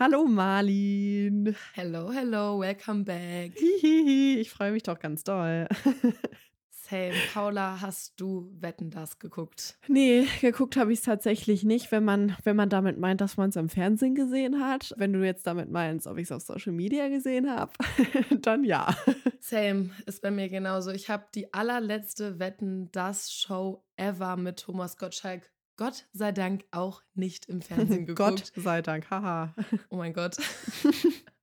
Hallo 0.00 0.26
Marlin. 0.26 1.56
Hello, 1.74 2.12
hello, 2.12 2.60
welcome 2.60 3.02
back. 3.02 3.58
Hihihi, 3.58 4.38
ich 4.38 4.48
freue 4.48 4.70
mich 4.70 4.84
doch 4.84 5.00
ganz 5.00 5.24
doll. 5.24 5.66
Same. 6.70 7.14
Paula, 7.34 7.80
hast 7.80 8.20
du 8.20 8.48
Wetten 8.60 8.90
das 8.90 9.18
geguckt? 9.18 9.76
Nee, 9.88 10.28
geguckt 10.40 10.76
habe 10.76 10.92
ich 10.92 11.00
es 11.00 11.04
tatsächlich 11.04 11.64
nicht, 11.64 11.90
wenn 11.90 12.04
man, 12.04 12.36
wenn 12.44 12.54
man 12.54 12.68
damit 12.68 12.96
meint, 12.96 13.20
dass 13.20 13.36
man 13.36 13.50
es 13.50 13.56
im 13.56 13.68
Fernsehen 13.68 14.14
gesehen 14.14 14.64
hat. 14.64 14.94
Wenn 14.96 15.12
du 15.12 15.26
jetzt 15.26 15.48
damit 15.48 15.68
meinst, 15.68 16.06
ob 16.06 16.16
ich 16.16 16.30
es 16.30 16.32
auf 16.32 16.42
Social 16.42 16.72
Media 16.72 17.08
gesehen 17.08 17.50
habe, 17.50 17.72
dann 18.40 18.62
ja. 18.62 18.96
Same, 19.40 19.90
ist 20.06 20.22
bei 20.22 20.30
mir 20.30 20.48
genauso. 20.48 20.92
Ich 20.92 21.10
habe 21.10 21.26
die 21.34 21.52
allerletzte 21.52 22.38
Wetten 22.38 22.88
das 22.92 23.32
Show 23.32 23.84
ever 23.96 24.36
mit 24.36 24.60
Thomas 24.60 24.96
Gottschalk 24.96 25.50
Gott 25.78 26.06
sei 26.12 26.32
Dank 26.32 26.64
auch 26.72 27.02
nicht 27.14 27.46
im 27.48 27.62
Fernsehen 27.62 28.04
geguckt. 28.04 28.52
Gott 28.52 28.52
sei 28.56 28.82
Dank, 28.82 29.08
haha. 29.10 29.54
Oh 29.88 29.96
mein 29.96 30.12
Gott. 30.12 30.36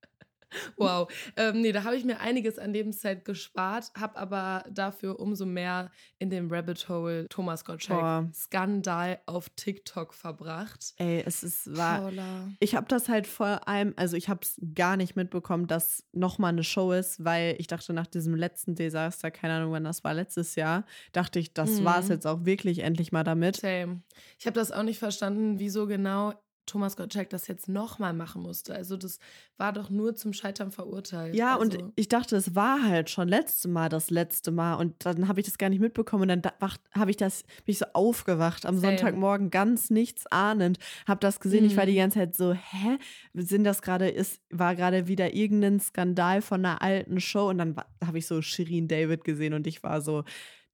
Wow. 0.77 1.11
Ähm, 1.37 1.61
nee, 1.61 1.71
da 1.71 1.83
habe 1.83 1.95
ich 1.95 2.03
mir 2.03 2.19
einiges 2.19 2.59
an 2.59 2.73
Lebenszeit 2.73 3.23
gespart, 3.23 3.91
habe 3.97 4.17
aber 4.17 4.63
dafür 4.69 5.19
umso 5.19 5.45
mehr 5.45 5.91
in 6.19 6.29
dem 6.29 6.51
Rabbit 6.51 6.89
Hole 6.89 7.27
Thomas 7.29 7.63
Gottschalk 7.63 8.33
Skandal 8.33 9.19
auf 9.25 9.49
TikTok 9.49 10.13
verbracht. 10.13 10.93
Ey, 10.97 11.23
es 11.25 11.43
ist 11.43 11.75
wahr. 11.75 12.01
Paula. 12.01 12.49
Ich 12.59 12.75
habe 12.75 12.87
das 12.87 13.09
halt 13.09 13.27
vor 13.27 13.67
allem, 13.67 13.93
also 13.95 14.17
ich 14.17 14.29
habe 14.29 14.41
es 14.43 14.59
gar 14.73 14.97
nicht 14.97 15.15
mitbekommen, 15.15 15.67
dass 15.67 16.03
nochmal 16.11 16.49
eine 16.49 16.63
Show 16.63 16.91
ist, 16.91 17.23
weil 17.23 17.55
ich 17.59 17.67
dachte 17.67 17.93
nach 17.93 18.07
diesem 18.07 18.35
letzten 18.35 18.75
Desaster, 18.75 19.31
keine 19.31 19.55
Ahnung, 19.55 19.71
wann 19.71 19.83
das 19.83 20.03
war, 20.03 20.13
letztes 20.13 20.55
Jahr, 20.55 20.85
dachte 21.11 21.39
ich, 21.39 21.53
das 21.53 21.79
mhm. 21.79 21.85
war 21.85 21.99
es 21.99 22.09
jetzt 22.09 22.27
auch 22.27 22.45
wirklich 22.45 22.79
endlich 22.79 23.11
mal 23.11 23.23
damit. 23.23 23.57
Same. 23.57 24.01
Ich 24.39 24.45
habe 24.45 24.55
das 24.55 24.71
auch 24.71 24.83
nicht 24.83 24.99
verstanden, 24.99 25.59
wieso 25.59 25.87
genau 25.87 26.33
Thomas 26.65 26.97
Gottschalk 26.97 27.29
das 27.29 27.47
jetzt 27.47 27.67
nochmal 27.67 28.13
machen 28.13 28.41
musste. 28.41 28.73
Also 28.73 28.97
das 28.97 29.19
war 29.57 29.73
doch 29.73 29.89
nur 29.89 30.15
zum 30.15 30.33
Scheitern 30.33 30.71
verurteilt. 30.71 31.35
Ja, 31.35 31.57
also. 31.57 31.77
und 31.77 31.93
ich 31.95 32.09
dachte, 32.09 32.35
es 32.35 32.55
war 32.55 32.83
halt 32.83 33.09
schon 33.09 33.27
letzte 33.27 33.67
Mal 33.67 33.89
das 33.89 34.09
letzte 34.09 34.51
Mal 34.51 34.75
und 34.75 35.05
dann 35.05 35.27
habe 35.27 35.39
ich 35.39 35.45
das 35.45 35.57
gar 35.57 35.69
nicht 35.69 35.79
mitbekommen 35.79 36.29
und 36.29 36.45
dann 36.45 36.51
habe 36.93 37.11
ich 37.11 37.17
das, 37.17 37.43
bin 37.43 37.73
ich 37.73 37.79
so 37.79 37.85
aufgewacht 37.93 38.65
am 38.65 38.77
Same. 38.77 38.97
Sonntagmorgen, 38.97 39.51
ganz 39.51 39.89
nichts 39.89 40.25
ahnend, 40.27 40.79
habe 41.07 41.19
das 41.19 41.39
gesehen. 41.39 41.63
Mhm. 41.63 41.69
Ich 41.69 41.77
war 41.77 41.85
die 41.85 41.93
mhm. 41.93 41.97
ganze 41.97 42.19
Zeit 42.19 42.35
so, 42.35 42.53
hä, 42.53 42.97
sind 43.33 43.63
das 43.63 43.81
gerade, 43.81 44.09
ist, 44.09 44.41
war 44.49 44.75
gerade 44.75 45.07
wieder 45.07 45.33
irgendein 45.33 45.79
Skandal 45.79 46.41
von 46.41 46.65
einer 46.65 46.81
alten 46.81 47.19
Show 47.19 47.49
und 47.49 47.57
dann 47.57 47.75
habe 48.05 48.17
ich 48.17 48.27
so 48.27 48.41
Shirin 48.41 48.87
David 48.87 49.23
gesehen 49.23 49.53
und 49.53 49.67
ich 49.67 49.83
war 49.83 50.01
so, 50.01 50.23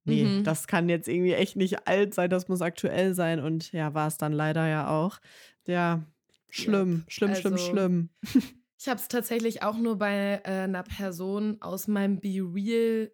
nee, 0.04 0.24
mhm. 0.24 0.44
das 0.44 0.66
kann 0.66 0.88
jetzt 0.88 1.08
irgendwie 1.08 1.34
echt 1.34 1.56
nicht 1.56 1.86
alt 1.86 2.14
sein, 2.14 2.30
das 2.30 2.48
muss 2.48 2.62
aktuell 2.62 3.14
sein. 3.14 3.40
Und 3.40 3.72
ja, 3.72 3.94
war 3.94 4.08
es 4.08 4.18
dann 4.18 4.32
leider 4.32 4.66
ja 4.68 4.88
auch. 4.88 5.18
Ja, 5.66 6.04
schlimm, 6.50 7.04
schlimm, 7.08 7.30
also, 7.30 7.56
schlimm, 7.56 7.58
schlimm. 7.58 8.08
Ich 8.82 8.88
habe 8.88 8.98
es 8.98 9.06
tatsächlich 9.06 9.62
auch 9.62 9.76
nur 9.76 9.96
bei 9.96 10.40
äh, 10.42 10.62
einer 10.64 10.82
Person 10.82 11.58
aus 11.60 11.86
meinem 11.86 12.18
Be 12.18 12.40
Real 12.52 13.12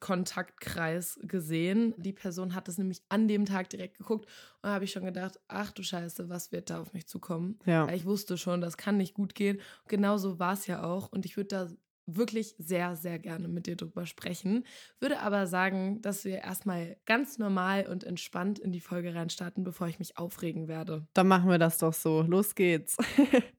Kontaktkreis 0.00 1.18
gesehen. 1.22 1.94
Die 1.96 2.12
Person 2.12 2.54
hat 2.54 2.68
es 2.68 2.78
nämlich 2.78 3.00
an 3.08 3.28
dem 3.28 3.46
Tag 3.46 3.70
direkt 3.70 3.96
geguckt 3.96 4.28
und 4.60 4.70
habe 4.70 4.84
ich 4.84 4.90
schon 4.92 5.04
gedacht, 5.04 5.40
ach 5.48 5.70
du 5.70 5.82
Scheiße, 5.82 6.28
was 6.28 6.52
wird 6.52 6.68
da 6.68 6.80
auf 6.80 6.92
mich 6.92 7.06
zukommen? 7.06 7.58
Ja. 7.64 7.88
Ich 7.88 8.04
wusste 8.04 8.36
schon, 8.36 8.60
das 8.60 8.76
kann 8.76 8.96
nicht 8.96 9.14
gut 9.14 9.34
gehen. 9.34 9.60
Genauso 9.88 10.38
war 10.38 10.54
es 10.54 10.66
ja 10.66 10.82
auch 10.82 11.10
und 11.12 11.24
ich 11.24 11.36
würde 11.36 11.48
da 11.48 11.68
wirklich 12.06 12.54
sehr, 12.58 12.96
sehr 12.96 13.18
gerne 13.18 13.48
mit 13.48 13.66
dir 13.66 13.76
drüber 13.76 14.06
sprechen. 14.06 14.64
Würde 15.00 15.20
aber 15.20 15.46
sagen, 15.46 16.00
dass 16.02 16.24
wir 16.24 16.38
erstmal 16.38 16.96
ganz 17.06 17.38
normal 17.38 17.86
und 17.86 18.04
entspannt 18.04 18.58
in 18.58 18.72
die 18.72 18.80
Folge 18.80 19.14
reinstarten, 19.14 19.64
bevor 19.64 19.88
ich 19.88 19.98
mich 19.98 20.18
aufregen 20.18 20.68
werde. 20.68 21.06
Dann 21.14 21.28
machen 21.28 21.50
wir 21.50 21.58
das 21.58 21.78
doch 21.78 21.94
so. 21.94 22.22
Los 22.22 22.54
geht's. 22.54 22.96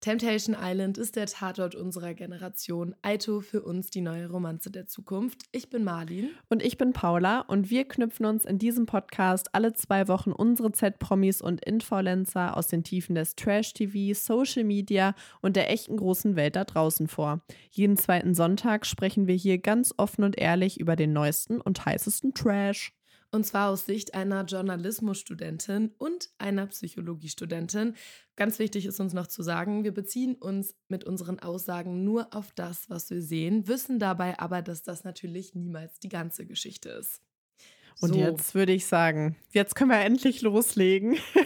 Temptation 0.00 0.56
Island 0.58 0.96
ist 0.96 1.16
der 1.16 1.26
Tatort 1.26 1.74
unserer 1.74 2.14
Generation. 2.14 2.94
Aito 3.02 3.40
für 3.40 3.62
uns 3.62 3.90
die 3.90 4.00
neue 4.00 4.30
Romanze 4.30 4.70
der 4.70 4.86
Zukunft. 4.86 5.42
Ich 5.50 5.70
bin 5.70 5.82
Marlin. 5.82 6.30
Und 6.48 6.62
ich 6.62 6.78
bin 6.78 6.92
Paula. 6.92 7.40
Und 7.40 7.68
wir 7.68 7.84
knüpfen 7.84 8.24
uns 8.24 8.44
in 8.44 8.58
diesem 8.58 8.86
Podcast 8.86 9.56
alle 9.56 9.72
zwei 9.72 10.06
Wochen 10.06 10.30
unsere 10.30 10.70
Z-Promis 10.70 11.42
und 11.42 11.64
Influencer 11.64 12.56
aus 12.56 12.68
den 12.68 12.84
Tiefen 12.84 13.16
des 13.16 13.34
Trash-TV, 13.34 14.14
Social 14.14 14.62
Media 14.62 15.16
und 15.40 15.56
der 15.56 15.68
echten 15.68 15.96
großen 15.96 16.36
Welt 16.36 16.54
da 16.54 16.62
draußen 16.64 17.08
vor. 17.08 17.40
Jeden 17.72 17.96
zweiten 17.96 18.34
Sonntag 18.34 18.86
sprechen 18.86 19.26
wir 19.26 19.34
hier 19.34 19.58
ganz 19.58 19.92
offen 19.96 20.22
und 20.22 20.38
ehrlich 20.38 20.78
über 20.78 20.94
den 20.94 21.12
neuesten 21.12 21.60
und 21.60 21.84
heißesten 21.84 22.34
Trash. 22.34 22.92
Und 23.30 23.44
zwar 23.44 23.68
aus 23.68 23.84
Sicht 23.84 24.14
einer 24.14 24.44
Journalismusstudentin 24.44 25.92
und 25.98 26.30
einer 26.38 26.66
Psychologiestudentin. 26.66 27.94
Ganz 28.36 28.58
wichtig 28.58 28.86
ist 28.86 29.00
uns 29.00 29.12
noch 29.12 29.26
zu 29.26 29.42
sagen, 29.42 29.84
wir 29.84 29.92
beziehen 29.92 30.34
uns 30.34 30.74
mit 30.88 31.04
unseren 31.04 31.38
Aussagen 31.38 32.04
nur 32.04 32.34
auf 32.34 32.52
das, 32.52 32.88
was 32.88 33.10
wir 33.10 33.20
sehen, 33.20 33.68
wissen 33.68 33.98
dabei 33.98 34.38
aber, 34.38 34.62
dass 34.62 34.82
das 34.82 35.04
natürlich 35.04 35.54
niemals 35.54 35.98
die 35.98 36.08
ganze 36.08 36.46
Geschichte 36.46 36.88
ist. 36.88 37.20
Und 38.00 38.14
so. 38.14 38.18
jetzt 38.18 38.54
würde 38.54 38.72
ich 38.72 38.86
sagen, 38.86 39.36
jetzt 39.50 39.74
können 39.74 39.90
wir 39.90 40.00
endlich 40.00 40.40
loslegen. 40.40 41.18
Oh 41.34 41.40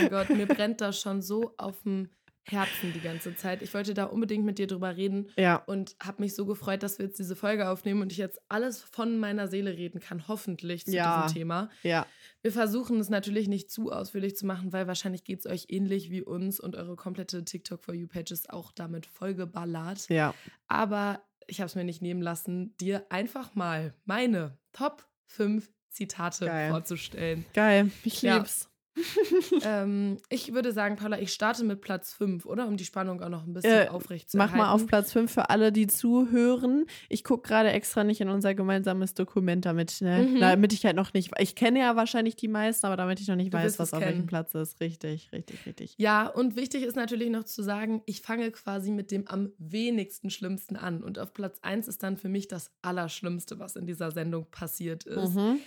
mein 0.00 0.08
Gott, 0.10 0.30
mir 0.30 0.46
brennt 0.46 0.80
das 0.80 1.00
schon 1.00 1.22
so 1.22 1.54
auf 1.56 1.82
dem 1.82 2.10
Herzen 2.46 2.92
die 2.92 3.00
ganze 3.00 3.34
Zeit. 3.36 3.62
Ich 3.62 3.72
wollte 3.72 3.94
da 3.94 4.04
unbedingt 4.04 4.44
mit 4.44 4.58
dir 4.58 4.66
drüber 4.66 4.96
reden 4.96 5.30
ja. 5.36 5.56
und 5.56 5.96
habe 6.02 6.22
mich 6.22 6.34
so 6.34 6.44
gefreut, 6.44 6.82
dass 6.82 6.98
wir 6.98 7.06
jetzt 7.06 7.18
diese 7.18 7.36
Folge 7.36 7.68
aufnehmen 7.68 8.02
und 8.02 8.12
ich 8.12 8.18
jetzt 8.18 8.40
alles 8.48 8.82
von 8.82 9.18
meiner 9.18 9.48
Seele 9.48 9.76
reden 9.76 10.00
kann, 10.00 10.28
hoffentlich 10.28 10.84
zu 10.84 10.92
ja. 10.92 11.22
diesem 11.22 11.34
Thema. 11.34 11.70
Ja. 11.82 12.06
Wir 12.42 12.52
versuchen 12.52 13.00
es 13.00 13.08
natürlich 13.08 13.48
nicht 13.48 13.70
zu 13.70 13.90
ausführlich 13.90 14.36
zu 14.36 14.44
machen, 14.46 14.72
weil 14.72 14.86
wahrscheinlich 14.86 15.24
geht 15.24 15.40
es 15.40 15.46
euch 15.46 15.66
ähnlich 15.68 16.10
wie 16.10 16.22
uns 16.22 16.60
und 16.60 16.76
eure 16.76 16.96
komplette 16.96 17.44
TikTok 17.44 17.82
for 17.82 17.94
You 17.94 18.06
Page 18.06 18.30
ist 18.30 18.50
auch 18.50 18.72
damit 18.72 19.06
vollgeballert. 19.06 20.08
Ja. 20.10 20.34
Aber 20.68 21.22
ich 21.46 21.60
habe 21.60 21.66
es 21.66 21.74
mir 21.74 21.84
nicht 21.84 22.02
nehmen 22.02 22.22
lassen, 22.22 22.76
dir 22.76 23.06
einfach 23.10 23.54
mal 23.54 23.94
meine 24.04 24.58
Top 24.72 25.06
5 25.26 25.70
Zitate 25.90 26.46
Geil. 26.46 26.70
vorzustellen. 26.70 27.46
Geil, 27.54 27.90
ich 28.02 28.20
lieb's. 28.22 28.64
Ja. 28.64 28.73
ähm, 29.64 30.18
ich 30.28 30.54
würde 30.54 30.72
sagen, 30.72 30.96
Paula, 30.96 31.18
ich 31.18 31.32
starte 31.32 31.64
mit 31.64 31.80
Platz 31.80 32.12
5, 32.12 32.46
oder? 32.46 32.66
Um 32.66 32.76
die 32.76 32.84
Spannung 32.84 33.20
auch 33.22 33.28
noch 33.28 33.44
ein 33.44 33.52
bisschen 33.52 33.86
äh, 33.86 33.88
aufrecht 33.88 34.30
zu 34.30 34.36
Mach 34.36 34.54
mal 34.54 34.70
auf 34.70 34.86
Platz 34.86 35.12
5 35.12 35.32
für 35.32 35.50
alle, 35.50 35.72
die 35.72 35.86
zuhören. 35.86 36.86
Ich 37.08 37.24
gucke 37.24 37.48
gerade 37.48 37.70
extra 37.70 38.04
nicht 38.04 38.20
in 38.20 38.28
unser 38.28 38.54
gemeinsames 38.54 39.14
Dokument, 39.14 39.64
damit, 39.64 40.00
ne? 40.00 40.28
mhm. 40.28 40.40
damit 40.40 40.72
ich 40.72 40.84
halt 40.84 40.96
noch 40.96 41.12
nicht. 41.12 41.32
Ich 41.38 41.54
kenne 41.54 41.80
ja 41.80 41.96
wahrscheinlich 41.96 42.36
die 42.36 42.48
meisten, 42.48 42.86
aber 42.86 42.96
damit 42.96 43.20
ich 43.20 43.28
noch 43.28 43.36
nicht 43.36 43.52
du 43.52 43.58
weiß, 43.58 43.78
was 43.78 43.92
auf 43.92 44.00
welchem 44.00 44.26
Platz 44.26 44.54
ist. 44.54 44.80
Richtig, 44.80 45.30
richtig, 45.32 45.66
richtig. 45.66 45.94
Ja, 45.98 46.28
und 46.28 46.56
wichtig 46.56 46.84
ist 46.84 46.96
natürlich 46.96 47.30
noch 47.30 47.44
zu 47.44 47.62
sagen, 47.62 48.02
ich 48.06 48.22
fange 48.22 48.50
quasi 48.52 48.90
mit 48.90 49.10
dem 49.10 49.26
am 49.26 49.50
wenigsten 49.58 50.30
Schlimmsten 50.30 50.76
an. 50.76 51.02
Und 51.02 51.18
auf 51.18 51.32
Platz 51.32 51.58
1 51.62 51.88
ist 51.88 52.02
dann 52.02 52.16
für 52.16 52.28
mich 52.28 52.48
das 52.48 52.70
Allerschlimmste, 52.82 53.58
was 53.58 53.76
in 53.76 53.86
dieser 53.86 54.10
Sendung 54.12 54.46
passiert 54.50 55.04
ist. 55.04 55.34
Mhm. 55.34 55.58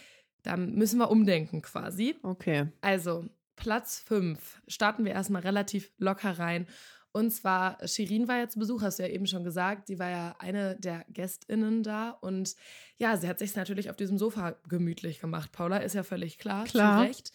Da 0.48 0.56
müssen 0.56 0.98
wir 0.98 1.12
umdenken 1.12 1.62
quasi. 1.62 2.16
Okay. 2.24 2.68
Also, 2.80 3.26
Platz 3.58 4.00
5 4.00 4.62
starten 4.70 5.04
wir 5.04 5.12
erstmal 5.12 5.42
relativ 5.42 5.92
locker 5.98 6.40
rein. 6.40 6.68
Und 7.12 7.32
zwar, 7.32 7.86
Shirin 7.86 8.30
war 8.30 8.38
ja 8.38 8.48
zu 8.48 8.60
Besuch, 8.60 8.82
hast 8.82 9.00
du 9.00 9.04
ja 9.04 9.10
eben 9.10 9.28
schon 9.28 9.44
gesagt. 9.44 9.88
Sie 9.88 10.00
war 10.00 10.10
ja 10.10 10.36
eine 10.40 10.78
der 10.80 11.04
GästInnen 11.10 11.84
da. 11.84 12.12
Und 12.12 12.56
ja, 12.96 13.18
sie 13.18 13.28
hat 13.28 13.40
sich 13.40 13.56
natürlich 13.58 13.90
auf 13.90 13.98
diesem 13.98 14.18
Sofa 14.18 14.52
gemütlich 14.70 15.20
gemacht. 15.20 15.52
Paula 15.52 15.78
ist 15.80 15.96
ja 15.96 16.04
völlig 16.04 16.38
klar, 16.38 16.64
klar. 16.64 17.02
zu 17.02 17.08
Recht. 17.10 17.32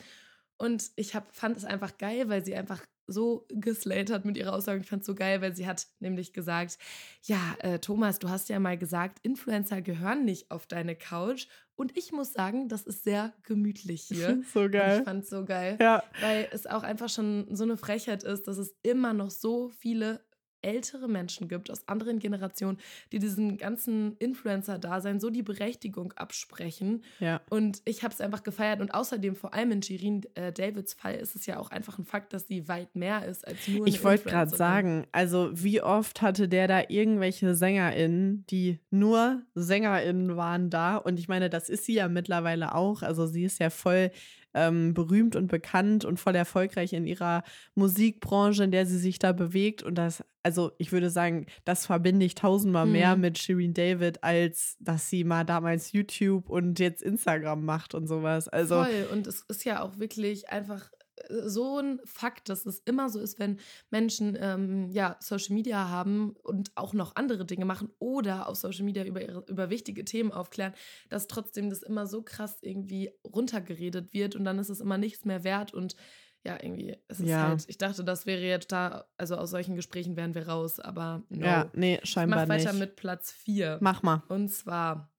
Und 0.57 0.91
ich 0.97 1.15
hab, 1.15 1.35
fand 1.37 1.59
es 1.59 1.67
einfach 1.67 1.99
geil, 1.99 2.31
weil 2.31 2.43
sie 2.45 2.55
einfach 2.55 2.81
so 3.07 3.47
geslayt 3.49 4.11
hat 4.11 4.25
mit 4.25 4.37
ihrer 4.37 4.53
Aussage. 4.53 4.81
Ich 4.81 4.89
fand 4.89 5.03
es 5.03 5.07
so 5.07 5.15
geil, 5.15 5.41
weil 5.41 5.55
sie 5.55 5.67
hat 5.67 5.87
nämlich 6.01 6.33
gesagt, 6.33 6.79
ja, 7.23 7.39
äh, 7.59 7.79
Thomas, 7.79 8.19
du 8.19 8.29
hast 8.29 8.49
ja 8.49 8.59
mal 8.61 8.79
gesagt, 8.79 9.19
Influencer 9.23 9.83
gehören 9.83 10.25
nicht 10.25 10.51
auf 10.51 10.67
deine 10.67 10.97
Couch. 10.97 11.47
Und 11.75 11.97
ich 11.97 12.13
muss 12.13 12.33
sagen, 12.33 12.69
das 12.69 12.83
ist 12.83 13.05
sehr 13.05 13.33
gemütlich 13.43 14.03
hier. 14.03 14.43
so 14.53 14.69
geil. 14.69 14.95
Und 14.95 14.99
ich 14.99 15.05
fand 15.05 15.25
es 15.25 15.31
so 15.31 15.45
geil, 15.45 15.79
ja. 15.81 16.03
weil 16.21 16.49
es 16.53 16.67
auch 16.67 16.83
einfach 16.83 17.09
schon 17.09 17.47
so 17.55 17.65
eine 17.65 17.77
Frechheit 17.77 18.23
ist, 18.23 18.45
dass 18.45 18.59
es 18.59 18.75
immer 18.83 19.13
noch 19.15 19.31
so 19.31 19.69
viele 19.69 20.21
ältere 20.63 21.09
Menschen 21.09 21.49
gibt 21.49 21.71
aus 21.71 21.87
anderen 21.89 22.19
Generationen, 22.19 22.79
die 23.13 23.19
diesen 23.19 23.59
ganzen 23.59 24.17
Influencer-Dasein 24.19 25.21
so 25.21 25.31
die 25.31 25.43
Berechtigung 25.43 26.13
absprechen. 26.13 27.03
Ja. 27.21 27.41
Und 27.51 27.83
ich 27.85 28.03
habe 28.03 28.15
es 28.15 28.21
einfach 28.21 28.43
gefeiert. 28.43 28.81
Und 28.81 28.95
außerdem, 28.95 29.37
vor 29.37 29.55
allem 29.55 29.73
in 29.73 29.83
Shirin 29.83 30.23
äh, 30.35 30.53
Davids 30.53 30.95
Fall, 30.95 31.17
ist 31.17 31.37
es 31.37 31.47
ja 31.47 31.59
auch 31.59 31.71
einfach 31.71 31.99
ein 31.99 32.05
Fakt, 32.05 32.33
dass 32.33 32.49
sie 32.49 32.69
weit 32.69 32.95
mehr 32.95 33.25
ist 33.27 33.47
als 33.47 33.69
nur 33.69 33.87
eine 33.87 33.89
Ich 33.89 34.03
wollte 34.05 34.29
gerade 34.29 34.55
sagen, 34.55 35.07
also 35.13 35.51
wie 35.53 35.83
oft 35.83 36.23
hatte 36.23 36.49
der 36.49 36.69
da 36.69 36.83
irgendwelche 36.89 37.55
SängerInnen, 37.55 38.45
die 38.49 38.79
nur 38.91 39.43
SängerInnen 39.55 40.37
waren 40.37 40.71
da? 40.71 40.97
Und 40.97 41.19
ich 41.19 41.29
meine, 41.29 41.51
das 41.51 41.69
ist 41.69 41.85
sie 41.85 41.95
ja 41.95 42.09
mittlerweile 42.09 42.75
auch. 42.75 43.03
Also 43.03 43.27
sie 43.27 43.45
ist 43.45 43.59
ja 43.59 43.71
voll 43.71 44.11
ähm, 44.55 44.95
berühmt 44.95 45.37
und 45.37 45.49
bekannt 45.49 46.05
und 46.05 46.19
voll 46.19 46.35
erfolgreich 46.35 46.93
in 46.93 47.07
ihrer 47.07 47.43
Musikbranche, 47.75 48.65
in 48.65 48.71
der 48.71 48.87
sie 48.87 48.99
sich 48.99 49.19
da 49.19 49.33
bewegt. 49.33 49.83
Und 49.83 49.97
das, 49.97 50.25
also 50.43 50.73
ich 50.79 50.93
würde 50.93 51.11
sagen, 51.11 51.47
das 51.65 51.87
verbinde 51.87 52.27
ich 52.27 52.35
tausendmal 52.35 52.87
mhm. 52.87 52.93
mehr 52.93 53.17
mit 53.17 53.39
Shirin 53.39 53.75
David, 53.75 54.23
als 54.23 54.77
dass 54.81 55.09
sie 55.09 55.25
mal 55.25 55.45
damals 55.45 55.93
YouTube 55.93 56.49
und 56.49 56.79
jetzt 56.79 57.03
Instagram 57.03 57.65
macht 57.65 57.95
und 57.95 58.07
sowas. 58.07 58.49
Also 58.49 58.83
voll. 58.83 59.09
Und 59.13 59.27
es 59.27 59.43
ist 59.49 59.65
ja 59.65 59.83
auch 59.83 59.99
wirklich 59.99 60.51
einfach 60.51 60.91
so 61.29 61.79
ein 61.79 62.01
Fakt, 62.05 62.49
dass 62.49 62.67
es 62.67 62.81
immer 62.81 63.09
so 63.09 63.21
ist, 63.21 63.39
wenn 63.39 63.59
Menschen 63.91 64.37
ähm, 64.41 64.91
ja 64.91 65.17
Social 65.21 65.55
Media 65.55 65.89
haben 65.89 66.35
und 66.43 66.73
auch 66.75 66.93
noch 66.93 67.17
andere 67.17 67.45
Dinge 67.45 67.65
machen 67.65 67.91
oder 67.99 68.49
auf 68.49 68.57
Social 68.57 68.85
Media 68.85 69.05
über, 69.05 69.23
ihre, 69.23 69.45
über 69.49 69.71
wichtige 69.71 70.05
Themen 70.05 70.33
aufklären, 70.33 70.75
dass 71.09 71.27
trotzdem 71.27 71.71
das 71.71 71.83
immer 71.83 72.07
so 72.07 72.23
krass 72.23 72.59
irgendwie 72.63 73.11
runtergeredet 73.25 74.13
wird 74.13 74.37
und 74.37 74.45
dann 74.45 74.59
ist 74.59 74.69
es 74.69 74.81
immer 74.81 74.99
nichts 74.99 75.25
mehr 75.25 75.45
wert 75.45 75.73
und 75.75 75.97
ja, 76.45 76.59
irgendwie, 76.61 76.97
es 77.07 77.21
ist 77.21 77.29
ja. 77.29 77.49
halt, 77.49 77.65
ich 77.69 77.79
dachte, 77.79 78.03
das 78.03 78.27
wäre 78.27 78.43
jetzt 78.43 78.73
da, 78.73 79.05
also 79.17 79.37
aus 79.37 79.51
solchen 79.51 79.77
Gesprächen 79.77 80.17
wären 80.17 80.35
wir 80.35 80.49
raus, 80.49 80.81
aber 80.81 81.23
no. 81.29 81.47
Ja, 81.47 81.71
nee, 81.73 82.01
scheinbar 82.03 82.43
ich 82.43 82.49
mach 82.49 82.55
weiter 82.57 82.73
mit 82.73 82.97
Platz 82.97 83.31
4. 83.31 83.79
Mach 83.81 84.03
mal. 84.03 84.25
Und 84.29 84.49
zwar 84.49 85.13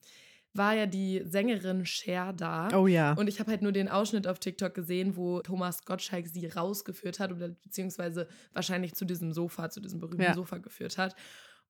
war 0.54 0.74
ja 0.76 0.86
die 0.86 1.22
Sängerin 1.26 1.86
Cher 1.86 2.34
da. 2.34 2.70
Oh 2.78 2.88
ja. 2.88 3.14
Und 3.14 3.28
ich 3.28 3.40
habe 3.40 3.52
halt 3.52 3.62
nur 3.62 3.72
den 3.72 3.90
Ausschnitt 3.90 4.28
auf 4.28 4.40
TikTok 4.40 4.74
gesehen, 4.74 5.16
wo 5.16 5.42
Thomas 5.42 5.86
Gottschalk 5.86 6.28
sie 6.28 6.48
rausgeführt 6.48 7.20
hat 7.20 7.32
oder 7.32 7.50
beziehungsweise 7.50 8.28
wahrscheinlich 8.54 8.94
zu 8.94 9.06
diesem 9.06 9.34
Sofa, 9.34 9.70
zu 9.70 9.80
diesem 9.80 10.00
berühmten 10.00 10.22
ja. 10.24 10.34
Sofa 10.34 10.58
geführt 10.58 10.98
hat. 10.98 11.16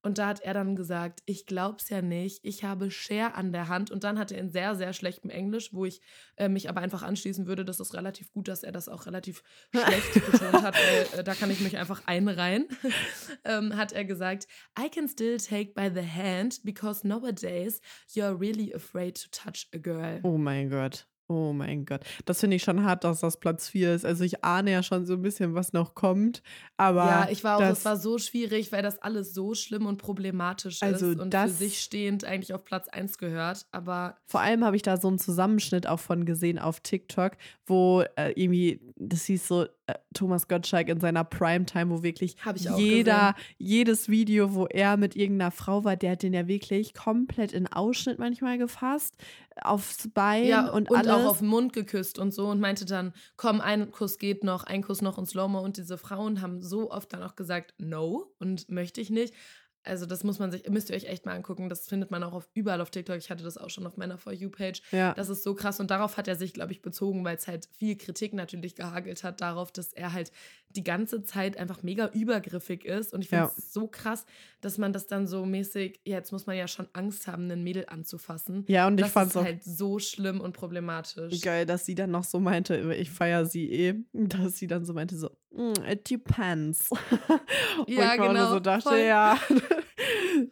Und 0.04 0.18
da 0.18 0.26
hat 0.26 0.40
er 0.40 0.52
dann 0.52 0.76
gesagt, 0.76 1.22
ich 1.24 1.46
glaub's 1.46 1.88
ja 1.88 2.02
nicht, 2.02 2.44
ich 2.44 2.62
habe 2.62 2.90
Share 2.90 3.34
an 3.34 3.52
der 3.52 3.68
Hand. 3.68 3.90
Und 3.90 4.04
dann 4.04 4.18
hat 4.18 4.30
er 4.32 4.38
in 4.38 4.50
sehr, 4.50 4.74
sehr 4.74 4.92
schlechtem 4.92 5.30
Englisch, 5.30 5.72
wo 5.72 5.86
ich 5.86 6.02
äh, 6.36 6.50
mich 6.50 6.68
aber 6.68 6.82
einfach 6.82 7.02
anschließen 7.02 7.46
würde, 7.46 7.64
das 7.64 7.80
ist 7.80 7.94
relativ 7.94 8.30
gut, 8.32 8.48
dass 8.48 8.62
er 8.62 8.72
das 8.72 8.90
auch 8.90 9.06
relativ 9.06 9.42
schlecht 9.74 10.30
betont 10.30 10.62
hat, 10.62 10.74
weil 10.74 11.20
äh, 11.20 11.24
da 11.24 11.34
kann 11.34 11.50
ich 11.50 11.60
mich 11.60 11.78
einfach 11.78 12.02
einreihen, 12.04 12.68
ähm, 13.46 13.76
hat 13.76 13.92
er 13.92 14.04
gesagt, 14.04 14.46
I 14.78 14.90
can 14.90 15.08
still 15.08 15.38
take 15.38 15.72
by 15.72 15.90
the 15.92 16.06
hand 16.06 16.62
because 16.64 17.06
nowadays 17.06 17.80
you're 18.14 18.38
really 18.38 18.74
afraid 18.74 19.18
to 19.22 19.28
touch 19.30 19.68
a 19.74 19.78
girl. 19.78 20.20
Oh 20.22 20.36
mein 20.36 20.68
Gott. 20.68 21.06
Oh 21.26 21.54
mein 21.54 21.86
Gott. 21.86 22.02
Das 22.26 22.40
finde 22.40 22.56
ich 22.56 22.62
schon 22.62 22.84
hart, 22.84 23.02
dass 23.02 23.20
das 23.20 23.38
Platz 23.38 23.68
4 23.68 23.94
ist. 23.94 24.04
Also 24.04 24.24
ich 24.24 24.44
ahne 24.44 24.72
ja 24.72 24.82
schon 24.82 25.06
so 25.06 25.14
ein 25.14 25.22
bisschen, 25.22 25.54
was 25.54 25.72
noch 25.72 25.94
kommt. 25.94 26.42
Aber 26.76 27.06
ja, 27.06 27.28
ich 27.30 27.42
war 27.44 27.56
auch, 27.56 27.60
das, 27.60 27.84
war 27.86 27.96
so 27.96 28.18
schwierig, 28.18 28.72
weil 28.72 28.82
das 28.82 28.98
alles 28.98 29.32
so 29.32 29.54
schlimm 29.54 29.86
und 29.86 29.96
problematisch 29.96 30.82
also 30.82 31.12
ist 31.12 31.20
und 31.20 31.32
das, 31.32 31.52
für 31.52 31.56
sich 31.56 31.80
stehend 31.80 32.26
eigentlich 32.26 32.52
auf 32.52 32.62
Platz 32.64 32.88
1 32.88 33.16
gehört. 33.16 33.66
Aber 33.72 34.18
vor 34.26 34.40
allem 34.40 34.64
habe 34.64 34.76
ich 34.76 34.82
da 34.82 34.98
so 34.98 35.08
einen 35.08 35.18
Zusammenschnitt 35.18 35.86
auch 35.86 36.00
von 36.00 36.26
gesehen 36.26 36.58
auf 36.58 36.80
TikTok, 36.80 37.32
wo 37.64 38.02
äh, 38.16 38.32
irgendwie, 38.34 38.80
das 38.96 39.24
hieß 39.24 39.48
so, 39.48 39.64
äh, 39.86 39.94
Thomas 40.14 40.48
Gottschalk 40.48 40.88
in 40.88 41.00
seiner 41.00 41.24
Primetime, 41.24 41.90
wo 41.90 42.02
wirklich 42.02 42.36
jeder, 42.76 43.32
gesehen. 43.32 43.54
jedes 43.58 44.08
Video, 44.08 44.54
wo 44.54 44.66
er 44.66 44.96
mit 44.96 45.16
irgendeiner 45.16 45.50
Frau 45.50 45.84
war, 45.84 45.96
der 45.96 46.12
hat 46.12 46.22
den 46.22 46.32
ja 46.32 46.46
wirklich 46.46 46.94
komplett 46.94 47.52
in 47.52 47.66
Ausschnitt 47.66 48.18
manchmal 48.18 48.58
gefasst 48.58 49.16
aufs 49.60 50.08
Bein 50.12 50.46
ja, 50.46 50.68
und, 50.68 50.90
und 50.90 50.96
alles. 50.96 51.10
auch 51.10 51.30
auf 51.30 51.38
den 51.38 51.48
Mund 51.48 51.72
geküsst 51.72 52.18
und 52.18 52.32
so 52.32 52.48
und 52.48 52.60
meinte 52.60 52.84
dann, 52.84 53.12
komm, 53.36 53.60
ein 53.60 53.90
Kuss 53.90 54.18
geht 54.18 54.44
noch, 54.44 54.64
ein 54.64 54.82
Kuss 54.82 55.02
noch 55.02 55.18
und 55.18 55.26
Slow-Mo. 55.26 55.60
Und 55.60 55.76
diese 55.76 55.98
Frauen 55.98 56.40
haben 56.40 56.62
so 56.62 56.90
oft 56.90 57.12
dann 57.12 57.22
auch 57.22 57.36
gesagt, 57.36 57.74
no 57.78 58.32
und 58.38 58.68
möchte 58.68 59.00
ich 59.00 59.10
nicht. 59.10 59.34
Also 59.84 60.06
das 60.06 60.24
muss 60.24 60.38
man 60.38 60.50
sich, 60.50 60.68
müsst 60.68 60.90
ihr 60.90 60.96
euch 60.96 61.04
echt 61.04 61.26
mal 61.26 61.34
angucken. 61.34 61.68
Das 61.68 61.86
findet 61.86 62.10
man 62.10 62.22
auch 62.22 62.32
auf, 62.32 62.48
überall 62.54 62.80
auf 62.80 62.90
TikTok. 62.90 63.16
Ich 63.16 63.30
hatte 63.30 63.44
das 63.44 63.58
auch 63.58 63.70
schon 63.70 63.86
auf 63.86 63.96
meiner 63.96 64.18
For 64.18 64.32
You-Page. 64.32 64.82
Ja. 64.92 65.14
Das 65.14 65.28
ist 65.28 65.42
so 65.42 65.54
krass. 65.54 65.80
Und 65.80 65.90
darauf 65.90 66.16
hat 66.16 66.28
er 66.28 66.36
sich, 66.36 66.54
glaube 66.54 66.72
ich, 66.72 66.82
bezogen, 66.82 67.24
weil 67.24 67.36
es 67.36 67.46
halt 67.46 67.68
viel 67.76 67.96
Kritik 67.96 68.34
natürlich 68.34 68.74
gehagelt 68.74 69.24
hat 69.24 69.40
darauf, 69.40 69.72
dass 69.72 69.92
er 69.92 70.12
halt 70.12 70.32
die 70.76 70.82
ganze 70.82 71.22
Zeit 71.22 71.56
einfach 71.56 71.82
mega 71.82 72.08
übergriffig 72.08 72.84
ist. 72.84 73.14
Und 73.14 73.22
ich 73.22 73.28
finde 73.28 73.46
es 73.46 73.56
ja. 73.56 73.64
so 73.70 73.86
krass, 73.86 74.26
dass 74.60 74.78
man 74.78 74.92
das 74.92 75.06
dann 75.06 75.26
so 75.26 75.46
mäßig, 75.46 76.00
ja, 76.04 76.16
jetzt 76.16 76.32
muss 76.32 76.46
man 76.46 76.56
ja 76.56 76.66
schon 76.66 76.88
Angst 76.92 77.26
haben, 77.26 77.44
einen 77.44 77.62
Mädel 77.62 77.84
anzufassen. 77.86 78.64
Ja, 78.66 78.86
und 78.86 78.98
ich 78.98 79.06
fand 79.06 79.30
es 79.30 79.36
halt 79.36 79.62
so 79.62 79.98
schlimm 79.98 80.40
und 80.40 80.52
problematisch. 80.52 81.40
Geil, 81.42 81.66
dass 81.66 81.86
sie 81.86 81.94
dann 81.94 82.10
noch 82.10 82.24
so 82.24 82.40
meinte, 82.40 82.94
ich 82.94 83.10
feiere 83.10 83.46
sie 83.46 83.70
eh, 83.70 83.94
dass 84.12 84.58
sie 84.58 84.66
dann 84.66 84.84
so 84.84 84.94
meinte, 84.94 85.16
so, 85.16 85.30
mm, 85.52 85.84
it 85.88 86.10
depends. 86.10 86.90
ja, 87.86 88.12
und 88.12 88.28
genau. 88.28 88.50
so 88.50 88.60
dachte, 88.60 88.88
voll. 88.88 88.98
ja, 88.98 89.38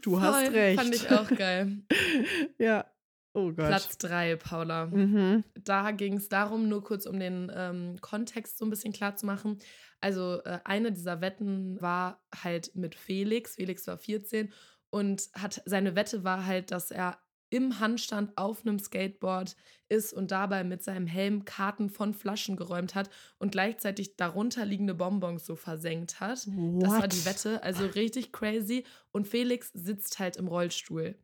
du 0.03 0.13
voll, 0.13 0.21
hast 0.21 0.53
recht. 0.53 0.81
Fand 0.81 0.95
ich 0.95 1.11
auch 1.11 1.29
geil. 1.29 1.79
ja. 2.59 2.87
Oh 3.35 3.47
Gott. 3.47 3.69
Platz 3.69 3.97
3, 3.99 4.37
Paula. 4.37 4.87
Mhm. 4.87 5.45
Da 5.55 5.91
ging 5.93 6.19
es 6.19 6.29
darum, 6.29 6.69
nur 6.69 6.85
kurz 6.85 7.07
um 7.07 7.19
den 7.19 7.51
ähm, 7.55 7.97
Kontext 8.01 8.59
so 8.59 8.67
ein 8.67 8.71
bisschen 8.71 8.93
klar 8.93 9.17
zu 9.17 9.25
machen. 9.25 9.59
Also 10.01 10.43
äh, 10.45 10.59
eine 10.65 10.93
dieser 10.93 11.21
Wetten 11.23 11.81
war 11.81 12.23
halt 12.43 12.75
mit 12.75 12.95
Felix. 12.95 13.55
Felix 13.55 13.87
war 13.87 13.97
14 13.97 14.53
und 14.91 15.31
hat 15.35 15.63
seine 15.65 15.95
Wette 15.95 16.25
war 16.25 16.45
halt, 16.45 16.71
dass 16.71 16.91
er 16.91 17.19
im 17.53 17.81
Handstand 17.81 18.37
auf 18.39 18.65
einem 18.65 18.79
Skateboard 18.79 19.57
ist 19.91 20.15
und 20.15 20.31
dabei 20.31 20.65
mit 20.65 20.83
seinem 20.83 21.07
Helm 21.07 21.45
Karten 21.45 21.91
von 21.91 22.15
Flaschen 22.15 22.57
geräumt 22.57 22.95
hat 22.95 23.11
und 23.39 23.53
gleichzeitig 23.53 24.17
darunter 24.17 24.65
liegende 24.65 24.95
Bonbons 24.95 25.45
so 25.45 25.55
versenkt 25.55 26.19
hat. 26.19 26.47
What? 26.47 26.83
Das 26.83 26.91
war 26.93 27.09
die 27.09 27.25
Wette, 27.27 27.63
also 27.63 27.85
richtig 27.85 28.33
crazy. 28.33 28.85
Und 29.11 29.29
Felix 29.29 29.71
sitzt 29.75 30.19
halt 30.19 30.39
im 30.39 30.49
Rollstuhl. 30.49 31.15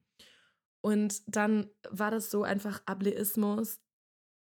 Und 0.82 1.22
dann 1.26 1.70
war 1.88 2.10
das 2.10 2.30
so 2.30 2.42
einfach 2.42 2.82
Ableismus 2.84 3.80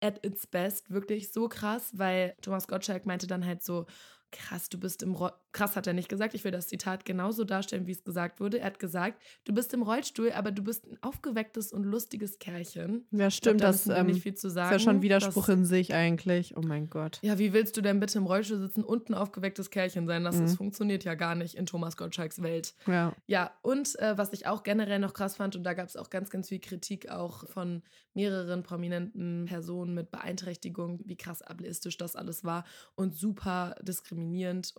at 0.02 0.26
its 0.26 0.46
best, 0.46 0.92
wirklich 0.92 1.32
so 1.32 1.48
krass, 1.48 1.92
weil 1.94 2.36
Thomas 2.42 2.68
Gottschalk 2.68 3.06
meinte 3.06 3.28
dann 3.28 3.46
halt 3.46 3.64
so, 3.64 3.86
krass, 4.32 4.70
du 4.70 4.80
bist 4.80 5.04
im 5.04 5.14
Ro 5.14 5.30
krass 5.58 5.76
hat 5.76 5.88
er 5.88 5.94
nicht 5.94 6.08
gesagt, 6.08 6.36
ich 6.36 6.44
will 6.44 6.52
das 6.52 6.68
Zitat 6.68 7.04
genauso 7.04 7.44
darstellen, 7.44 7.88
wie 7.88 7.92
es 7.92 8.04
gesagt 8.04 8.40
wurde. 8.40 8.60
Er 8.60 8.68
hat 8.68 8.80
gesagt, 8.80 9.20
du 9.46 9.54
bist 9.54 9.74
im 9.74 9.82
Rollstuhl, 9.82 10.32
aber 10.32 10.52
du 10.52 10.62
bist 10.62 10.86
ein 10.86 10.98
aufgewecktes 11.02 11.74
und 11.74 11.84
lustiges 11.84 12.38
Kerlchen. 12.38 13.08
Ja, 13.12 13.32
stimmt, 13.32 13.62
glaub, 13.62 13.72
da 13.72 13.78
das 13.78 13.88
ähm, 13.88 14.06
nicht 14.06 14.22
viel 14.22 14.36
zu 14.36 14.50
sagen. 14.50 14.76
ist 14.76 14.82
ja 14.86 14.92
schon 14.92 15.02
Widerspruch 15.02 15.48
das, 15.48 15.56
in 15.56 15.66
sich 15.66 15.96
eigentlich. 15.96 16.56
Oh 16.56 16.62
mein 16.62 16.92
Gott. 16.92 17.18
Ja, 17.24 17.40
wie 17.40 17.54
willst 17.54 17.76
du 17.76 17.82
denn 17.82 18.00
bitte 18.00 18.20
im 18.20 18.28
Rollstuhl 18.28 18.60
sitzen 18.60 18.84
und 18.84 19.10
ein 19.10 19.16
aufgewecktes 19.16 19.72
Kerlchen 19.72 20.06
sein? 20.06 20.24
Das, 20.24 20.36
mhm. 20.36 20.42
das 20.42 20.56
funktioniert 20.56 21.04
ja 21.06 21.16
gar 21.16 21.34
nicht 21.34 21.56
in 21.56 21.66
Thomas 21.66 21.98
Gottschalks 21.98 22.44
Welt. 22.44 22.76
Ja. 22.86 23.14
Ja, 23.26 23.52
und 23.64 23.98
äh, 24.00 24.16
was 24.16 24.34
ich 24.34 24.46
auch 24.46 24.62
generell 24.62 25.00
noch 25.00 25.14
krass 25.14 25.38
fand, 25.38 25.56
und 25.56 25.64
da 25.64 25.74
gab 25.74 25.88
es 25.88 25.98
auch 25.98 26.12
ganz, 26.12 26.30
ganz 26.30 26.50
viel 26.50 26.60
Kritik 26.60 27.10
auch 27.10 27.48
von 27.50 27.82
mehreren 28.14 28.64
prominenten 28.64 29.46
Personen 29.46 29.94
mit 29.96 30.12
Beeinträchtigung, 30.12 31.00
wie 31.06 31.16
krass 31.16 31.42
ableistisch 31.42 31.98
das 31.98 32.16
alles 32.16 32.44
war 32.44 32.64
und 32.96 33.16
super 33.16 33.76
diskriminierend 33.82 34.17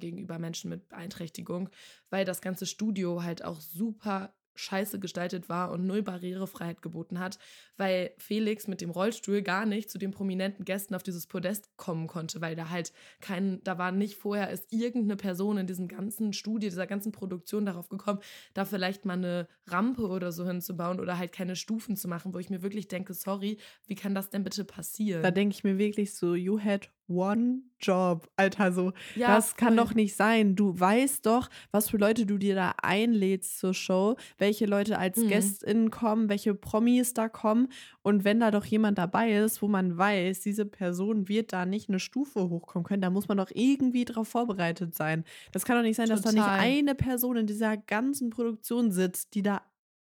gegenüber 0.00 0.38
Menschen 0.38 0.70
mit 0.70 0.88
Beeinträchtigung, 0.88 1.70
weil 2.10 2.24
das 2.24 2.40
ganze 2.40 2.66
Studio 2.66 3.22
halt 3.22 3.44
auch 3.44 3.60
super 3.60 4.34
scheiße 4.58 4.98
gestaltet 4.98 5.48
war 5.48 5.70
und 5.70 5.86
null 5.86 6.02
Barrierefreiheit 6.02 6.82
geboten 6.82 7.18
hat, 7.18 7.38
weil 7.76 8.10
Felix 8.18 8.66
mit 8.66 8.80
dem 8.80 8.90
Rollstuhl 8.90 9.42
gar 9.42 9.66
nicht 9.66 9.90
zu 9.90 9.98
den 9.98 10.10
prominenten 10.10 10.64
Gästen 10.64 10.94
auf 10.94 11.02
dieses 11.02 11.26
Podest 11.26 11.76
kommen 11.76 12.08
konnte, 12.08 12.40
weil 12.40 12.56
da 12.56 12.68
halt 12.68 12.92
kein, 13.20 13.62
da 13.62 13.78
war 13.78 13.92
nicht 13.92 14.16
vorher 14.16 14.50
ist 14.50 14.72
irgendeine 14.72 15.16
Person 15.16 15.58
in 15.58 15.66
diesem 15.66 15.88
ganzen 15.88 16.32
Studio, 16.32 16.68
dieser 16.68 16.86
ganzen 16.86 17.12
Produktion 17.12 17.66
darauf 17.66 17.88
gekommen, 17.88 18.20
da 18.52 18.64
vielleicht 18.64 19.04
mal 19.04 19.14
eine 19.14 19.48
Rampe 19.66 20.08
oder 20.08 20.32
so 20.32 20.46
hinzubauen 20.46 21.00
oder 21.00 21.18
halt 21.18 21.32
keine 21.32 21.56
Stufen 21.56 21.96
zu 21.96 22.08
machen, 22.08 22.34
wo 22.34 22.38
ich 22.38 22.50
mir 22.50 22.62
wirklich 22.62 22.88
denke, 22.88 23.14
sorry, 23.14 23.58
wie 23.86 23.94
kann 23.94 24.14
das 24.14 24.30
denn 24.30 24.44
bitte 24.44 24.64
passieren? 24.64 25.22
Da 25.22 25.30
denke 25.30 25.54
ich 25.54 25.64
mir 25.64 25.78
wirklich 25.78 26.14
so, 26.14 26.34
you 26.34 26.60
had 26.60 26.90
one 27.08 27.62
job, 27.80 28.28
Alter, 28.36 28.72
so. 28.72 28.92
Ja, 29.14 29.34
das 29.36 29.56
kann 29.56 29.76
doch 29.76 29.94
nicht 29.94 30.14
sein. 30.14 30.56
Du 30.56 30.78
weißt 30.78 31.24
doch, 31.26 31.48
was 31.70 31.90
für 31.90 31.96
Leute 31.96 32.26
du 32.26 32.38
dir 32.38 32.54
da 32.54 32.74
einlädst 32.82 33.58
zur 33.58 33.74
Show, 33.74 34.16
welche 34.36 34.66
Leute 34.66 34.98
als 34.98 35.16
mhm. 35.16 35.28
GästInnen 35.28 35.90
kommen, 35.90 36.28
welche 36.28 36.54
Promis 36.54 37.14
da 37.14 37.28
kommen. 37.28 37.68
Und 38.02 38.24
wenn 38.24 38.40
da 38.40 38.50
doch 38.50 38.64
jemand 38.64 38.98
dabei 38.98 39.32
ist, 39.32 39.62
wo 39.62 39.68
man 39.68 39.96
weiß, 39.96 40.40
diese 40.40 40.66
Person 40.66 41.28
wird 41.28 41.52
da 41.52 41.66
nicht 41.66 41.88
eine 41.88 42.00
Stufe 42.00 42.48
hochkommen 42.48 42.84
können, 42.84 43.02
da 43.02 43.10
muss 43.10 43.28
man 43.28 43.38
doch 43.38 43.50
irgendwie 43.52 44.04
drauf 44.04 44.28
vorbereitet 44.28 44.94
sein. 44.94 45.24
Das 45.52 45.64
kann 45.64 45.76
doch 45.76 45.82
nicht 45.82 45.96
sein, 45.96 46.08
Total. 46.08 46.22
dass 46.22 46.34
da 46.34 46.38
nicht 46.38 46.48
eine 46.48 46.94
Person 46.94 47.36
in 47.36 47.46
dieser 47.46 47.76
ganzen 47.76 48.30
Produktion 48.30 48.90
sitzt, 48.90 49.34
die 49.34 49.42
da 49.42 49.62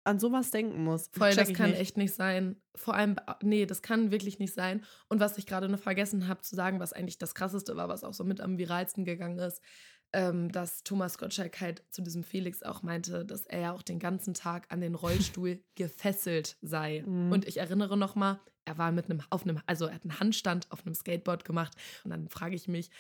an 0.09 0.19
sowas 0.19 0.50
denken 0.50 0.83
muss. 0.83 1.09
Voll, 1.12 1.35
das 1.35 1.53
kann 1.53 1.71
nicht. 1.71 1.81
echt 1.81 1.97
nicht 1.97 2.15
sein. 2.15 2.57
Vor 2.75 2.95
allem, 2.95 3.17
nee, 3.43 3.67
das 3.67 3.83
kann 3.83 4.11
wirklich 4.11 4.38
nicht 4.38 4.55
sein. 4.55 4.85
Und 5.09 5.21
was 5.21 5.37
ich 5.38 5.47
gerade 5.47 5.69
noch 5.69 5.79
vergessen 5.79 6.29
habe 6.29 6.41
zu 6.41 6.57
sagen, 6.57 6.81
was 6.81 6.93
eigentlich 6.93 7.19
das 7.19 7.35
Krasseste 7.35 7.77
war, 7.77 7.88
was 7.88 8.05
auch 8.05 8.15
so 8.15 8.25
mit 8.25 8.41
am 8.41 8.57
viralsten 8.57 9.05
gegangen 9.05 9.38
ist, 9.38 9.62
ähm, 10.15 10.50
dass 10.50 10.83
Thomas 10.83 11.19
Gottschalk 11.19 11.61
halt 11.61 11.83
zu 11.91 12.00
diesem 12.00 12.25
Felix 12.25 12.62
auch 12.62 12.83
meinte, 12.83 13.27
dass 13.27 13.45
er 13.45 13.61
ja 13.61 13.73
auch 13.73 13.83
den 13.83 13.99
ganzen 13.99 14.33
Tag 14.33 14.67
an 14.71 14.81
den 14.81 14.95
Rollstuhl 14.95 15.62
gefesselt 15.75 16.57
sei. 16.62 17.05
Mhm. 17.07 17.31
Und 17.31 17.47
ich 17.47 17.59
erinnere 17.59 17.97
noch 17.97 18.15
mal, 18.15 18.41
er 18.65 18.79
war 18.79 18.93
mit 18.93 19.11
einem 19.11 19.23
auf 19.31 19.43
einem, 19.43 19.61
also 19.67 19.87
er 19.87 19.95
hat 19.95 20.05
einen 20.05 20.19
Handstand 20.19 20.71
auf 20.71 20.87
einem 20.87 20.95
Skateboard 20.95 21.45
gemacht. 21.45 21.75
Und 22.05 22.11
dann 22.11 22.29
frage 22.29 22.57
ich 22.57 22.67
mich, 22.67 22.91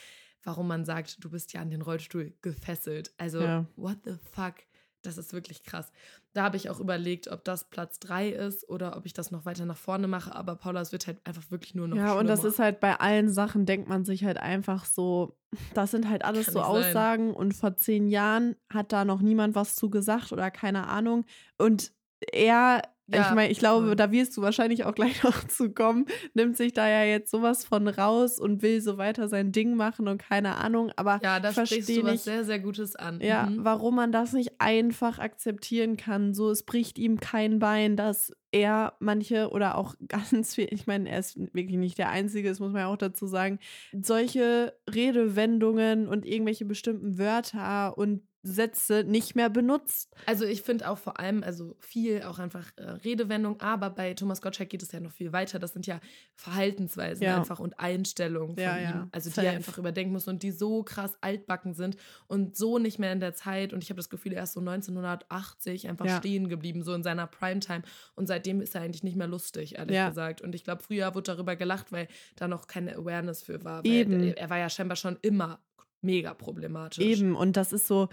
warum 0.42 0.68
man 0.68 0.84
sagt, 0.84 1.24
du 1.24 1.30
bist 1.30 1.52
ja 1.54 1.62
an 1.62 1.70
den 1.70 1.82
Rollstuhl 1.82 2.34
gefesselt. 2.42 3.12
Also, 3.16 3.40
ja. 3.40 3.66
what 3.76 3.98
the 4.04 4.16
fuck? 4.32 4.54
Das 5.02 5.16
ist 5.16 5.32
wirklich 5.32 5.62
krass. 5.62 5.92
Da 6.32 6.42
habe 6.42 6.56
ich 6.56 6.70
auch 6.70 6.80
überlegt, 6.80 7.28
ob 7.28 7.44
das 7.44 7.64
Platz 7.64 8.00
3 8.00 8.30
ist 8.30 8.68
oder 8.68 8.96
ob 8.96 9.06
ich 9.06 9.12
das 9.12 9.30
noch 9.30 9.44
weiter 9.44 9.64
nach 9.64 9.76
vorne 9.76 10.08
mache. 10.08 10.34
Aber 10.34 10.56
Paula, 10.56 10.80
es 10.80 10.90
wird 10.92 11.06
halt 11.06 11.18
einfach 11.24 11.50
wirklich 11.50 11.74
nur 11.74 11.86
noch. 11.86 11.96
Ja, 11.96 12.06
schlimmer. 12.06 12.20
und 12.20 12.26
das 12.26 12.44
ist 12.44 12.58
halt 12.58 12.80
bei 12.80 12.98
allen 12.98 13.30
Sachen, 13.30 13.64
denkt 13.64 13.88
man 13.88 14.04
sich 14.04 14.24
halt 14.24 14.38
einfach 14.38 14.84
so, 14.84 15.38
das 15.74 15.92
sind 15.92 16.08
halt 16.08 16.24
alles 16.24 16.46
Kann 16.46 16.54
so 16.54 16.62
Aussagen. 16.62 17.28
Sein. 17.28 17.36
Und 17.36 17.54
vor 17.54 17.76
zehn 17.76 18.08
Jahren 18.08 18.56
hat 18.72 18.92
da 18.92 19.04
noch 19.04 19.20
niemand 19.20 19.54
was 19.54 19.76
zu 19.76 19.88
gesagt 19.88 20.32
oder 20.32 20.50
keine 20.50 20.88
Ahnung. 20.88 21.24
Und 21.58 21.92
er 22.32 22.82
Ja, 23.10 23.28
ich 23.28 23.34
meine, 23.34 23.50
ich 23.50 23.58
glaube, 23.58 23.96
da 23.96 24.12
wirst 24.12 24.36
du 24.36 24.42
wahrscheinlich 24.42 24.84
auch 24.84 24.94
gleich 24.94 25.22
noch 25.24 25.44
zu 25.44 25.70
kommen. 25.70 26.06
Nimmt 26.34 26.56
sich 26.56 26.72
da 26.72 26.88
ja 26.88 27.04
jetzt 27.04 27.30
sowas 27.30 27.64
von 27.64 27.88
raus 27.88 28.38
und 28.38 28.62
will 28.62 28.80
so 28.80 28.98
weiter 28.98 29.28
sein 29.28 29.50
Ding 29.52 29.74
machen 29.74 30.08
und 30.08 30.18
keine 30.18 30.56
Ahnung. 30.56 30.92
Aber 30.96 31.18
ja, 31.22 31.40
da 31.40 31.52
sprichst 31.52 31.88
du 31.88 32.04
was 32.04 32.24
sehr, 32.24 32.44
sehr 32.44 32.58
Gutes 32.58 32.96
an. 32.96 33.20
Ja, 33.20 33.46
mhm. 33.46 33.64
warum 33.64 33.96
man 33.96 34.12
das 34.12 34.32
nicht 34.32 34.60
einfach 34.60 35.18
akzeptieren 35.18 35.96
kann. 35.96 36.34
So, 36.34 36.50
es 36.50 36.64
bricht 36.64 36.98
ihm 36.98 37.18
kein 37.18 37.58
Bein, 37.58 37.96
dass 37.96 38.32
er 38.50 38.94
manche 38.98 39.50
oder 39.50 39.76
auch 39.76 39.94
ganz 40.08 40.54
viel, 40.54 40.68
ich 40.70 40.86
meine, 40.86 41.08
er 41.08 41.18
ist 41.18 41.38
wirklich 41.54 41.78
nicht 41.78 41.98
der 41.98 42.10
Einzige, 42.10 42.48
das 42.48 42.60
muss 42.60 42.72
man 42.72 42.82
ja 42.82 42.86
auch 42.88 42.96
dazu 42.96 43.26
sagen, 43.26 43.58
solche 43.92 44.74
Redewendungen 44.88 46.08
und 46.08 46.26
irgendwelche 46.26 46.64
bestimmten 46.64 47.18
Wörter 47.18 47.96
und 47.96 48.22
Sätze 48.52 49.04
nicht 49.04 49.36
mehr 49.36 49.50
benutzt. 49.50 50.14
Also 50.26 50.44
ich 50.44 50.62
finde 50.62 50.88
auch 50.88 50.98
vor 50.98 51.18
allem, 51.20 51.42
also 51.42 51.76
viel 51.78 52.22
auch 52.22 52.38
einfach 52.38 52.66
äh, 52.76 52.82
Redewendung, 52.82 53.60
aber 53.60 53.90
bei 53.90 54.14
Thomas 54.14 54.42
Gottschalk 54.42 54.70
geht 54.70 54.82
es 54.82 54.92
ja 54.92 55.00
noch 55.00 55.12
viel 55.12 55.32
weiter. 55.32 55.58
Das 55.58 55.72
sind 55.72 55.86
ja 55.86 56.00
Verhaltensweisen 56.34 57.24
ja. 57.24 57.36
einfach 57.36 57.60
und 57.60 57.78
Einstellungen 57.78 58.56
von 58.56 58.64
ja, 58.64 58.76
ihm, 58.76 58.82
ja. 58.82 59.08
also 59.12 59.30
Safe. 59.30 59.40
die 59.40 59.46
er 59.46 59.52
einfach 59.54 59.78
überdenken 59.78 60.12
muss 60.12 60.28
und 60.28 60.42
die 60.42 60.50
so 60.50 60.82
krass 60.82 61.16
altbacken 61.20 61.74
sind 61.74 61.96
und 62.26 62.56
so 62.56 62.78
nicht 62.78 62.98
mehr 62.98 63.12
in 63.12 63.20
der 63.20 63.34
Zeit. 63.34 63.72
Und 63.72 63.82
ich 63.82 63.90
habe 63.90 63.98
das 63.98 64.10
Gefühl, 64.10 64.32
er 64.32 64.44
ist 64.44 64.54
so 64.54 64.60
1980 64.60 65.88
einfach 65.88 66.18
stehen 66.18 66.48
geblieben, 66.48 66.82
so 66.82 66.94
in 66.94 67.02
seiner 67.02 67.26
Primetime. 67.26 67.82
Und 68.14 68.26
seitdem 68.26 68.60
ist 68.60 68.74
er 68.74 68.82
eigentlich 68.82 69.02
nicht 69.02 69.16
mehr 69.16 69.28
lustig, 69.28 69.78
ehrlich 69.78 69.98
gesagt. 70.08 70.40
Und 70.40 70.54
ich 70.54 70.64
glaube, 70.64 70.82
früher 70.82 71.14
wurde 71.14 71.32
darüber 71.32 71.56
gelacht, 71.56 71.92
weil 71.92 72.08
da 72.36 72.48
noch 72.48 72.66
keine 72.66 72.96
Awareness 72.96 73.42
für 73.42 73.64
war. 73.64 73.84
Eben. 73.84 74.34
Er 74.34 74.50
war 74.50 74.58
ja 74.58 74.70
scheinbar 74.70 74.96
schon 74.96 75.18
immer 75.22 75.60
mega 76.00 76.34
problematisch. 76.34 77.04
Eben, 77.04 77.34
und 77.34 77.56
das 77.56 77.72
ist 77.72 77.86
so, 77.86 78.08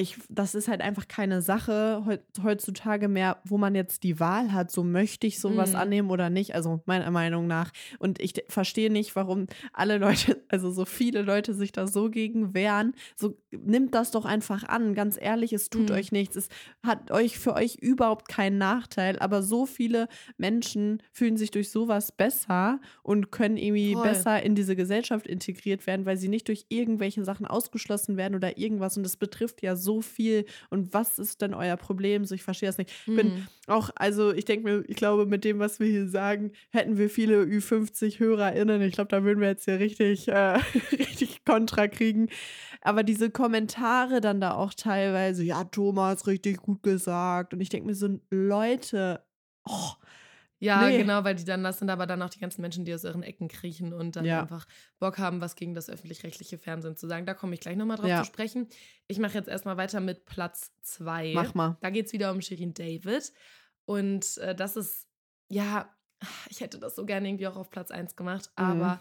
ich, 0.00 0.18
das 0.28 0.54
ist 0.54 0.68
halt 0.68 0.80
einfach 0.80 1.08
keine 1.08 1.42
Sache 1.42 2.04
heutzutage 2.42 3.08
mehr, 3.08 3.38
wo 3.44 3.58
man 3.58 3.74
jetzt 3.74 4.02
die 4.02 4.18
Wahl 4.18 4.52
hat, 4.52 4.70
so 4.70 4.82
möchte 4.82 5.26
ich 5.26 5.38
sowas 5.38 5.72
mm. 5.72 5.76
annehmen 5.76 6.10
oder 6.10 6.30
nicht, 6.30 6.54
also 6.54 6.82
meiner 6.86 7.10
Meinung 7.10 7.46
nach. 7.46 7.70
Und 7.98 8.20
ich 8.20 8.34
verstehe 8.48 8.90
nicht, 8.90 9.16
warum 9.16 9.46
alle 9.72 9.98
Leute, 9.98 10.42
also 10.48 10.70
so 10.70 10.84
viele 10.84 11.22
Leute 11.22 11.54
sich 11.54 11.72
da 11.72 11.86
so 11.86 12.10
gegen 12.10 12.54
wehren. 12.54 12.94
So 13.14 13.36
nimmt 13.50 13.94
das 13.94 14.10
doch 14.10 14.24
einfach 14.24 14.64
an, 14.64 14.94
ganz 14.94 15.18
ehrlich, 15.20 15.52
es 15.52 15.70
tut 15.70 15.90
mm. 15.90 15.92
euch 15.92 16.12
nichts, 16.12 16.36
es 16.36 16.48
hat 16.82 17.10
euch 17.10 17.38
für 17.38 17.54
euch 17.54 17.76
überhaupt 17.76 18.28
keinen 18.28 18.58
Nachteil, 18.58 19.18
aber 19.18 19.42
so 19.42 19.66
viele 19.66 20.08
Menschen 20.36 21.02
fühlen 21.12 21.36
sich 21.36 21.50
durch 21.50 21.70
sowas 21.70 22.12
besser 22.12 22.80
und 23.02 23.30
können 23.30 23.56
irgendwie 23.56 23.94
Voll. 23.94 24.02
besser 24.02 24.42
in 24.42 24.54
diese 24.54 24.76
Gesellschaft 24.76 25.26
integriert 25.26 25.86
werden, 25.86 26.06
weil 26.06 26.16
sie 26.16 26.28
nicht 26.28 26.48
durch 26.48 26.66
irgendwelche 26.68 27.24
Sachen 27.24 27.46
ausgeschlossen 27.46 28.16
werden 28.16 28.34
oder 28.34 28.58
irgendwas 28.58 28.96
und 28.96 29.02
das 29.02 29.16
betrifft 29.16 29.62
ja 29.62 29.76
so 29.76 29.85
viel 30.00 30.44
und 30.70 30.92
was 30.92 31.18
ist 31.18 31.42
denn 31.42 31.54
euer 31.54 31.76
Problem? 31.76 32.24
So, 32.24 32.34
ich 32.34 32.42
verstehe 32.42 32.68
das 32.68 32.78
nicht. 32.78 32.90
Ich 33.06 33.16
bin 33.16 33.28
mhm. 33.28 33.46
auch, 33.66 33.90
also 33.96 34.32
ich 34.32 34.44
denke 34.44 34.64
mir, 34.64 34.84
ich 34.88 34.96
glaube, 34.96 35.26
mit 35.26 35.44
dem, 35.44 35.58
was 35.58 35.80
wir 35.80 35.86
hier 35.86 36.08
sagen, 36.08 36.52
hätten 36.70 36.98
wir 36.98 37.10
viele 37.10 37.42
Ü50-HörerInnen. 37.42 38.82
Ich 38.82 38.94
glaube, 38.94 39.08
da 39.08 39.24
würden 39.24 39.40
wir 39.40 39.48
jetzt 39.48 39.64
hier 39.64 39.78
richtig, 39.78 40.28
äh, 40.28 40.58
richtig 40.92 41.44
Kontra 41.44 41.88
kriegen. 41.88 42.28
Aber 42.82 43.02
diese 43.02 43.30
Kommentare 43.30 44.20
dann 44.20 44.40
da 44.40 44.54
auch 44.54 44.74
teilweise, 44.74 45.42
ja, 45.44 45.64
Thomas, 45.64 46.26
richtig 46.26 46.58
gut 46.58 46.82
gesagt. 46.82 47.54
Und 47.54 47.60
ich 47.60 47.68
denke 47.68 47.86
mir 47.86 47.94
so, 47.94 48.18
Leute, 48.30 49.22
oh, 49.64 49.90
ja, 50.58 50.88
nee. 50.88 50.98
genau, 50.98 51.22
weil 51.24 51.34
die 51.34 51.44
dann, 51.44 51.62
das 51.62 51.78
sind 51.78 51.90
aber 51.90 52.06
dann 52.06 52.22
auch 52.22 52.30
die 52.30 52.38
ganzen 52.38 52.62
Menschen, 52.62 52.84
die 52.84 52.94
aus 52.94 53.04
ihren 53.04 53.22
Ecken 53.22 53.48
kriechen 53.48 53.92
und 53.92 54.16
dann 54.16 54.24
ja. 54.24 54.40
einfach 54.40 54.66
Bock 54.98 55.18
haben, 55.18 55.40
was 55.40 55.54
gegen 55.54 55.74
das 55.74 55.90
öffentlich-rechtliche 55.90 56.58
Fernsehen 56.58 56.96
zu 56.96 57.06
sagen. 57.06 57.26
Da 57.26 57.34
komme 57.34 57.54
ich 57.54 57.60
gleich 57.60 57.76
nochmal 57.76 57.98
drauf 57.98 58.08
ja. 58.08 58.22
zu 58.22 58.26
sprechen. 58.26 58.68
Ich 59.06 59.18
mache 59.18 59.34
jetzt 59.34 59.48
erstmal 59.48 59.76
weiter 59.76 60.00
mit 60.00 60.24
Platz 60.24 60.72
zwei. 60.82 61.32
Mach 61.34 61.54
mal. 61.54 61.76
Da 61.80 61.90
geht 61.90 62.06
es 62.06 62.12
wieder 62.12 62.30
um 62.32 62.40
Shirin 62.40 62.72
David. 62.72 63.32
Und 63.84 64.38
äh, 64.38 64.54
das 64.54 64.76
ist, 64.76 65.06
ja, 65.48 65.94
ich 66.48 66.60
hätte 66.60 66.78
das 66.78 66.96
so 66.96 67.04
gerne 67.04 67.28
irgendwie 67.28 67.46
auch 67.46 67.56
auf 67.56 67.70
Platz 67.70 67.90
eins 67.90 68.16
gemacht, 68.16 68.50
mhm. 68.58 68.98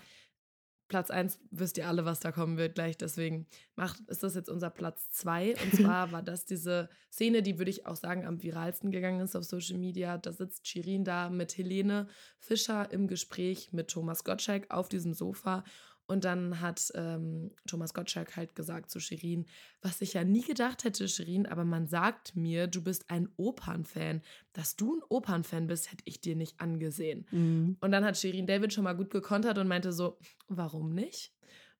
Platz 0.87 1.09
1 1.09 1.39
wisst 1.51 1.77
ihr 1.77 1.87
alle, 1.87 2.05
was 2.05 2.19
da 2.19 2.31
kommen 2.31 2.57
wird 2.57 2.75
gleich. 2.75 2.97
Deswegen 2.97 3.47
macht, 3.75 3.99
ist 4.07 4.21
das 4.21 4.35
jetzt 4.35 4.49
unser 4.49 4.69
Platz 4.69 5.09
2. 5.11 5.55
Und 5.63 5.75
zwar 5.75 6.11
war 6.11 6.21
das 6.21 6.45
diese 6.45 6.89
Szene, 7.11 7.41
die 7.41 7.57
würde 7.57 7.71
ich 7.71 7.87
auch 7.87 7.95
sagen 7.95 8.25
am 8.25 8.43
viralsten 8.43 8.91
gegangen 8.91 9.21
ist 9.21 9.35
auf 9.35 9.43
Social 9.43 9.77
Media. 9.77 10.17
Da 10.17 10.31
sitzt 10.31 10.67
Shirin 10.67 11.03
da 11.03 11.29
mit 11.29 11.57
Helene 11.57 12.07
Fischer 12.39 12.91
im 12.91 13.07
Gespräch 13.07 13.73
mit 13.73 13.89
Thomas 13.89 14.23
Gottschalk 14.23 14.69
auf 14.69 14.87
diesem 14.87 15.13
Sofa. 15.13 15.63
Und 16.07 16.23
dann 16.23 16.61
hat 16.61 16.91
ähm, 16.93 17.51
Thomas 17.67 17.93
Gottschalk 17.93 18.35
halt 18.35 18.55
gesagt 18.55 18.91
zu 18.91 18.99
Shirin, 18.99 19.45
was 19.81 20.01
ich 20.01 20.13
ja 20.13 20.23
nie 20.23 20.43
gedacht 20.43 20.83
hätte, 20.83 21.07
Shirin, 21.07 21.47
aber 21.47 21.65
man 21.65 21.87
sagt 21.87 22.35
mir, 22.35 22.67
du 22.67 22.83
bist 22.83 23.09
ein 23.09 23.29
Opernfan. 23.37 24.21
Dass 24.53 24.75
du 24.75 24.95
ein 24.95 25.01
Opernfan 25.09 25.67
bist, 25.67 25.91
hätte 25.91 26.03
ich 26.05 26.21
dir 26.21 26.35
nicht 26.35 26.59
angesehen. 26.59 27.25
Mhm. 27.31 27.77
Und 27.81 27.91
dann 27.91 28.05
hat 28.05 28.17
Shirin 28.17 28.45
David 28.45 28.71
schon 28.71 28.83
mal 28.83 28.93
gut 28.93 29.09
gekontert 29.09 29.57
und 29.57 29.67
meinte 29.67 29.91
so, 29.91 30.19
warum 30.47 30.93
nicht? 30.93 31.33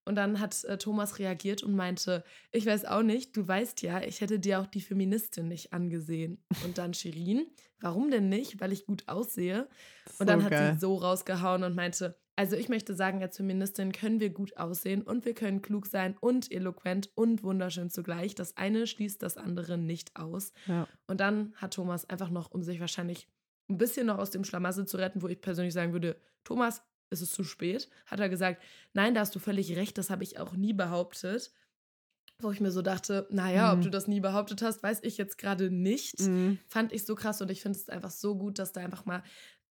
Und 0.05 0.15
dann 0.15 0.39
hat 0.39 0.63
äh, 0.65 0.77
Thomas 0.77 1.17
reagiert 1.17 1.63
und 1.63 1.75
meinte, 1.75 2.24
ich 2.51 2.65
weiß 2.65 2.86
auch 2.86 3.01
nicht, 3.01 3.36
du 3.36 3.48
weißt 3.48 3.82
ja, 3.82 4.01
ich 4.01 4.22
hätte 4.22 4.39
dir 4.39 4.60
auch 4.60 4.67
die 4.67 4.82
Feministin 4.82 5.48
nicht 5.48 5.74
angesehen. 5.74 6.44
Und 6.63 6.77
dann 6.77 6.94
Shirin, 6.94 7.48
warum 7.79 8.12
denn 8.12 8.29
nicht? 8.29 8.62
Weil 8.62 8.72
ich 8.72 8.86
gut 8.86 9.08
aussehe. 9.08 9.67
So 10.12 10.22
und 10.22 10.27
dann 10.27 10.44
hat 10.44 10.51
geil. 10.51 10.74
sie 10.74 10.79
so 10.79 10.96
rausgehauen 10.96 11.63
und 11.63 11.75
meinte, 11.75 12.20
also 12.36 12.56
ich 12.58 12.68
möchte 12.68 12.94
sagen, 12.96 13.22
als 13.22 13.38
Feministin 13.38 13.92
können 13.92 14.20
wir 14.20 14.30
gut 14.30 14.58
aussehen 14.58 15.04
und 15.04 15.24
wir 15.25 15.34
können 15.34 15.62
klug 15.62 15.86
sein 15.86 16.18
und 16.20 16.51
eloquent 16.51 17.10
und 17.15 17.44
wunderschön 17.44 17.89
zugleich. 17.89 18.36
Das 18.36 18.58
eine 18.58 18.88
schließt 18.88 19.24
das 19.24 19.38
andere 19.38 19.77
nicht 19.77 20.15
aus. 20.18 20.51
Ja. 20.65 20.88
Und 21.08 21.22
dann 21.22 21.54
hat 21.56 21.75
Thomas 21.75 22.10
einfach 22.10 22.30
noch, 22.30 22.51
um 22.51 22.62
sich 22.62 22.80
wahrscheinlich 22.80 23.30
ein 23.70 23.77
bisschen 23.77 24.08
noch 24.08 24.18
aus 24.18 24.32
dem 24.32 24.44
Schlamassel 24.44 24.86
zu 24.86 24.98
retten, 24.98 25.22
wo 25.22 25.27
ich 25.27 25.39
persönlich 25.39 25.74
sagen 25.74 25.94
würde, 25.94 26.18
Thomas, 26.44 26.84
ist 27.10 27.22
es 27.22 27.32
zu 27.32 27.44
spät? 27.44 27.89
Hat 28.06 28.20
er 28.20 28.30
gesagt, 28.30 28.62
nein, 28.94 29.13
da 29.13 29.22
hast 29.22 29.36
du 29.36 29.39
völlig 29.39 29.75
recht, 29.75 29.98
das 29.98 30.10
habe 30.10 30.24
ich 30.24 30.39
auch 30.39 30.54
nie 30.54 30.74
behauptet. 30.74 31.54
Wo 32.39 32.51
ich 32.51 32.60
mir 32.60 32.72
so 32.72 32.82
dachte, 32.82 33.27
naja, 33.32 33.72
mhm. 33.72 33.77
ob 33.77 33.84
du 33.86 33.89
das 33.89 34.08
nie 34.08 34.20
behauptet 34.20 34.62
hast, 34.62 34.84
weiß 34.84 35.00
ich 35.04 35.18
jetzt 35.18 35.38
gerade 35.38 35.72
nicht. 35.72 36.20
Mhm. 36.20 36.60
Fand 36.68 36.92
ich 36.92 37.06
so 37.06 37.15
krass 37.15 37.42
und 37.42 37.50
ich 37.50 37.62
finde 37.62 37.80
es 37.80 37.88
einfach 37.88 38.12
so 38.12 38.36
gut, 38.36 38.60
dass 38.60 38.74
da 38.74 38.82
einfach 38.82 39.06
mal 39.06 39.24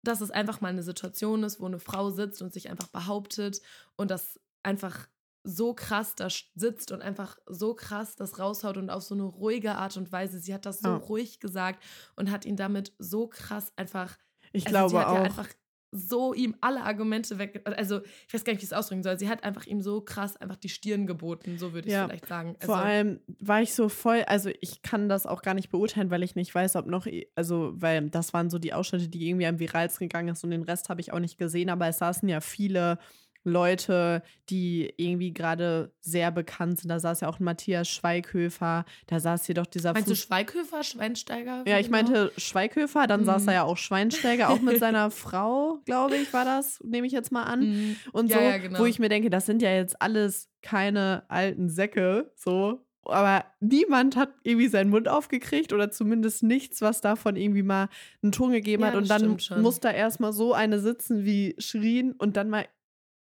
dass 0.02 0.20
es 0.20 0.30
einfach 0.30 0.60
mal 0.60 0.68
eine 0.68 0.82
Situation 0.82 1.42
ist, 1.42 1.60
wo 1.60 1.66
eine 1.66 1.78
Frau 1.78 2.10
sitzt 2.10 2.42
und 2.42 2.52
sich 2.52 2.70
einfach 2.70 2.88
behauptet 2.88 3.60
und 3.96 4.10
das 4.10 4.40
einfach 4.62 5.08
so 5.42 5.72
krass 5.74 6.14
da 6.14 6.28
sitzt 6.54 6.92
und 6.92 7.02
einfach 7.02 7.38
so 7.46 7.74
krass 7.74 8.16
das 8.16 8.38
raushaut 8.38 8.76
und 8.76 8.90
auf 8.90 9.02
so 9.02 9.14
eine 9.14 9.24
ruhige 9.24 9.76
Art 9.76 9.96
und 9.96 10.12
Weise. 10.12 10.38
Sie 10.38 10.52
hat 10.52 10.66
das 10.66 10.80
so 10.80 10.88
ja. 10.88 10.96
ruhig 10.96 11.40
gesagt 11.40 11.82
und 12.16 12.30
hat 12.30 12.44
ihn 12.44 12.56
damit 12.56 12.92
so 12.98 13.26
krass 13.26 13.72
einfach. 13.76 14.18
Ich 14.52 14.66
also 14.66 14.88
glaube 14.88 15.06
auch. 15.08 15.14
Ja 15.14 15.22
einfach 15.22 15.48
so 15.92 16.34
ihm 16.34 16.54
alle 16.60 16.82
Argumente 16.82 17.38
weg. 17.38 17.62
Also, 17.64 18.00
ich 18.26 18.34
weiß 18.34 18.44
gar 18.44 18.52
nicht, 18.52 18.62
wie 18.62 18.64
ich 18.64 18.70
es 18.70 18.76
ausdrücken 18.76 19.02
soll. 19.02 19.18
Sie 19.18 19.28
hat 19.28 19.44
einfach 19.44 19.66
ihm 19.66 19.80
so 19.80 20.00
krass 20.00 20.36
einfach 20.36 20.56
die 20.56 20.68
Stirn 20.68 21.06
geboten, 21.06 21.58
so 21.58 21.72
würde 21.72 21.88
ich 21.88 21.94
ja, 21.94 22.06
vielleicht 22.06 22.26
sagen. 22.26 22.56
Also, 22.60 22.72
vor 22.72 22.76
allem 22.76 23.20
war 23.38 23.62
ich 23.62 23.74
so 23.74 23.88
voll, 23.88 24.22
also 24.26 24.50
ich 24.60 24.82
kann 24.82 25.08
das 25.08 25.26
auch 25.26 25.42
gar 25.42 25.54
nicht 25.54 25.70
beurteilen, 25.70 26.10
weil 26.10 26.22
ich 26.22 26.36
nicht 26.36 26.54
weiß, 26.54 26.76
ob 26.76 26.86
noch, 26.86 27.06
also, 27.34 27.72
weil 27.74 28.08
das 28.10 28.32
waren 28.32 28.50
so 28.50 28.58
die 28.58 28.72
Ausschnitte, 28.72 29.08
die 29.08 29.28
irgendwie 29.28 29.46
am 29.46 29.58
viralsten 29.58 30.08
gegangen 30.08 30.28
ist 30.28 30.44
und 30.44 30.50
den 30.50 30.62
Rest 30.62 30.88
habe 30.88 31.00
ich 31.00 31.12
auch 31.12 31.20
nicht 31.20 31.38
gesehen, 31.38 31.70
aber 31.70 31.88
es 31.88 31.98
saßen 31.98 32.28
ja 32.28 32.40
viele 32.40 32.98
Leute, 33.44 34.22
die 34.50 34.92
irgendwie 34.96 35.32
gerade 35.32 35.92
sehr 36.00 36.30
bekannt 36.30 36.80
sind. 36.80 36.88
Da 36.88 37.00
saß 37.00 37.20
ja 37.20 37.28
auch 37.28 37.38
Matthias 37.38 37.88
Schweighöfer, 37.88 38.84
da 39.06 39.20
saß 39.20 39.46
hier 39.46 39.54
doch 39.54 39.66
dieser. 39.66 39.92
Meinst 39.92 40.08
Fuß 40.08 40.20
du 40.20 40.26
Schweighöfer, 40.26 40.82
Schweinsteiger? 40.82 41.64
Ja, 41.66 41.78
ich 41.78 41.86
genau? 41.86 41.98
meinte 41.98 42.32
Schweighöfer, 42.36 43.06
dann 43.06 43.20
mhm. 43.20 43.26
saß 43.26 43.46
da 43.46 43.52
ja 43.52 43.62
auch 43.64 43.76
Schweinsteiger, 43.76 44.50
auch 44.50 44.60
mit 44.60 44.78
seiner 44.78 45.10
Frau, 45.10 45.80
glaube 45.86 46.16
ich, 46.16 46.32
war 46.32 46.44
das, 46.44 46.80
nehme 46.84 47.06
ich 47.06 47.12
jetzt 47.12 47.32
mal 47.32 47.44
an. 47.44 47.60
Mhm. 47.60 47.96
Und 48.12 48.30
so, 48.30 48.38
ja, 48.38 48.50
ja, 48.50 48.58
genau. 48.58 48.78
wo 48.78 48.84
ich 48.84 48.98
mir 48.98 49.08
denke, 49.08 49.30
das 49.30 49.46
sind 49.46 49.62
ja 49.62 49.72
jetzt 49.72 50.00
alles 50.02 50.50
keine 50.62 51.24
alten 51.28 51.70
Säcke, 51.70 52.32
so. 52.34 52.84
Aber 53.04 53.44
niemand 53.60 54.16
hat 54.16 54.34
irgendwie 54.42 54.68
seinen 54.68 54.90
Mund 54.90 55.08
aufgekriegt 55.08 55.72
oder 55.72 55.90
zumindest 55.90 56.42
nichts, 56.42 56.82
was 56.82 57.00
davon 57.00 57.36
irgendwie 57.36 57.62
mal 57.62 57.88
einen 58.22 58.32
Ton 58.32 58.52
gegeben 58.52 58.82
ja, 58.82 58.88
hat. 58.88 58.94
Und 58.94 59.08
dann 59.08 59.38
muss 59.62 59.80
da 59.80 59.90
erstmal 59.90 60.32
so 60.32 60.52
eine 60.52 60.78
sitzen 60.78 61.24
wie 61.24 61.54
Schrien 61.58 62.12
und 62.12 62.36
dann 62.36 62.50
mal 62.50 62.66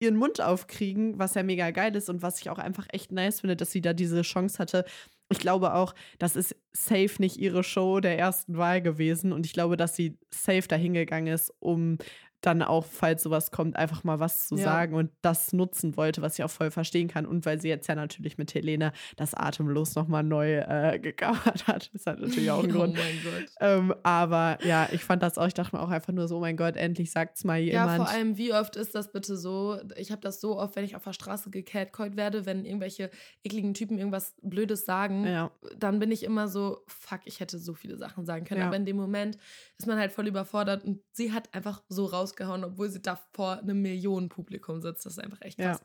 ihren 0.00 0.16
Mund 0.16 0.40
aufkriegen, 0.40 1.18
was 1.18 1.34
ja 1.34 1.42
mega 1.42 1.70
geil 1.70 1.94
ist 1.96 2.10
und 2.10 2.22
was 2.22 2.40
ich 2.40 2.50
auch 2.50 2.58
einfach 2.58 2.86
echt 2.92 3.12
nice 3.12 3.40
finde, 3.40 3.56
dass 3.56 3.72
sie 3.72 3.80
da 3.80 3.92
diese 3.92 4.22
Chance 4.22 4.58
hatte. 4.58 4.84
Ich 5.30 5.38
glaube 5.38 5.74
auch, 5.74 5.94
das 6.18 6.36
ist 6.36 6.56
safe 6.72 7.14
nicht 7.18 7.38
ihre 7.38 7.64
Show 7.64 8.00
der 8.00 8.18
ersten 8.18 8.56
Wahl 8.56 8.82
gewesen 8.82 9.32
und 9.32 9.46
ich 9.46 9.52
glaube, 9.52 9.76
dass 9.76 9.96
sie 9.96 10.18
safe 10.30 10.68
dahin 10.68 10.94
gegangen 10.94 11.28
ist, 11.28 11.52
um 11.60 11.98
dann 12.46 12.62
auch, 12.62 12.84
falls 12.84 13.22
sowas 13.22 13.50
kommt, 13.50 13.76
einfach 13.76 14.04
mal 14.04 14.20
was 14.20 14.48
zu 14.48 14.56
ja. 14.56 14.64
sagen 14.64 14.94
und 14.94 15.10
das 15.22 15.52
nutzen 15.52 15.96
wollte, 15.96 16.22
was 16.22 16.38
ich 16.38 16.44
auch 16.44 16.50
voll 16.50 16.70
verstehen 16.70 17.08
kann. 17.08 17.26
Und 17.26 17.46
weil 17.46 17.60
sie 17.60 17.68
jetzt 17.68 17.86
ja 17.88 17.94
natürlich 17.94 18.38
mit 18.38 18.54
Helene 18.54 18.92
das 19.16 19.34
Atemlos 19.34 19.94
nochmal 19.94 20.22
neu 20.22 20.58
äh, 20.58 20.98
gecovert 20.98 21.66
hat. 21.66 21.90
Das 21.92 22.06
hat 22.06 22.20
natürlich 22.20 22.50
auch 22.50 22.62
einen 22.62 22.72
oh 22.74 22.78
Grund. 22.78 22.94
mein 22.94 23.18
Gott. 23.22 23.50
Ähm, 23.60 23.94
aber 24.02 24.58
ja, 24.64 24.88
ich 24.92 25.04
fand 25.04 25.22
das 25.22 25.38
auch, 25.38 25.46
ich 25.46 25.54
dachte 25.54 25.76
mir 25.76 25.82
auch 25.82 25.90
einfach 25.90 26.12
nur 26.12 26.28
so, 26.28 26.36
oh 26.36 26.40
mein 26.40 26.56
Gott, 26.56 26.76
endlich 26.76 27.10
sagt 27.10 27.36
es 27.36 27.44
mal 27.44 27.58
jemand. 27.58 27.98
Ja, 27.98 28.04
vor 28.04 28.08
allem, 28.08 28.36
wie 28.36 28.52
oft 28.52 28.76
ist 28.76 28.94
das 28.94 29.12
bitte 29.12 29.36
so? 29.36 29.78
Ich 29.96 30.10
habe 30.10 30.20
das 30.20 30.40
so 30.40 30.58
oft, 30.58 30.76
wenn 30.76 30.84
ich 30.84 30.96
auf 30.96 31.04
der 31.04 31.12
Straße 31.12 31.50
gecatcallt 31.50 32.16
werde, 32.16 32.46
wenn 32.46 32.64
irgendwelche 32.64 33.10
ekligen 33.42 33.74
Typen 33.74 33.98
irgendwas 33.98 34.34
Blödes 34.42 34.84
sagen, 34.84 35.26
ja. 35.26 35.50
dann 35.78 35.98
bin 35.98 36.10
ich 36.10 36.24
immer 36.24 36.48
so, 36.48 36.82
fuck, 36.86 37.20
ich 37.24 37.40
hätte 37.40 37.58
so 37.58 37.74
viele 37.74 37.96
Sachen 37.96 38.24
sagen 38.26 38.44
können. 38.44 38.60
Ja. 38.60 38.66
Aber 38.66 38.76
in 38.76 38.86
dem 38.86 38.96
Moment 38.96 39.38
ist 39.78 39.86
man 39.86 39.98
halt 39.98 40.12
voll 40.12 40.26
überfordert 40.26 40.84
und 40.84 41.00
sie 41.12 41.32
hat 41.32 41.52
einfach 41.54 41.82
so 41.88 42.04
rausgehauen, 42.34 42.64
obwohl 42.64 42.88
sie 42.88 43.00
da 43.00 43.18
vor 43.32 43.58
einem 43.58 43.82
Millionenpublikum 43.82 44.80
sitzt. 44.80 45.06
Das 45.06 45.14
ist 45.14 45.18
einfach 45.18 45.40
echt 45.40 45.58
krass. 45.58 45.80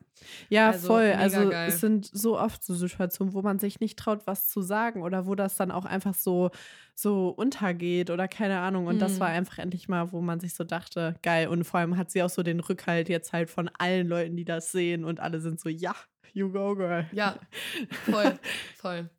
Ja, 0.50 0.62
ja 0.62 0.72
also, 0.72 0.88
voll. 0.88 1.14
Also 1.18 1.50
geil. 1.50 1.70
es 1.70 1.80
sind 1.80 2.10
so 2.12 2.40
oft 2.40 2.64
so 2.64 2.74
Situationen, 2.76 3.34
wo 3.34 3.42
man 3.42 3.60
sich 3.60 3.80
nicht 3.80 3.98
traut, 3.98 4.26
was 4.26 4.48
zu 4.48 4.62
sagen 4.62 5.04
oder 5.04 5.26
wo 5.26 5.36
das 5.36 5.56
dann 5.56 5.72
auch 5.72 5.86
einfach 5.86 6.14
so, 6.14 6.52
so 6.96 7.30
untergeht 7.30 8.10
oder 8.10 8.28
keine 8.28 8.60
Ahnung. 8.60 8.88
Und 8.88 8.96
mhm. 8.96 9.00
das 9.00 9.20
war 9.20 9.28
einfach 9.28 9.60
endlich 9.60 9.88
mal, 9.88 10.12
wo 10.12 10.22
man 10.22 10.40
sich 10.40 10.54
so 10.54 10.64
dachte, 10.64 11.16
geil. 11.22 11.48
Und 11.48 11.64
vor 11.64 11.80
allem 11.80 11.98
hat 11.98 12.12
sie 12.12 12.24
auch 12.24 12.30
so 12.30 12.44
den 12.44 12.60
Rückhalt 12.60 13.10
jetzt 13.10 13.34
halt 13.34 13.50
von 13.50 13.70
allen 13.78 14.08
Leuten, 14.08 14.36
die 14.36 14.46
das 14.46 14.72
sehen 14.72 15.06
und 15.06 15.20
alle 15.20 15.40
sind 15.40 15.60
so, 15.60 15.70
ja, 15.70 15.96
you 16.34 16.52
go, 16.52 16.76
girl. 16.76 17.06
Ja, 17.12 17.36
voll, 18.06 18.40
voll. 18.78 19.10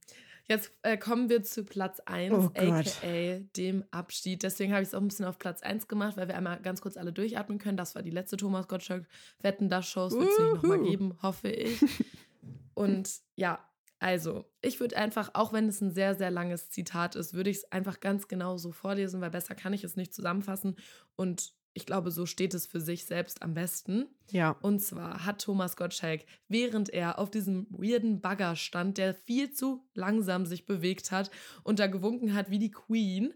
Jetzt 0.51 0.73
äh, 0.83 0.99
kommen 0.99 1.29
wir 1.29 1.45
zu 1.45 1.63
Platz 1.63 2.01
1, 2.07 2.35
oh 2.35 2.51
aka 2.57 3.39
dem 3.57 3.85
Abschied. 3.93 4.43
Deswegen 4.43 4.73
habe 4.73 4.83
ich 4.83 4.89
es 4.89 4.95
auch 4.95 5.01
ein 5.01 5.07
bisschen 5.07 5.27
auf 5.27 5.39
Platz 5.39 5.63
1 5.63 5.87
gemacht, 5.87 6.17
weil 6.17 6.27
wir 6.27 6.37
einmal 6.37 6.61
ganz 6.61 6.81
kurz 6.81 6.97
alle 6.97 7.13
durchatmen 7.13 7.59
können. 7.59 7.77
Das 7.77 7.95
war 7.95 8.03
die 8.03 8.11
letzte 8.11 8.37
Thomas 8.37 8.67
Gottschalk 8.67 9.07
Wetten 9.43 9.69
das 9.69 9.87
Shows. 9.87 10.13
Wird 10.13 10.29
es 10.29 10.39
nicht 10.41 10.55
nochmal 10.55 10.83
geben, 10.83 11.17
hoffe 11.23 11.51
ich. 11.51 11.81
Und 12.75 13.09
ja, 13.37 13.65
also, 14.01 14.45
ich 14.61 14.81
würde 14.81 14.97
einfach, 14.97 15.31
auch 15.35 15.53
wenn 15.53 15.69
es 15.69 15.81
ein 15.83 15.93
sehr, 15.93 16.17
sehr 16.17 16.33
langes 16.33 16.69
Zitat 16.69 17.15
ist, 17.15 17.33
würde 17.33 17.51
ich 17.51 17.59
es 17.59 17.71
einfach 17.71 18.01
ganz 18.01 18.27
genau 18.27 18.57
so 18.57 18.73
vorlesen, 18.73 19.21
weil 19.21 19.31
besser 19.31 19.55
kann 19.55 19.73
ich 19.73 19.85
es 19.85 19.95
nicht 19.95 20.13
zusammenfassen. 20.13 20.75
Und 21.15 21.53
ich 21.73 21.87
glaube, 21.87 22.11
so 22.11 22.27
steht 22.27 22.55
es 22.55 22.67
für 22.67 22.81
sich 22.81 23.05
selbst 23.05 23.43
am 23.43 23.55
besten. 23.55 24.07
Ja. 24.31 24.51
Und 24.63 24.81
zwar 24.81 25.25
hat 25.25 25.43
Thomas 25.43 25.77
Gottschalk, 25.77 26.25
während 26.49 26.91
er 26.91 27.19
auf 27.19 27.31
diesem 27.31 27.67
weirden 27.71 28.21
Bagger 28.21 28.57
stand, 28.57 28.99
der 28.99 29.15
viel 29.15 29.53
zu 29.53 29.89
langsam 29.95 30.47
sich 30.47 30.67
bewegt 30.67 31.13
hat 31.13 31.31
und 31.63 31.79
da 31.79 31.87
gewunken 31.87 32.35
hat 32.35 32.51
wie 32.51 32.59
die 32.59 32.73
Queen, 32.73 33.35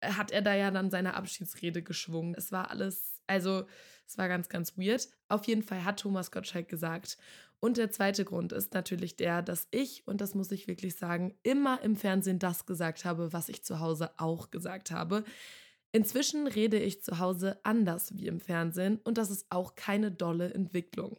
äh, 0.00 0.12
hat 0.12 0.30
er 0.32 0.42
da 0.42 0.54
ja 0.54 0.70
dann 0.70 0.90
seine 0.90 1.14
Abschiedsrede 1.14 1.82
geschwungen. 1.82 2.34
Es 2.36 2.50
war 2.50 2.70
alles, 2.70 3.22
also 3.26 3.66
es 4.06 4.18
war 4.18 4.28
ganz, 4.28 4.48
ganz 4.48 4.76
weird. 4.76 5.08
Auf 5.28 5.46
jeden 5.46 5.62
Fall 5.62 5.84
hat 5.84 6.00
Thomas 6.00 6.30
Gottschalk 6.30 6.68
gesagt. 6.68 7.18
Und 7.58 7.78
der 7.78 7.90
zweite 7.90 8.24
Grund 8.24 8.52
ist 8.52 8.74
natürlich 8.74 9.16
der, 9.16 9.42
dass 9.42 9.66
ich, 9.70 10.06
und 10.06 10.20
das 10.20 10.34
muss 10.34 10.52
ich 10.52 10.68
wirklich 10.68 10.96
sagen, 10.96 11.34
immer 11.42 11.80
im 11.82 11.96
Fernsehen 11.96 12.38
das 12.38 12.66
gesagt 12.66 13.04
habe, 13.04 13.32
was 13.32 13.48
ich 13.48 13.64
zu 13.64 13.80
Hause 13.80 14.10
auch 14.18 14.50
gesagt 14.50 14.90
habe. 14.90 15.24
Inzwischen 15.96 16.46
rede 16.46 16.78
ich 16.78 17.02
zu 17.02 17.20
Hause 17.20 17.58
anders 17.62 18.14
wie 18.18 18.26
im 18.26 18.38
Fernsehen 18.38 19.00
und 19.02 19.16
das 19.16 19.30
ist 19.30 19.46
auch 19.48 19.76
keine 19.76 20.12
dolle 20.12 20.52
Entwicklung. 20.52 21.18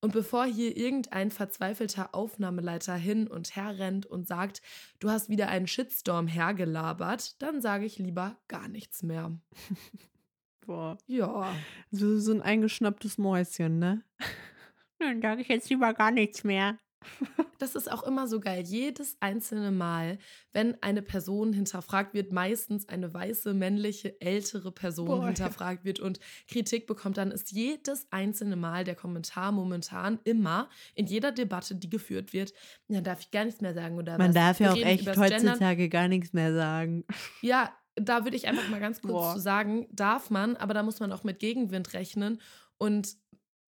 Und 0.00 0.14
bevor 0.14 0.46
hier 0.46 0.78
irgendein 0.78 1.30
verzweifelter 1.30 2.14
Aufnahmeleiter 2.14 2.94
hin 2.94 3.26
und 3.28 3.54
her 3.54 3.78
rennt 3.78 4.06
und 4.06 4.26
sagt, 4.26 4.62
du 4.98 5.10
hast 5.10 5.28
wieder 5.28 5.48
einen 5.48 5.66
Shitstorm 5.66 6.26
hergelabert, 6.26 7.42
dann 7.42 7.60
sage 7.60 7.84
ich 7.84 7.98
lieber 7.98 8.38
gar 8.48 8.66
nichts 8.66 9.02
mehr. 9.02 9.38
Boah. 10.66 10.96
Ja. 11.06 11.54
So, 11.90 12.18
so 12.18 12.32
ein 12.32 12.40
eingeschnapptes 12.40 13.18
Mäuschen, 13.18 13.78
ne? 13.78 14.04
Dann 15.00 15.20
sage 15.20 15.42
ich 15.42 15.48
jetzt 15.48 15.68
lieber 15.68 15.92
gar 15.92 16.10
nichts 16.12 16.44
mehr. 16.44 16.78
Das 17.58 17.74
ist 17.74 17.90
auch 17.90 18.02
immer 18.02 18.26
so 18.26 18.40
geil. 18.40 18.62
Jedes 18.64 19.16
einzelne 19.20 19.70
Mal, 19.70 20.18
wenn 20.52 20.80
eine 20.82 21.02
Person 21.02 21.52
hinterfragt 21.52 22.14
wird, 22.14 22.32
meistens 22.32 22.88
eine 22.88 23.12
weiße, 23.12 23.54
männliche, 23.54 24.20
ältere 24.20 24.72
Person 24.72 25.06
Boah, 25.06 25.26
hinterfragt 25.26 25.80
ja. 25.80 25.84
wird 25.84 26.00
und 26.00 26.20
Kritik 26.48 26.86
bekommt, 26.86 27.16
dann 27.18 27.30
ist 27.30 27.52
jedes 27.52 28.06
einzelne 28.10 28.56
Mal 28.56 28.84
der 28.84 28.94
Kommentar 28.94 29.52
momentan 29.52 30.18
immer 30.24 30.68
in 30.94 31.06
jeder 31.06 31.32
Debatte, 31.32 31.74
die 31.74 31.90
geführt 31.90 32.32
wird, 32.32 32.52
dann 32.88 33.04
darf 33.04 33.20
ich 33.20 33.30
gar 33.30 33.44
nichts 33.44 33.60
mehr 33.60 33.74
sagen 33.74 33.96
oder 33.98 34.18
Man 34.18 34.28
was. 34.28 34.34
darf 34.34 34.60
ja 34.60 34.72
auch 34.72 34.76
echt 34.76 35.06
heutzutage 35.16 35.88
Gendern. 35.88 35.90
gar 35.90 36.08
nichts 36.08 36.32
mehr 36.32 36.54
sagen. 36.54 37.04
Ja, 37.42 37.72
da 37.96 38.24
würde 38.24 38.36
ich 38.36 38.48
einfach 38.48 38.68
mal 38.68 38.80
ganz 38.80 39.00
kurz 39.00 39.12
Boah. 39.12 39.34
zu 39.34 39.40
sagen, 39.40 39.86
darf 39.90 40.30
man, 40.30 40.56
aber 40.56 40.74
da 40.74 40.82
muss 40.82 41.00
man 41.00 41.12
auch 41.12 41.24
mit 41.24 41.38
Gegenwind 41.38 41.92
rechnen 41.92 42.40
und 42.78 43.16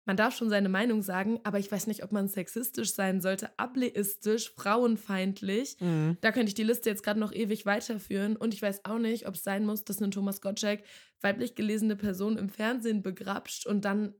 man 0.04 0.16
darf 0.16 0.36
schon 0.36 0.50
seine 0.50 0.68
Meinung 0.68 1.02
sagen, 1.02 1.40
aber 1.44 1.58
ich 1.58 1.70
weiß 1.70 1.86
nicht, 1.86 2.02
ob 2.02 2.12
man 2.12 2.28
sexistisch 2.28 2.92
sein 2.94 3.20
sollte, 3.20 3.56
ableistisch, 3.58 4.52
frauenfeindlich. 4.54 5.76
Mhm. 5.80 6.16
Da 6.20 6.32
könnte 6.32 6.48
ich 6.48 6.54
die 6.54 6.64
Liste 6.64 6.90
jetzt 6.90 7.02
gerade 7.04 7.20
noch 7.20 7.32
ewig 7.32 7.66
weiterführen. 7.66 8.36
Und 8.36 8.52
ich 8.54 8.62
weiß 8.62 8.84
auch 8.84 8.98
nicht, 8.98 9.28
ob 9.28 9.34
es 9.34 9.44
sein 9.44 9.64
muss, 9.64 9.84
dass 9.84 10.00
ein 10.00 10.10
Thomas 10.10 10.40
Gottschalk 10.40 10.82
weiblich 11.20 11.54
gelesene 11.54 11.96
Person 11.96 12.36
im 12.36 12.48
Fernsehen 12.48 13.02
begrapscht 13.02 13.66
und 13.66 13.84
dann 13.84 14.14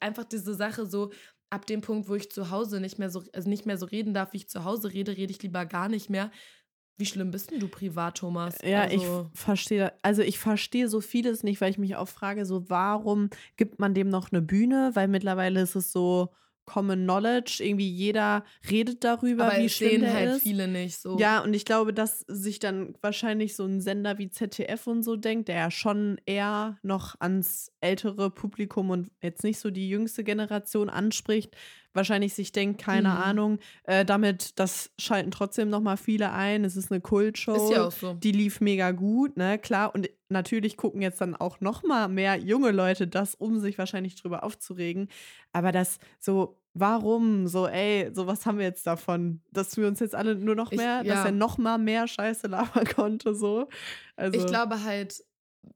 einfach 0.00 0.24
diese 0.24 0.54
Sache 0.54 0.86
so 0.86 1.12
ab 1.50 1.66
dem 1.66 1.80
Punkt, 1.80 2.08
wo 2.08 2.14
ich 2.14 2.30
zu 2.30 2.50
Hause 2.50 2.80
nicht 2.80 2.98
mehr 2.98 3.10
so, 3.10 3.22
also 3.32 3.48
nicht 3.48 3.64
mehr 3.64 3.78
so 3.78 3.86
reden 3.86 4.14
darf, 4.14 4.32
wie 4.32 4.38
ich 4.38 4.48
zu 4.48 4.64
Hause 4.64 4.92
rede, 4.92 5.16
rede 5.16 5.32
ich 5.32 5.42
lieber 5.42 5.64
gar 5.66 5.88
nicht 5.88 6.10
mehr. 6.10 6.30
Wie 6.98 7.06
schlimm 7.06 7.30
bist 7.30 7.50
denn 7.50 7.60
du 7.60 7.68
privat, 7.68 8.18
Thomas? 8.18 8.56
Ja, 8.62 8.82
also, 8.82 9.28
ich 9.32 9.38
verstehe, 9.40 9.92
also 10.02 10.22
ich 10.22 10.38
verstehe 10.38 10.88
so 10.88 11.00
vieles 11.00 11.44
nicht, 11.44 11.60
weil 11.60 11.70
ich 11.70 11.78
mich 11.78 11.94
auch 11.96 12.08
frage, 12.08 12.44
so 12.44 12.68
warum 12.68 13.30
gibt 13.56 13.78
man 13.78 13.94
dem 13.94 14.08
noch 14.08 14.32
eine 14.32 14.42
Bühne? 14.42 14.90
Weil 14.94 15.08
mittlerweile 15.08 15.60
ist 15.60 15.76
es 15.76 15.92
so, 15.92 16.30
Common 16.68 17.04
Knowledge. 17.04 17.62
Irgendwie 17.64 17.88
jeder 17.88 18.44
redet 18.70 19.02
darüber, 19.02 19.46
Aber 19.46 19.58
wie 19.58 19.70
schlimm 19.70 20.02
der 20.02 20.12
halt 20.12 20.36
ist. 20.36 20.42
viele 20.42 20.68
nicht 20.68 20.98
so. 20.98 21.18
Ja, 21.18 21.42
und 21.42 21.54
ich 21.54 21.64
glaube, 21.64 21.94
dass 21.94 22.20
sich 22.28 22.58
dann 22.58 22.94
wahrscheinlich 23.00 23.56
so 23.56 23.64
ein 23.64 23.80
Sender 23.80 24.18
wie 24.18 24.28
ZDF 24.28 24.86
und 24.86 25.02
so 25.02 25.16
denkt, 25.16 25.48
der 25.48 25.56
ja 25.56 25.70
schon 25.70 26.20
eher 26.26 26.78
noch 26.82 27.16
ans 27.20 27.72
ältere 27.80 28.30
Publikum 28.30 28.90
und 28.90 29.10
jetzt 29.22 29.44
nicht 29.44 29.58
so 29.58 29.70
die 29.70 29.88
jüngste 29.88 30.24
Generation 30.24 30.90
anspricht, 30.90 31.56
wahrscheinlich 31.98 32.32
sich 32.34 32.52
denkt, 32.52 32.80
keine 32.80 33.10
mhm. 33.10 33.16
Ahnung, 33.16 33.58
äh, 33.84 34.04
damit, 34.04 34.58
das 34.58 34.90
schalten 34.98 35.30
trotzdem 35.30 35.68
noch 35.68 35.80
mal 35.80 35.96
viele 35.96 36.32
ein. 36.32 36.64
Es 36.64 36.76
ist 36.76 36.90
eine 36.90 37.00
Kultshow. 37.00 37.54
Ist 37.54 37.72
ja 37.72 37.86
auch 37.86 37.92
so. 37.92 38.14
Die 38.14 38.32
lief 38.32 38.60
mega 38.60 38.92
gut, 38.92 39.36
ne, 39.36 39.58
klar. 39.58 39.94
Und 39.94 40.08
natürlich 40.28 40.76
gucken 40.76 41.02
jetzt 41.02 41.20
dann 41.20 41.34
auch 41.34 41.60
noch 41.60 41.82
mal 41.82 42.08
mehr 42.08 42.36
junge 42.36 42.70
Leute 42.70 43.06
das, 43.06 43.34
um 43.34 43.58
sich 43.58 43.76
wahrscheinlich 43.78 44.14
drüber 44.14 44.44
aufzuregen. 44.44 45.08
Aber 45.52 45.72
das 45.72 45.98
so, 46.18 46.58
warum 46.74 47.48
so, 47.48 47.66
ey, 47.66 48.10
so 48.12 48.26
was 48.26 48.46
haben 48.46 48.58
wir 48.58 48.64
jetzt 48.64 48.86
davon, 48.86 49.40
dass 49.50 49.76
wir 49.76 49.86
uns 49.86 50.00
jetzt 50.00 50.14
alle 50.14 50.34
nur 50.36 50.54
noch 50.54 50.70
mehr, 50.70 51.00
ich, 51.02 51.08
ja. 51.08 51.14
dass 51.16 51.24
er 51.26 51.32
noch 51.32 51.58
mal 51.58 51.78
mehr 51.78 52.06
Scheiße 52.06 52.46
labern 52.46 52.86
konnte, 52.94 53.34
so. 53.34 53.68
Also. 54.16 54.38
Ich 54.38 54.46
glaube 54.46 54.82
halt, 54.84 55.24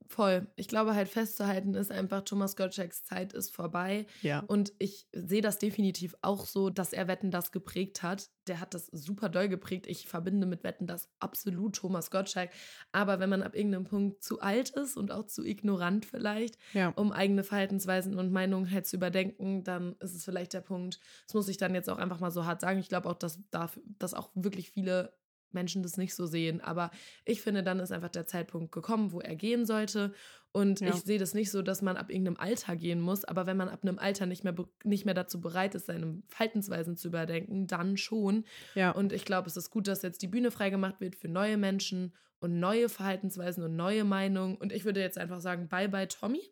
Voll. 0.08 0.46
Ich 0.56 0.68
glaube 0.68 0.94
halt 0.94 1.08
festzuhalten 1.08 1.74
ist 1.74 1.90
einfach, 1.90 2.22
Thomas 2.22 2.54
Gottschalks 2.54 3.02
Zeit 3.02 3.32
ist 3.32 3.54
vorbei. 3.54 4.06
Ja. 4.20 4.40
Und 4.40 4.72
ich 4.78 5.08
sehe 5.12 5.40
das 5.40 5.58
definitiv 5.58 6.14
auch 6.20 6.44
so, 6.44 6.68
dass 6.68 6.92
er 6.92 7.08
Wetten 7.08 7.30
das 7.30 7.50
geprägt 7.50 8.02
hat. 8.02 8.28
Der 8.46 8.60
hat 8.60 8.74
das 8.74 8.86
super 8.86 9.30
doll 9.30 9.48
geprägt. 9.48 9.86
Ich 9.86 10.06
verbinde 10.06 10.46
mit 10.46 10.64
Wetten 10.64 10.86
das 10.86 11.08
absolut 11.18 11.76
Thomas 11.76 12.10
Gottschalk. 12.10 12.50
Aber 12.92 13.20
wenn 13.20 13.30
man 13.30 13.42
ab 13.42 13.56
irgendeinem 13.56 13.84
Punkt 13.84 14.22
zu 14.22 14.40
alt 14.40 14.70
ist 14.70 14.98
und 14.98 15.10
auch 15.12 15.26
zu 15.26 15.44
ignorant 15.44 16.04
vielleicht, 16.04 16.58
ja. 16.74 16.90
um 16.90 17.10
eigene 17.10 17.42
Verhaltensweisen 17.42 18.18
und 18.18 18.32
Meinungen 18.32 18.70
halt 18.70 18.86
zu 18.86 18.96
überdenken, 18.96 19.64
dann 19.64 19.96
ist 20.00 20.14
es 20.14 20.24
vielleicht 20.24 20.52
der 20.52 20.60
Punkt. 20.60 21.00
Das 21.26 21.34
muss 21.34 21.48
ich 21.48 21.56
dann 21.56 21.74
jetzt 21.74 21.88
auch 21.88 21.98
einfach 21.98 22.20
mal 22.20 22.30
so 22.30 22.44
hart 22.44 22.60
sagen. 22.60 22.78
Ich 22.78 22.88
glaube 22.90 23.08
auch, 23.08 23.18
dass, 23.18 23.40
dass 23.50 24.14
auch 24.14 24.30
wirklich 24.34 24.70
viele 24.70 25.14
Menschen 25.54 25.82
das 25.82 25.96
nicht 25.96 26.14
so 26.14 26.26
sehen. 26.26 26.60
Aber 26.60 26.90
ich 27.24 27.40
finde, 27.42 27.62
dann 27.62 27.80
ist 27.80 27.92
einfach 27.92 28.08
der 28.08 28.26
Zeitpunkt 28.26 28.72
gekommen, 28.72 29.12
wo 29.12 29.20
er 29.20 29.36
gehen 29.36 29.66
sollte. 29.66 30.12
Und 30.52 30.80
ja. 30.80 30.88
ich 30.88 30.96
sehe 30.96 31.18
das 31.18 31.32
nicht 31.32 31.50
so, 31.50 31.62
dass 31.62 31.80
man 31.80 31.96
ab 31.96 32.10
irgendeinem 32.10 32.36
Alter 32.36 32.76
gehen 32.76 33.00
muss. 33.00 33.24
Aber 33.24 33.46
wenn 33.46 33.56
man 33.56 33.68
ab 33.68 33.80
einem 33.82 33.98
Alter 33.98 34.26
nicht 34.26 34.44
mehr, 34.44 34.54
nicht 34.84 35.04
mehr 35.06 35.14
dazu 35.14 35.40
bereit 35.40 35.74
ist, 35.74 35.86
seine 35.86 36.22
Verhaltensweisen 36.28 36.96
zu 36.96 37.08
überdenken, 37.08 37.66
dann 37.66 37.96
schon. 37.96 38.44
Ja. 38.74 38.90
Und 38.90 39.12
ich 39.12 39.24
glaube, 39.24 39.48
es 39.48 39.56
ist 39.56 39.70
gut, 39.70 39.88
dass 39.88 40.02
jetzt 40.02 40.22
die 40.22 40.28
Bühne 40.28 40.50
freigemacht 40.50 41.00
wird 41.00 41.16
für 41.16 41.28
neue 41.28 41.56
Menschen 41.56 42.12
und 42.38 42.58
neue 42.58 42.88
Verhaltensweisen 42.88 43.64
und 43.64 43.76
neue 43.76 44.04
Meinungen. 44.04 44.56
Und 44.56 44.72
ich 44.72 44.84
würde 44.84 45.00
jetzt 45.00 45.16
einfach 45.16 45.40
sagen, 45.40 45.68
bye 45.68 45.88
bye 45.88 46.08
Tommy. 46.08 46.42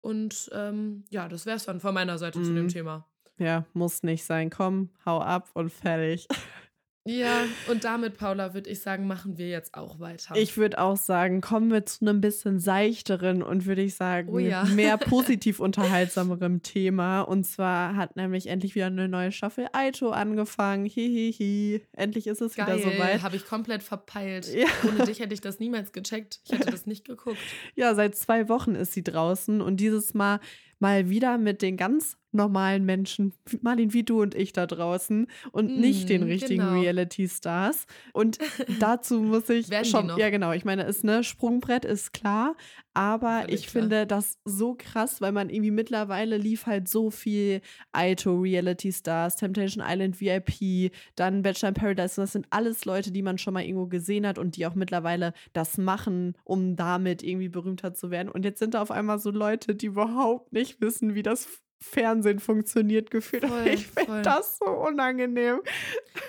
Und 0.00 0.50
ähm, 0.52 1.04
ja, 1.10 1.28
das 1.28 1.46
wäre 1.46 1.56
es 1.56 1.64
dann 1.64 1.80
von 1.80 1.94
meiner 1.94 2.18
Seite 2.18 2.40
mhm. 2.40 2.44
zu 2.44 2.54
dem 2.54 2.64
mhm. 2.64 2.68
Thema. 2.68 3.08
Ja, 3.38 3.64
muss 3.72 4.02
nicht 4.02 4.24
sein. 4.24 4.50
Komm, 4.50 4.90
hau 5.06 5.20
ab 5.20 5.50
und 5.54 5.70
fertig. 5.70 6.26
Ja, 7.04 7.44
und 7.68 7.82
damit, 7.82 8.16
Paula, 8.16 8.54
würde 8.54 8.70
ich 8.70 8.80
sagen, 8.80 9.08
machen 9.08 9.36
wir 9.36 9.48
jetzt 9.48 9.74
auch 9.74 9.98
weiter. 9.98 10.36
Ich 10.36 10.56
würde 10.56 10.78
auch 10.78 10.96
sagen, 10.96 11.40
kommen 11.40 11.72
wir 11.72 11.84
zu 11.84 12.04
einem 12.04 12.20
bisschen 12.20 12.60
seichteren 12.60 13.42
und 13.42 13.66
würde 13.66 13.82
ich 13.82 13.96
sagen, 13.96 14.28
oh 14.30 14.38
ja. 14.38 14.64
mehr 14.64 14.96
positiv 14.98 15.58
unterhaltsamerem 15.58 16.62
Thema. 16.62 17.22
Und 17.22 17.44
zwar 17.44 17.96
hat 17.96 18.14
nämlich 18.14 18.46
endlich 18.46 18.76
wieder 18.76 18.86
eine 18.86 19.08
neue 19.08 19.32
Staffel 19.32 19.66
Aito 19.72 20.10
angefangen. 20.10 20.86
Hihihi. 20.86 21.82
Endlich 21.92 22.28
ist 22.28 22.40
es 22.40 22.54
Geil. 22.54 22.66
wieder 22.66 22.78
soweit. 22.78 23.22
Habe 23.22 23.34
ich 23.34 23.46
komplett 23.46 23.82
verpeilt. 23.82 24.46
Ja. 24.54 24.66
Ohne 24.88 25.04
dich 25.04 25.18
hätte 25.18 25.34
ich 25.34 25.40
das 25.40 25.58
niemals 25.58 25.92
gecheckt. 25.92 26.40
Ich 26.44 26.52
hätte 26.52 26.70
das 26.70 26.86
nicht 26.86 27.04
geguckt. 27.04 27.38
Ja, 27.74 27.94
seit 27.94 28.16
zwei 28.16 28.48
Wochen 28.48 28.74
ist 28.74 28.92
sie 28.92 29.02
draußen 29.02 29.60
und 29.60 29.78
dieses 29.78 30.14
Mal 30.14 30.40
mal 30.78 31.08
wieder 31.08 31.38
mit 31.38 31.62
den 31.62 31.76
ganz 31.76 32.16
normalen 32.32 32.84
Menschen, 32.84 33.32
Marlin, 33.60 33.92
wie 33.92 34.02
du 34.02 34.22
und 34.22 34.34
ich 34.34 34.52
da 34.52 34.66
draußen 34.66 35.26
und 35.52 35.76
mm, 35.76 35.80
nicht 35.80 36.08
den 36.08 36.22
richtigen 36.22 36.62
genau. 36.62 36.80
Reality-Stars. 36.80 37.86
Und 38.12 38.38
dazu 38.80 39.20
muss 39.20 39.48
ich 39.48 39.66
schon, 39.86 40.10
ja 40.16 40.30
genau, 40.30 40.52
ich 40.52 40.64
meine, 40.64 40.84
ist 40.84 41.04
ne 41.04 41.22
Sprungbrett 41.24 41.84
ist 41.84 42.12
klar, 42.12 42.56
aber 42.94 43.42
Völlig 43.42 43.54
ich 43.54 43.66
klar. 43.66 43.82
finde 43.82 44.06
das 44.06 44.38
so 44.44 44.74
krass, 44.78 45.20
weil 45.20 45.32
man 45.32 45.48
irgendwie 45.48 45.70
mittlerweile 45.70 46.36
lief 46.36 46.66
halt 46.66 46.88
so 46.88 47.10
viel 47.10 47.60
Aito 47.92 48.34
Reality 48.34 48.92
Stars, 48.92 49.36
Temptation 49.36 49.84
Island 49.86 50.20
VIP, 50.20 50.92
dann 51.16 51.42
Bachelor 51.42 51.70
in 51.70 51.74
Paradise. 51.74 52.20
Das 52.20 52.32
sind 52.32 52.46
alles 52.50 52.84
Leute, 52.84 53.10
die 53.10 53.22
man 53.22 53.38
schon 53.38 53.54
mal 53.54 53.62
irgendwo 53.62 53.86
gesehen 53.86 54.26
hat 54.26 54.38
und 54.38 54.56
die 54.56 54.66
auch 54.66 54.74
mittlerweile 54.74 55.32
das 55.52 55.78
machen, 55.78 56.34
um 56.44 56.76
damit 56.76 57.22
irgendwie 57.22 57.48
berühmter 57.48 57.94
zu 57.94 58.10
werden. 58.10 58.28
Und 58.28 58.44
jetzt 58.44 58.58
sind 58.58 58.74
da 58.74 58.82
auf 58.82 58.90
einmal 58.90 59.18
so 59.18 59.30
Leute, 59.30 59.74
die 59.74 59.86
überhaupt 59.86 60.52
nicht 60.52 60.80
wissen, 60.80 61.14
wie 61.14 61.22
das 61.22 61.46
Fernsehen 61.82 62.38
funktioniert 62.38 63.10
gefühlt. 63.10 63.46
Voll, 63.46 63.66
ich 63.74 63.86
finde 63.88 64.22
das 64.22 64.58
so 64.58 64.66
unangenehm. 64.66 65.60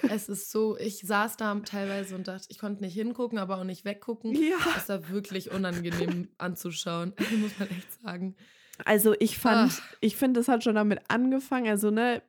Es 0.10 0.28
ist 0.28 0.52
so, 0.52 0.78
ich 0.78 1.00
saß 1.00 1.38
da 1.38 1.54
teilweise 1.60 2.16
und 2.16 2.28
dachte, 2.28 2.48
ich 2.50 2.58
konnte 2.60 2.84
nicht 2.84 2.96
hingucken, 2.96 3.38
aber 3.38 3.60
auch 3.60 3.64
nicht 3.64 3.86
weggucken. 3.86 4.34
Ja. 4.36 4.58
Das 4.74 4.90
war 4.90 5.10
wirklich 5.10 5.52
unangenehm 5.52 6.30
anzuschauen, 6.38 7.14
muss 7.40 7.58
man 7.60 7.70
echt 7.70 8.02
sagen. 8.02 8.36
Also 8.84 9.16
ich 9.20 9.38
fand, 9.38 9.72
Ach. 9.74 9.96
ich 10.02 10.18
finde, 10.18 10.40
es 10.40 10.48
hat 10.48 10.64
schon 10.64 10.76
damit 10.76 11.00
angefangen. 11.08 11.68
Also, 11.68 11.92
ne, 11.92 12.24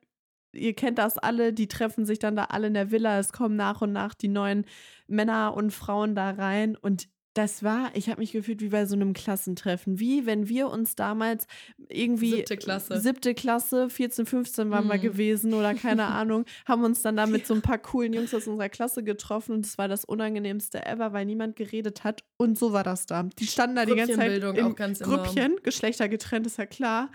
ihr 0.53 0.73
kennt 0.73 0.99
das 0.99 1.17
alle, 1.17 1.51
die 1.51 1.67
treffen 1.67 2.05
sich 2.05 2.19
dann 2.19 2.35
da 2.35 2.45
alle 2.45 2.67
in 2.67 2.75
der 2.75 2.91
Villa. 2.91 3.19
Es 3.19 3.33
kommen 3.33 3.55
nach 3.55 3.81
und 3.81 3.91
nach 3.91 4.13
die 4.13 4.27
neuen 4.27 4.65
Männer 5.07 5.55
und 5.55 5.71
Frauen 5.71 6.13
da 6.13 6.29
rein. 6.29 6.75
Und 6.75 7.07
das 7.35 7.63
war, 7.63 7.91
ich 7.95 8.09
habe 8.09 8.21
mich 8.21 8.31
gefühlt 8.31 8.61
wie 8.61 8.69
bei 8.69 8.85
so 8.85 8.95
einem 8.95 9.13
Klassentreffen. 9.13 9.99
Wie 9.99 10.25
wenn 10.25 10.47
wir 10.47 10.69
uns 10.69 10.95
damals 10.95 11.47
irgendwie. 11.89 12.31
Siebte 12.31 12.55
Klasse. 12.55 12.99
Siebte 12.99 13.33
Klasse, 13.35 13.89
14, 13.89 14.25
15 14.25 14.71
waren 14.71 14.87
mm. 14.87 14.91
wir 14.91 14.97
gewesen 14.99 15.53
oder 15.53 15.73
keine 15.73 16.05
Ahnung, 16.07 16.45
haben 16.65 16.85
uns 16.85 17.01
dann 17.01 17.17
da 17.17 17.27
mit 17.27 17.45
so 17.45 17.53
ein 17.53 17.61
paar 17.61 17.77
coolen 17.77 18.13
Jungs 18.13 18.33
aus 18.33 18.47
unserer 18.47 18.69
Klasse 18.69 19.03
getroffen 19.03 19.51
und 19.51 19.65
es 19.65 19.77
war 19.77 19.89
das 19.89 20.05
unangenehmste 20.05 20.85
ever, 20.85 21.11
weil 21.11 21.25
niemand 21.25 21.57
geredet 21.57 22.05
hat. 22.05 22.23
Und 22.37 22.57
so 22.57 22.71
war 22.71 22.83
das 22.83 23.05
da. 23.05 23.23
Die 23.23 23.47
standen 23.47 23.75
da 23.75 23.85
die 23.85 23.95
ganze 23.95 24.15
Zeit 24.15 24.41
in 24.41 24.75
Grüppchen, 24.95 25.37
enorm. 25.37 25.59
Geschlechter 25.61 26.07
getrennt, 26.07 26.47
ist 26.47 26.57
ja 26.57 26.65
klar. 26.65 27.09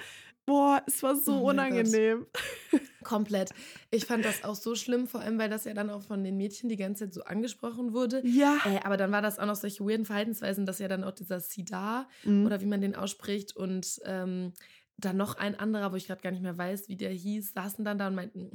Boah, 0.50 0.82
es 0.84 1.00
war 1.04 1.14
so 1.14 1.42
oh 1.42 1.50
unangenehm. 1.50 2.26
Komplett. 3.04 3.50
Ich 3.92 4.04
fand 4.04 4.24
das 4.24 4.42
auch 4.42 4.56
so 4.56 4.74
schlimm, 4.74 5.06
vor 5.06 5.20
allem, 5.20 5.38
weil 5.38 5.48
das 5.48 5.64
ja 5.64 5.74
dann 5.74 5.90
auch 5.90 6.02
von 6.02 6.24
den 6.24 6.36
Mädchen 6.36 6.68
die 6.68 6.76
ganze 6.76 7.04
Zeit 7.04 7.14
so 7.14 7.22
angesprochen 7.22 7.92
wurde. 7.92 8.20
Ja. 8.26 8.58
Äh, 8.66 8.80
aber 8.82 8.96
dann 8.96 9.12
war 9.12 9.22
das 9.22 9.38
auch 9.38 9.46
noch 9.46 9.54
solche 9.54 9.84
weirden 9.84 10.06
Verhaltensweisen, 10.06 10.66
dass 10.66 10.80
ja 10.80 10.88
dann 10.88 11.04
auch 11.04 11.12
dieser 11.12 11.38
Sida 11.38 12.08
mhm. 12.24 12.46
oder 12.46 12.60
wie 12.60 12.66
man 12.66 12.80
den 12.80 12.96
ausspricht 12.96 13.54
und 13.54 14.00
ähm, 14.04 14.52
dann 15.00 15.16
noch 15.16 15.36
ein 15.36 15.58
anderer, 15.58 15.92
wo 15.92 15.96
ich 15.96 16.06
gerade 16.06 16.20
gar 16.20 16.30
nicht 16.30 16.42
mehr 16.42 16.56
weiß, 16.56 16.88
wie 16.88 16.96
der 16.96 17.10
hieß, 17.10 17.52
saßen 17.54 17.84
dann 17.84 17.98
da 17.98 18.08
und 18.08 18.14
meinten, 18.14 18.50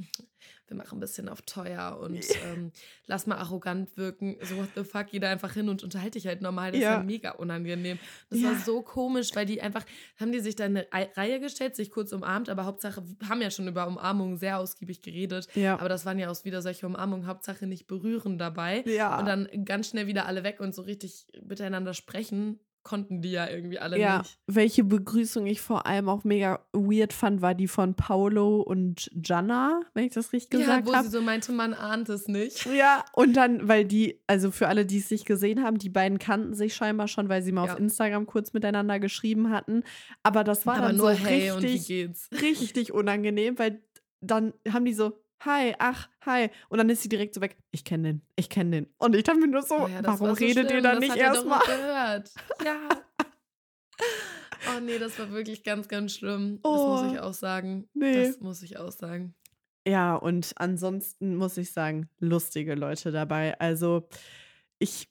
wir 0.68 0.76
machen 0.76 0.98
ein 0.98 1.00
bisschen 1.00 1.28
auf 1.28 1.42
teuer 1.42 1.98
und 2.00 2.24
ähm, 2.44 2.72
lass 3.06 3.26
mal 3.26 3.36
arrogant 3.36 3.96
wirken. 3.96 4.36
So, 4.42 4.56
what 4.56 4.68
the 4.74 4.84
fuck, 4.84 5.06
geh 5.10 5.18
da 5.18 5.30
einfach 5.30 5.52
hin 5.52 5.68
und 5.68 5.82
unterhalte 5.84 6.18
dich 6.18 6.26
halt 6.26 6.42
normal. 6.42 6.72
Das 6.72 6.80
ja. 6.80 6.92
ist 6.92 6.96
ja 6.98 7.02
mega 7.02 7.30
unangenehm. 7.32 7.98
Das 8.30 8.40
ja. 8.40 8.48
war 8.48 8.58
so 8.58 8.82
komisch, 8.82 9.30
weil 9.34 9.46
die 9.46 9.62
einfach, 9.62 9.84
haben 10.18 10.32
die 10.32 10.40
sich 10.40 10.56
da 10.56 10.64
eine 10.64 10.86
Reihe 10.92 11.40
gestellt, 11.40 11.76
sich 11.76 11.90
kurz 11.90 12.12
umarmt, 12.12 12.48
aber 12.48 12.64
Hauptsache, 12.64 13.02
haben 13.28 13.42
ja 13.42 13.50
schon 13.50 13.68
über 13.68 13.86
Umarmungen 13.86 14.38
sehr 14.38 14.58
ausgiebig 14.58 15.02
geredet. 15.02 15.48
Ja. 15.54 15.78
Aber 15.78 15.88
das 15.88 16.04
waren 16.04 16.18
ja 16.18 16.30
auch 16.30 16.44
wieder 16.44 16.62
solche 16.62 16.86
Umarmungen, 16.86 17.26
Hauptsache 17.26 17.66
nicht 17.66 17.86
berühren 17.86 18.38
dabei. 18.38 18.82
Ja. 18.86 19.18
Und 19.18 19.26
dann 19.26 19.48
ganz 19.64 19.88
schnell 19.88 20.06
wieder 20.06 20.26
alle 20.26 20.42
weg 20.42 20.60
und 20.60 20.74
so 20.74 20.82
richtig 20.82 21.26
miteinander 21.42 21.94
sprechen 21.94 22.60
konnten 22.86 23.20
die 23.20 23.32
ja 23.32 23.50
irgendwie 23.50 23.80
alle 23.80 23.98
ja, 23.98 24.18
nicht. 24.18 24.38
Welche 24.46 24.84
Begrüßung 24.84 25.46
ich 25.46 25.60
vor 25.60 25.86
allem 25.86 26.08
auch 26.08 26.22
mega 26.22 26.64
weird 26.72 27.12
fand, 27.12 27.42
war 27.42 27.54
die 27.54 27.66
von 27.66 27.94
Paolo 27.94 28.60
und 28.60 29.10
Jana, 29.12 29.80
wenn 29.92 30.04
ich 30.04 30.14
das 30.14 30.32
richtig 30.32 30.50
gesagt 30.50 30.86
habe. 30.86 30.90
Ja, 30.92 30.98
wo 31.00 31.02
sie 31.02 31.10
so 31.10 31.20
meinte, 31.20 31.50
man 31.50 31.74
ahnt 31.74 32.08
es 32.08 32.28
nicht. 32.28 32.64
Ja, 32.66 33.04
und 33.12 33.36
dann, 33.36 33.66
weil 33.66 33.84
die, 33.84 34.22
also 34.28 34.52
für 34.52 34.68
alle, 34.68 34.86
die 34.86 34.98
es 34.98 35.10
nicht 35.10 35.26
gesehen 35.26 35.64
haben, 35.64 35.78
die 35.78 35.88
beiden 35.88 36.20
kannten 36.20 36.54
sich 36.54 36.76
scheinbar 36.76 37.08
schon, 37.08 37.28
weil 37.28 37.42
sie 37.42 37.50
mal 37.50 37.66
ja. 37.66 37.72
auf 37.72 37.78
Instagram 37.80 38.26
kurz 38.26 38.52
miteinander 38.52 39.00
geschrieben 39.00 39.50
hatten. 39.50 39.82
Aber 40.22 40.44
das 40.44 40.64
war 40.64 40.76
Aber 40.76 40.86
dann 40.86 40.96
nur 40.96 41.14
so 41.14 41.24
hey 41.24 41.50
richtig, 41.50 42.20
richtig 42.40 42.92
unangenehm, 42.92 43.58
weil 43.58 43.82
dann 44.20 44.52
haben 44.72 44.84
die 44.84 44.94
so, 44.94 45.18
hi, 45.44 45.74
ach, 45.78 46.08
hi. 46.24 46.50
Und 46.68 46.78
dann 46.78 46.88
ist 46.90 47.02
sie 47.02 47.08
direkt 47.08 47.34
so 47.34 47.40
weg. 47.40 47.56
Ich 47.70 47.84
kenne 47.84 48.08
den, 48.08 48.22
ich 48.36 48.48
kenne 48.48 48.70
den. 48.70 48.86
Und 48.98 49.14
ich 49.14 49.24
dachte 49.24 49.40
mir 49.40 49.48
nur 49.48 49.62
so, 49.62 49.76
oh 49.76 49.88
ja, 49.88 50.00
warum 50.02 50.28
so 50.28 50.34
redet 50.34 50.70
ihr 50.70 50.82
dann 50.82 50.98
nicht 50.98 51.16
erstmal? 51.16 51.60
gehört. 51.60 52.30
Ja. 52.64 52.88
oh 54.76 54.80
nee, 54.80 54.98
das 54.98 55.18
war 55.18 55.30
wirklich 55.30 55.62
ganz, 55.64 55.88
ganz 55.88 56.14
schlimm. 56.14 56.60
Oh, 56.62 56.72
das 56.72 57.02
muss 57.02 57.12
ich 57.12 57.20
auch 57.20 57.34
sagen. 57.34 57.88
Nee. 57.94 58.26
Das 58.26 58.40
muss 58.40 58.62
ich 58.62 58.78
auch 58.78 58.92
sagen. 58.92 59.34
Ja, 59.86 60.16
und 60.16 60.52
ansonsten 60.56 61.36
muss 61.36 61.56
ich 61.56 61.72
sagen, 61.72 62.08
lustige 62.18 62.74
Leute 62.74 63.12
dabei. 63.12 63.58
Also 63.60 64.08
ich 64.78 65.08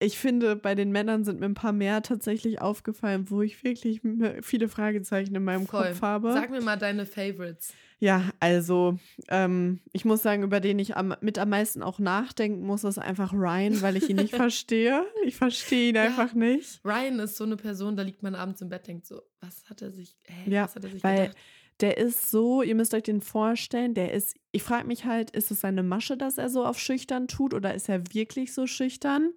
ich 0.00 0.18
finde, 0.18 0.56
bei 0.56 0.74
den 0.74 0.90
Männern 0.92 1.24
sind 1.24 1.40
mir 1.40 1.46
ein 1.46 1.54
paar 1.54 1.72
mehr 1.72 2.02
tatsächlich 2.02 2.60
aufgefallen, 2.60 3.30
wo 3.30 3.42
ich 3.42 3.62
wirklich 3.64 4.00
viele 4.42 4.68
Fragezeichen 4.68 5.34
in 5.34 5.44
meinem 5.44 5.66
Voll. 5.66 5.88
Kopf 5.88 6.02
habe. 6.02 6.32
Sag 6.32 6.50
mir 6.50 6.60
mal 6.60 6.76
deine 6.76 7.06
Favorites. 7.06 7.72
Ja, 8.00 8.30
also 8.40 8.98
ähm, 9.28 9.80
ich 9.92 10.04
muss 10.04 10.22
sagen, 10.22 10.42
über 10.42 10.60
den 10.60 10.78
ich 10.78 10.96
am, 10.96 11.14
mit 11.20 11.38
am 11.38 11.48
meisten 11.48 11.82
auch 11.82 11.98
nachdenken 11.98 12.66
muss, 12.66 12.84
ist 12.84 12.98
einfach 12.98 13.32
Ryan, 13.32 13.80
weil 13.82 13.96
ich 13.96 14.10
ihn 14.10 14.16
nicht 14.16 14.34
verstehe. 14.36 15.06
Ich 15.24 15.36
verstehe 15.36 15.90
ihn 15.90 15.94
ja, 15.94 16.04
einfach 16.04 16.34
nicht. 16.34 16.84
Ryan 16.84 17.20
ist 17.20 17.36
so 17.36 17.44
eine 17.44 17.56
Person, 17.56 17.96
da 17.96 18.02
liegt 18.02 18.22
man 18.22 18.34
abends 18.34 18.60
im 18.60 18.68
Bett, 18.68 18.86
denkt 18.86 19.06
so, 19.06 19.22
was 19.40 19.64
hat 19.70 19.80
er 19.80 19.90
sich, 19.90 20.18
hä, 20.24 20.50
ja, 20.50 20.64
was 20.64 20.74
hat 20.74 20.84
er 20.84 20.90
sich 20.90 21.04
weil 21.04 21.28
gedacht? 21.28 21.38
Der 21.80 21.96
ist 21.96 22.30
so, 22.30 22.62
ihr 22.62 22.74
müsst 22.74 22.94
euch 22.94 23.02
den 23.02 23.20
vorstellen, 23.20 23.94
der 23.94 24.12
ist, 24.12 24.36
ich 24.52 24.62
frage 24.62 24.86
mich 24.86 25.06
halt, 25.06 25.30
ist 25.30 25.50
es 25.50 25.60
seine 25.60 25.82
Masche, 25.82 26.16
dass 26.16 26.38
er 26.38 26.48
so 26.48 26.64
auf 26.64 26.78
schüchtern 26.78 27.26
tut 27.26 27.52
oder 27.52 27.74
ist 27.74 27.88
er 27.88 28.02
wirklich 28.12 28.54
so 28.54 28.66
schüchtern? 28.66 29.32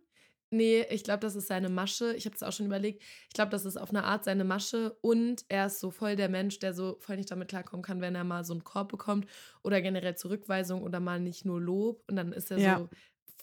Nee, 0.50 0.86
ich 0.90 1.04
glaube, 1.04 1.20
das 1.20 1.36
ist 1.36 1.48
seine 1.48 1.70
Masche. 1.70 2.14
Ich 2.16 2.26
habe 2.26 2.36
es 2.36 2.44
auch 2.44 2.54
schon 2.54 2.68
überlegt. 2.68 3.04
Ich 3.28 3.34
glaube, 3.34 3.52
das 3.52 3.66
ist 3.66 3.76
auf 3.78 3.90
eine 3.90 4.06
Art 4.06 4.24
seine 4.24 4.46
Masche. 4.46 4.98
Und 5.02 5.44
er 5.50 5.68
ist 5.68 5.80
so 5.80 5.92
voll 5.92 6.16
der 6.16 6.30
Mensch, 6.30 6.60
der 6.60 6.74
so 6.74 6.98
voll 7.00 7.18
nicht 7.18 7.30
damit 7.30 7.50
klarkommen 7.50 7.84
kann, 7.84 8.00
wenn 8.00 8.16
er 8.16 8.24
mal 8.24 8.46
so 8.46 8.54
einen 8.54 8.64
Korb 8.64 8.90
bekommt 8.90 9.28
oder 9.62 9.82
generell 9.82 10.16
Zurückweisung 10.16 10.84
oder 10.84 11.00
mal 11.00 11.20
nicht 11.20 11.44
nur 11.44 11.60
Lob. 11.60 12.04
Und 12.08 12.16
dann 12.16 12.32
ist 12.32 12.50
er 12.52 12.60
ja. 12.60 12.78
so 12.78 12.90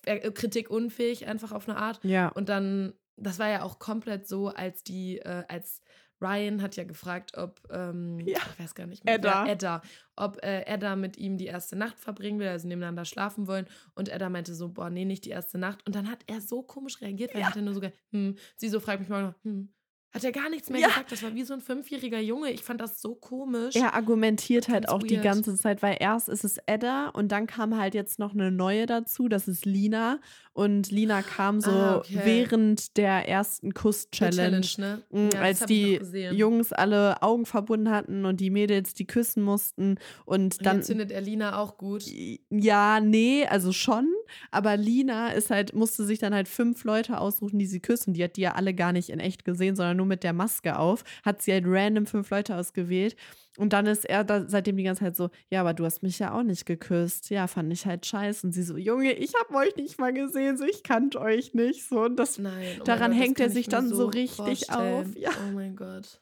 er, 0.07 0.31
kritikunfähig 0.33 1.27
einfach 1.27 1.53
auf 1.53 1.69
eine 1.69 1.79
Art. 1.79 2.03
Ja. 2.05 2.29
Und 2.29 2.49
dann, 2.49 2.95
das 3.17 3.39
war 3.39 3.49
ja 3.49 3.63
auch 3.63 3.79
komplett 3.79 4.27
so, 4.27 4.49
als 4.49 4.83
die, 4.83 5.19
äh, 5.19 5.45
als 5.49 5.83
Ryan 6.25 6.63
hat 6.63 6.77
ja 6.77 6.85
gefragt, 6.85 7.37
ob, 7.37 7.61
ähm, 7.71 8.21
ja. 8.21 8.39
ich 8.39 8.65
weiß 8.65 8.75
gar 8.75 8.87
nicht 8.87 9.05
mehr, 9.05 9.15
Edda, 9.15 9.47
ja, 9.47 9.53
Edda 9.53 9.83
ob 10.17 10.43
äh, 10.45 10.63
Edda 10.67 10.97
mit 10.97 11.17
ihm 11.17 11.39
die 11.39 11.47
erste 11.47 11.77
Nacht 11.77 11.99
verbringen 11.99 12.39
will, 12.39 12.49
also 12.49 12.69
nebeneinander 12.69 13.05
schlafen 13.05 13.47
wollen. 13.47 13.67
Und 13.95 14.09
Edda 14.09 14.29
meinte 14.29 14.55
so, 14.55 14.69
boah, 14.69 14.91
nee, 14.91 15.05
nicht 15.05 15.25
die 15.25 15.31
erste 15.31 15.59
Nacht. 15.59 15.85
Und 15.87 15.95
dann 15.95 16.11
hat 16.11 16.21
er 16.27 16.41
so 16.41 16.63
komisch 16.63 17.01
reagiert, 17.01 17.35
weil 17.35 17.41
ja. 17.41 17.49
er 17.49 17.55
hat 17.55 17.63
nur 17.63 17.75
so, 17.75 17.83
hm, 18.11 18.37
sie 18.57 18.69
so 18.69 18.81
fragt 18.81 19.01
mich 19.01 19.09
mal, 19.09 19.35
hm, 19.43 19.73
hat 20.15 20.23
er 20.23 20.31
gar 20.31 20.49
nichts 20.49 20.71
mehr 20.71 20.81
ja. 20.81 20.87
gesagt. 20.87 21.11
Das 21.11 21.23
war 21.25 21.35
wie 21.35 21.43
so 21.43 21.55
ein 21.55 21.61
fünfjähriger 21.61 22.21
Junge. 22.21 22.51
Ich 22.53 22.63
fand 22.63 22.81
das 22.81 23.03
so 23.03 23.17
komisch. 23.17 23.75
Er 23.75 23.95
argumentiert 23.95 24.69
halt 24.69 24.89
auch 24.89 25.01
weird. 25.01 25.11
die 25.11 25.17
ganze 25.17 25.57
Zeit, 25.57 25.83
weil 25.83 25.97
erst 25.99 26.29
ist 26.29 26.45
es 26.45 26.59
Edda 26.67 27.09
und 27.09 27.33
dann 27.33 27.49
kam 27.49 27.77
halt 27.77 27.95
jetzt 27.95 28.21
noch 28.21 28.33
eine 28.33 28.53
neue 28.53 28.87
dazu, 28.87 29.29
das 29.29 29.49
ist 29.49 29.65
Lina. 29.67 30.21
Und 30.53 30.93
Lina 30.93 31.23
kam 31.23 31.61
so 31.61 31.73
ah, 31.73 31.97
okay. 31.97 32.21
während 32.23 32.97
der 32.97 33.29
ersten 33.29 33.75
Kuss-Challenge, 33.75 34.65
ne? 34.79 35.03
Mm, 35.11 35.29
ja, 35.35 35.41
als 35.41 35.67
die 35.67 35.95
Jungs 36.31 36.73
alle 36.73 37.21
Augen 37.23 37.45
verbunden 37.45 37.91
hatten 37.91 38.25
und 38.25 38.41
die 38.41 38.51
Mädels 38.51 38.95
die 38.95 39.07
küssen 39.07 39.43
mussten. 39.43 39.97
Und, 40.25 40.59
und 40.59 40.65
dann 40.65 40.77
jetzt 40.77 40.87
findet 40.87 41.11
er 41.11 41.23
Lina 41.23 41.59
auch 41.59 41.77
gut. 41.77 42.05
Ja, 42.51 43.01
nee, 43.01 43.47
also 43.47 43.73
schon. 43.73 44.07
Aber 44.51 44.77
Lina 44.77 45.29
ist 45.29 45.51
halt, 45.51 45.75
musste 45.75 46.05
sich 46.05 46.19
dann 46.19 46.35
halt 46.35 46.49
fünf 46.49 46.85
Leute 46.85 47.19
aussuchen, 47.19 47.59
die 47.59 47.67
sie 47.67 47.81
küssen. 47.81 48.15
Die 48.15 48.25
hat 48.25 48.37
die 48.37 48.43
ja 48.43 48.55
alle 48.55 48.75
gar 48.75 48.93
nicht 48.93 49.11
in 49.11 49.21
echt 49.21 49.45
gesehen, 49.45 49.77
sondern 49.77 49.97
nur 49.97 50.07
mit 50.07 50.23
der 50.23 50.33
Maske 50.33 50.79
auf. 50.79 51.05
Hat 51.25 51.43
sie 51.43 51.53
halt 51.53 51.65
random 51.67 52.07
fünf 52.07 52.31
Leute 52.31 52.57
ausgewählt. 52.57 53.17
Und 53.57 53.73
dann 53.73 53.87
ist 53.87 54.05
er 54.05 54.25
da 54.25 54.49
seitdem 54.49 54.77
die 54.77 54.83
ganze 54.83 55.05
Zeit 55.05 55.17
so, 55.17 55.31
ja, 55.49 55.61
aber 55.61 55.75
du 55.75 55.85
hast 55.85 56.03
mich 56.03 56.19
ja 56.19 56.35
auch 56.35 56.43
nicht 56.43 56.67
geküsst. 56.67 57.31
Ja, 57.31 57.47
fand 57.47 57.73
ich 57.73 57.87
halt 57.87 58.05
scheiße. 58.05 58.47
Und 58.47 58.53
sie 58.53 58.65
so, 58.65 58.77
Junge, 58.77 59.13
ich 59.13 59.33
hab 59.35 59.55
euch 59.55 59.77
nicht 59.77 60.01
mal 60.01 60.13
gesehen, 60.13 60.57
so 60.57 60.65
ich 60.65 60.83
kannte 60.83 61.21
euch 61.21 61.55
nicht. 61.55 61.89
So, 61.89 62.03
und 62.03 62.17
das, 62.17 62.39
Nein, 62.39 62.79
oh 62.81 62.85
daran 62.85 63.13
Gott, 63.13 63.21
hängt 63.21 63.41
er 63.41 63.51
sich 63.51 63.69
dann 63.69 63.89
so, 63.89 63.95
so 63.97 64.07
richtig 64.07 64.67
vorstellen. 64.67 65.07
auf. 65.07 65.17
Ja. 65.17 65.31
Oh 65.47 65.53
mein 65.53 65.77
Gott. 65.77 66.19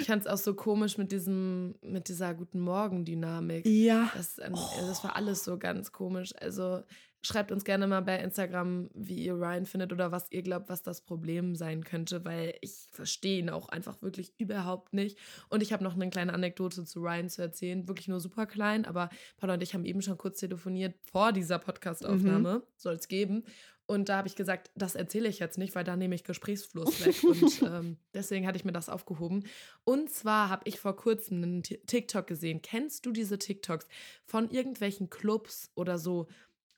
Ich 0.00 0.06
fand 0.06 0.26
es 0.26 0.28
auch 0.28 0.36
so 0.36 0.54
komisch 0.54 0.98
mit 0.98 1.10
diesem, 1.10 1.74
mit 1.80 2.08
dieser 2.08 2.34
guten 2.34 2.60
Morgen-Dynamik. 2.60 3.64
Ja. 3.66 4.10
Das, 4.14 4.38
oh. 4.38 4.86
das 4.86 5.02
war 5.02 5.16
alles 5.16 5.44
so 5.44 5.56
ganz 5.58 5.90
komisch. 5.92 6.34
Also 6.38 6.82
Schreibt 7.22 7.50
uns 7.50 7.64
gerne 7.64 7.86
mal 7.86 8.00
bei 8.00 8.18
Instagram, 8.18 8.90
wie 8.94 9.24
ihr 9.24 9.34
Ryan 9.34 9.66
findet 9.66 9.92
oder 9.92 10.12
was 10.12 10.30
ihr 10.30 10.42
glaubt, 10.42 10.68
was 10.68 10.82
das 10.82 11.00
Problem 11.00 11.56
sein 11.56 11.82
könnte, 11.82 12.24
weil 12.24 12.54
ich 12.60 12.88
verstehe 12.90 13.40
ihn 13.40 13.50
auch 13.50 13.68
einfach 13.68 14.00
wirklich 14.02 14.32
überhaupt 14.38 14.92
nicht. 14.92 15.18
Und 15.48 15.62
ich 15.62 15.72
habe 15.72 15.82
noch 15.82 15.94
eine 15.94 16.10
kleine 16.10 16.32
Anekdote 16.32 16.84
zu 16.84 17.00
Ryan 17.00 17.28
zu 17.28 17.42
erzählen, 17.42 17.88
wirklich 17.88 18.08
nur 18.08 18.20
super 18.20 18.46
klein, 18.46 18.84
aber 18.84 19.10
Paula 19.36 19.54
und 19.54 19.62
ich 19.62 19.74
haben 19.74 19.84
eben 19.84 20.02
schon 20.02 20.16
kurz 20.16 20.38
telefoniert 20.38 20.94
vor 21.02 21.32
dieser 21.32 21.58
Podcastaufnahme, 21.58 22.58
mhm. 22.58 22.62
soll 22.76 22.94
es 22.94 23.08
geben. 23.08 23.44
Und 23.90 24.10
da 24.10 24.18
habe 24.18 24.28
ich 24.28 24.36
gesagt, 24.36 24.70
das 24.74 24.94
erzähle 24.94 25.30
ich 25.30 25.38
jetzt 25.38 25.56
nicht, 25.56 25.74
weil 25.74 25.82
da 25.82 25.96
nehme 25.96 26.14
ich 26.14 26.22
Gesprächsfluss 26.22 27.06
weg. 27.06 27.16
Und 27.24 27.62
ähm, 27.62 27.96
deswegen 28.12 28.46
hatte 28.46 28.58
ich 28.58 28.66
mir 28.66 28.72
das 28.72 28.90
aufgehoben. 28.90 29.44
Und 29.84 30.10
zwar 30.10 30.50
habe 30.50 30.60
ich 30.66 30.78
vor 30.78 30.94
kurzem 30.94 31.42
einen 31.42 31.62
TikTok 31.62 32.26
gesehen. 32.26 32.60
Kennst 32.60 33.06
du 33.06 33.12
diese 33.12 33.38
TikToks 33.38 33.88
von 34.26 34.50
irgendwelchen 34.50 35.08
Clubs 35.08 35.70
oder 35.74 35.96
so, 35.96 36.28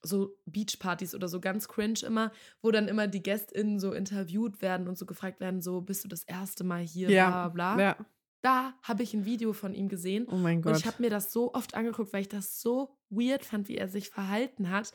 so 0.03 0.37
Beachpartys 0.47 1.15
oder 1.15 1.29
so 1.29 1.41
ganz 1.41 1.69
cringe 1.69 2.01
immer, 2.07 2.33
wo 2.63 2.71
dann 2.71 2.89
immer 2.89 3.07
die 3.07 3.23
GästInnen 3.23 3.79
so 3.79 3.93
interviewt 3.93 4.63
werden 4.63 4.89
und 4.89 4.99
so 4.99 5.07
gefragt 5.07 5.41
werden, 5.41 5.61
so 5.61 5.81
bist 5.81 6.05
du 6.05 6.09
das 6.09 6.25
erste 6.25 6.65
Mal 6.65 6.83
hier, 6.83 7.11
ja, 7.11 7.49
bla 7.49 7.75
bla. 7.75 7.83
Ja. 7.83 7.97
Da 8.43 8.73
habe 8.83 9.03
ich 9.03 9.13
ein 9.13 9.27
Video 9.27 9.53
von 9.53 9.75
ihm 9.75 9.89
gesehen. 9.89 10.27
Oh 10.31 10.37
mein 10.37 10.63
Gott. 10.63 10.73
Und 10.73 10.79
ich 10.79 10.87
habe 10.87 11.03
mir 11.03 11.11
das 11.11 11.33
so 11.33 11.53
oft 11.53 11.75
angeguckt, 11.75 12.13
weil 12.13 12.23
ich 12.23 12.29
das 12.29 12.61
so 12.63 12.97
weird 13.11 13.45
fand, 13.45 13.69
wie 13.69 13.77
er 13.77 13.89
sich 13.89 14.09
verhalten 14.09 14.71
hat. 14.71 14.93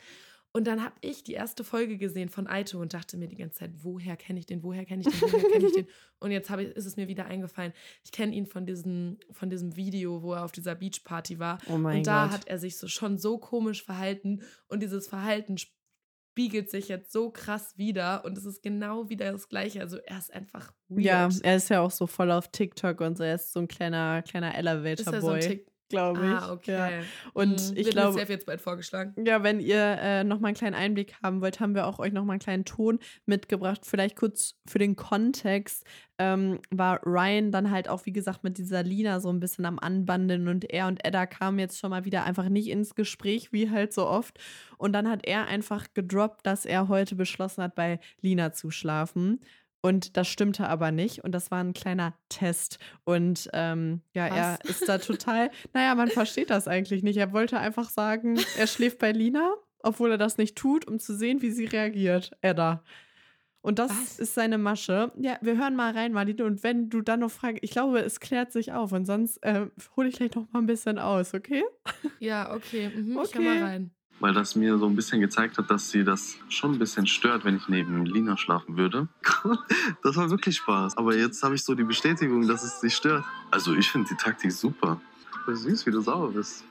Und 0.56 0.66
dann 0.66 0.82
habe 0.82 0.94
ich 1.02 1.22
die 1.22 1.34
erste 1.34 1.64
Folge 1.64 1.98
gesehen 1.98 2.30
von 2.30 2.46
Aito 2.46 2.80
und 2.80 2.94
dachte 2.94 3.18
mir 3.18 3.28
die 3.28 3.36
ganze 3.36 3.58
Zeit, 3.58 3.72
woher 3.82 4.16
kenne 4.16 4.38
ich 4.38 4.46
den, 4.46 4.62
woher 4.62 4.86
kenne 4.86 5.02
ich 5.02 5.08
den, 5.08 5.30
woher 5.30 5.50
kenne 5.50 5.66
ich 5.66 5.72
den? 5.74 5.86
Und 6.18 6.30
jetzt 6.30 6.48
ich, 6.48 6.68
ist 6.68 6.86
es 6.86 6.96
mir 6.96 7.08
wieder 7.08 7.26
eingefallen. 7.26 7.74
Ich 8.04 8.10
kenne 8.10 8.34
ihn 8.34 8.46
von 8.46 8.64
diesem, 8.64 9.18
von 9.32 9.50
diesem 9.50 9.76
Video, 9.76 10.22
wo 10.22 10.32
er 10.32 10.46
auf 10.46 10.52
dieser 10.52 10.74
Beachparty 10.74 11.38
war. 11.38 11.58
Oh 11.68 11.76
mein 11.76 11.98
und 11.98 12.06
da 12.06 12.24
Gott. 12.24 12.32
hat 12.32 12.48
er 12.48 12.58
sich 12.58 12.78
so 12.78 12.88
schon 12.88 13.18
so 13.18 13.36
komisch 13.36 13.84
verhalten. 13.84 14.40
Und 14.66 14.82
dieses 14.82 15.08
Verhalten 15.08 15.58
spiegelt 15.58 16.70
sich 16.70 16.88
jetzt 16.88 17.12
so 17.12 17.28
krass 17.28 17.76
wieder. 17.76 18.24
Und 18.24 18.38
es 18.38 18.46
ist 18.46 18.62
genau 18.62 19.10
wieder 19.10 19.30
das 19.30 19.50
Gleiche. 19.50 19.82
Also 19.82 19.98
er 19.98 20.16
ist 20.16 20.32
einfach 20.32 20.72
weird. 20.88 21.04
Ja, 21.04 21.28
er 21.42 21.56
ist 21.56 21.68
ja 21.68 21.82
auch 21.82 21.90
so 21.90 22.06
voll 22.06 22.30
auf 22.30 22.48
TikTok 22.48 23.02
und 23.02 23.18
so. 23.18 23.24
Er 23.24 23.34
ist 23.34 23.52
so 23.52 23.60
ein 23.60 23.68
kleiner, 23.68 24.22
kleiner 24.22 24.54
Elevator-Boy. 24.54 25.66
Glaube 25.88 26.26
ich. 26.26 26.32
Ah, 26.32 26.52
okay. 26.52 26.72
Ja. 26.72 26.90
Und 27.32 27.60
hm, 27.60 27.76
ich 27.76 27.90
glaube, 27.90 28.20
jetzt 28.20 28.46
bald 28.46 28.60
vorgeschlagen. 28.60 29.14
Ja, 29.24 29.42
wenn 29.42 29.60
ihr 29.60 29.98
äh, 30.00 30.24
noch 30.24 30.40
mal 30.40 30.48
einen 30.48 30.56
kleinen 30.56 30.74
Einblick 30.74 31.14
haben 31.22 31.40
wollt, 31.40 31.60
haben 31.60 31.74
wir 31.74 31.86
auch 31.86 32.00
euch 32.00 32.12
noch 32.12 32.24
mal 32.24 32.32
einen 32.32 32.40
kleinen 32.40 32.64
Ton 32.64 32.98
mitgebracht. 33.24 33.82
Vielleicht 33.84 34.16
kurz 34.16 34.56
für 34.66 34.78
den 34.78 34.96
Kontext 34.96 35.84
ähm, 36.18 36.58
war 36.70 37.00
Ryan 37.06 37.52
dann 37.52 37.70
halt 37.70 37.88
auch 37.88 38.06
wie 38.06 38.12
gesagt 38.12 38.42
mit 38.42 38.58
dieser 38.58 38.82
Lina 38.82 39.20
so 39.20 39.30
ein 39.30 39.38
bisschen 39.38 39.64
am 39.64 39.78
Anbandeln 39.78 40.48
und 40.48 40.64
er 40.70 40.88
und 40.88 41.04
Edda 41.04 41.26
kamen 41.26 41.58
jetzt 41.58 41.78
schon 41.78 41.90
mal 41.90 42.04
wieder 42.04 42.24
einfach 42.24 42.48
nicht 42.48 42.68
ins 42.68 42.94
Gespräch 42.94 43.52
wie 43.52 43.70
halt 43.70 43.92
so 43.92 44.06
oft. 44.06 44.38
Und 44.78 44.92
dann 44.92 45.08
hat 45.08 45.24
er 45.24 45.46
einfach 45.46 45.86
gedroppt, 45.94 46.46
dass 46.46 46.64
er 46.64 46.88
heute 46.88 47.14
beschlossen 47.14 47.62
hat, 47.62 47.74
bei 47.74 48.00
Lina 48.22 48.52
zu 48.52 48.70
schlafen. 48.70 49.40
Und 49.86 50.16
das 50.16 50.26
stimmte 50.26 50.66
aber 50.66 50.90
nicht. 50.90 51.22
Und 51.22 51.30
das 51.30 51.52
war 51.52 51.62
ein 51.62 51.72
kleiner 51.72 52.12
Test. 52.28 52.80
Und 53.04 53.48
ähm, 53.52 54.00
ja, 54.14 54.28
Was? 54.28 54.36
er 54.36 54.58
ist 54.68 54.88
da 54.88 54.98
total, 54.98 55.52
naja, 55.74 55.94
man 55.94 56.08
versteht 56.08 56.50
das 56.50 56.66
eigentlich 56.66 57.04
nicht. 57.04 57.18
Er 57.18 57.32
wollte 57.32 57.60
einfach 57.60 57.88
sagen, 57.88 58.36
er 58.58 58.66
schläft 58.66 58.98
bei 58.98 59.12
Lina, 59.12 59.54
obwohl 59.84 60.10
er 60.10 60.18
das 60.18 60.38
nicht 60.38 60.56
tut, 60.56 60.88
um 60.88 60.98
zu 60.98 61.14
sehen, 61.14 61.40
wie 61.40 61.52
sie 61.52 61.66
reagiert. 61.66 62.32
Edda. 62.40 62.82
Und 63.60 63.78
das 63.78 63.92
Was? 63.92 64.18
ist 64.18 64.34
seine 64.34 64.58
Masche. 64.58 65.12
Ja, 65.20 65.38
wir 65.40 65.56
hören 65.56 65.76
mal 65.76 65.92
rein, 65.92 66.12
Marlene. 66.12 66.44
Und 66.44 66.64
wenn 66.64 66.90
du 66.90 67.00
dann 67.00 67.20
noch 67.20 67.30
fragst, 67.30 67.62
ich 67.62 67.70
glaube, 67.70 68.00
es 68.00 68.18
klärt 68.18 68.50
sich 68.50 68.72
auf. 68.72 68.90
Und 68.90 69.06
sonst 69.06 69.36
äh, 69.44 69.66
hole 69.96 70.08
ich 70.08 70.16
gleich 70.16 70.34
noch 70.34 70.50
mal 70.52 70.58
ein 70.58 70.66
bisschen 70.66 70.98
aus, 70.98 71.32
okay? 71.32 71.62
Ja, 72.18 72.52
okay. 72.52 72.88
Mhm, 72.88 73.18
okay. 73.18 73.24
Ich 73.24 73.32
kann 73.32 73.44
mal 73.44 73.62
rein 73.62 73.90
weil 74.20 74.32
das 74.32 74.56
mir 74.56 74.78
so 74.78 74.86
ein 74.86 74.96
bisschen 74.96 75.20
gezeigt 75.20 75.58
hat, 75.58 75.70
dass 75.70 75.90
sie 75.90 76.04
das 76.04 76.36
schon 76.48 76.72
ein 76.72 76.78
bisschen 76.78 77.06
stört, 77.06 77.44
wenn 77.44 77.56
ich 77.56 77.68
neben 77.68 78.06
Lina 78.06 78.36
schlafen 78.36 78.76
würde. 78.76 79.08
das 80.02 80.16
war 80.16 80.30
wirklich 80.30 80.56
Spaß. 80.56 80.96
Aber 80.96 81.14
jetzt 81.14 81.42
habe 81.42 81.54
ich 81.54 81.64
so 81.64 81.74
die 81.74 81.84
Bestätigung, 81.84 82.46
dass 82.46 82.62
es 82.62 82.80
sie 82.80 82.90
stört. 82.90 83.24
Also 83.50 83.74
ich 83.74 83.90
finde 83.90 84.08
die 84.08 84.16
Taktik 84.16 84.52
super. 84.52 85.00
Voll 85.44 85.56
süß, 85.56 85.86
wie 85.86 85.90
du 85.90 86.00
sauer 86.00 86.32
bist. 86.32 86.64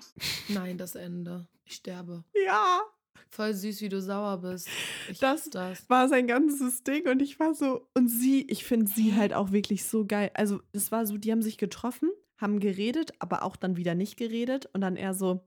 Nein, 0.47 0.77
das 0.77 0.95
Ende. 0.95 1.47
Ich 1.65 1.75
sterbe. 1.75 2.23
Ja. 2.45 2.81
Voll 3.29 3.53
süß, 3.53 3.81
wie 3.81 3.89
du 3.89 4.01
sauer 4.01 4.37
bist. 4.37 4.69
Ich 5.09 5.19
das, 5.19 5.49
das 5.49 5.89
war 5.89 6.07
sein 6.07 6.25
ganzes 6.25 6.83
Ding 6.83 7.07
und 7.07 7.21
ich 7.21 7.39
war 7.39 7.53
so 7.53 7.87
und 7.93 8.07
sie, 8.07 8.43
ich 8.47 8.63
finde 8.63 8.89
sie 8.89 9.13
halt 9.13 9.33
auch 9.33 9.51
wirklich 9.51 9.83
so 9.83 10.05
geil. 10.05 10.31
Also 10.35 10.61
es 10.71 10.91
war 10.91 11.05
so, 11.05 11.17
die 11.17 11.31
haben 11.31 11.41
sich 11.41 11.57
getroffen, 11.57 12.09
haben 12.37 12.59
geredet, 12.59 13.11
aber 13.19 13.43
auch 13.43 13.57
dann 13.57 13.75
wieder 13.75 13.93
nicht 13.93 14.15
geredet 14.15 14.69
und 14.73 14.79
dann 14.81 14.95
eher 14.95 15.13
so, 15.13 15.43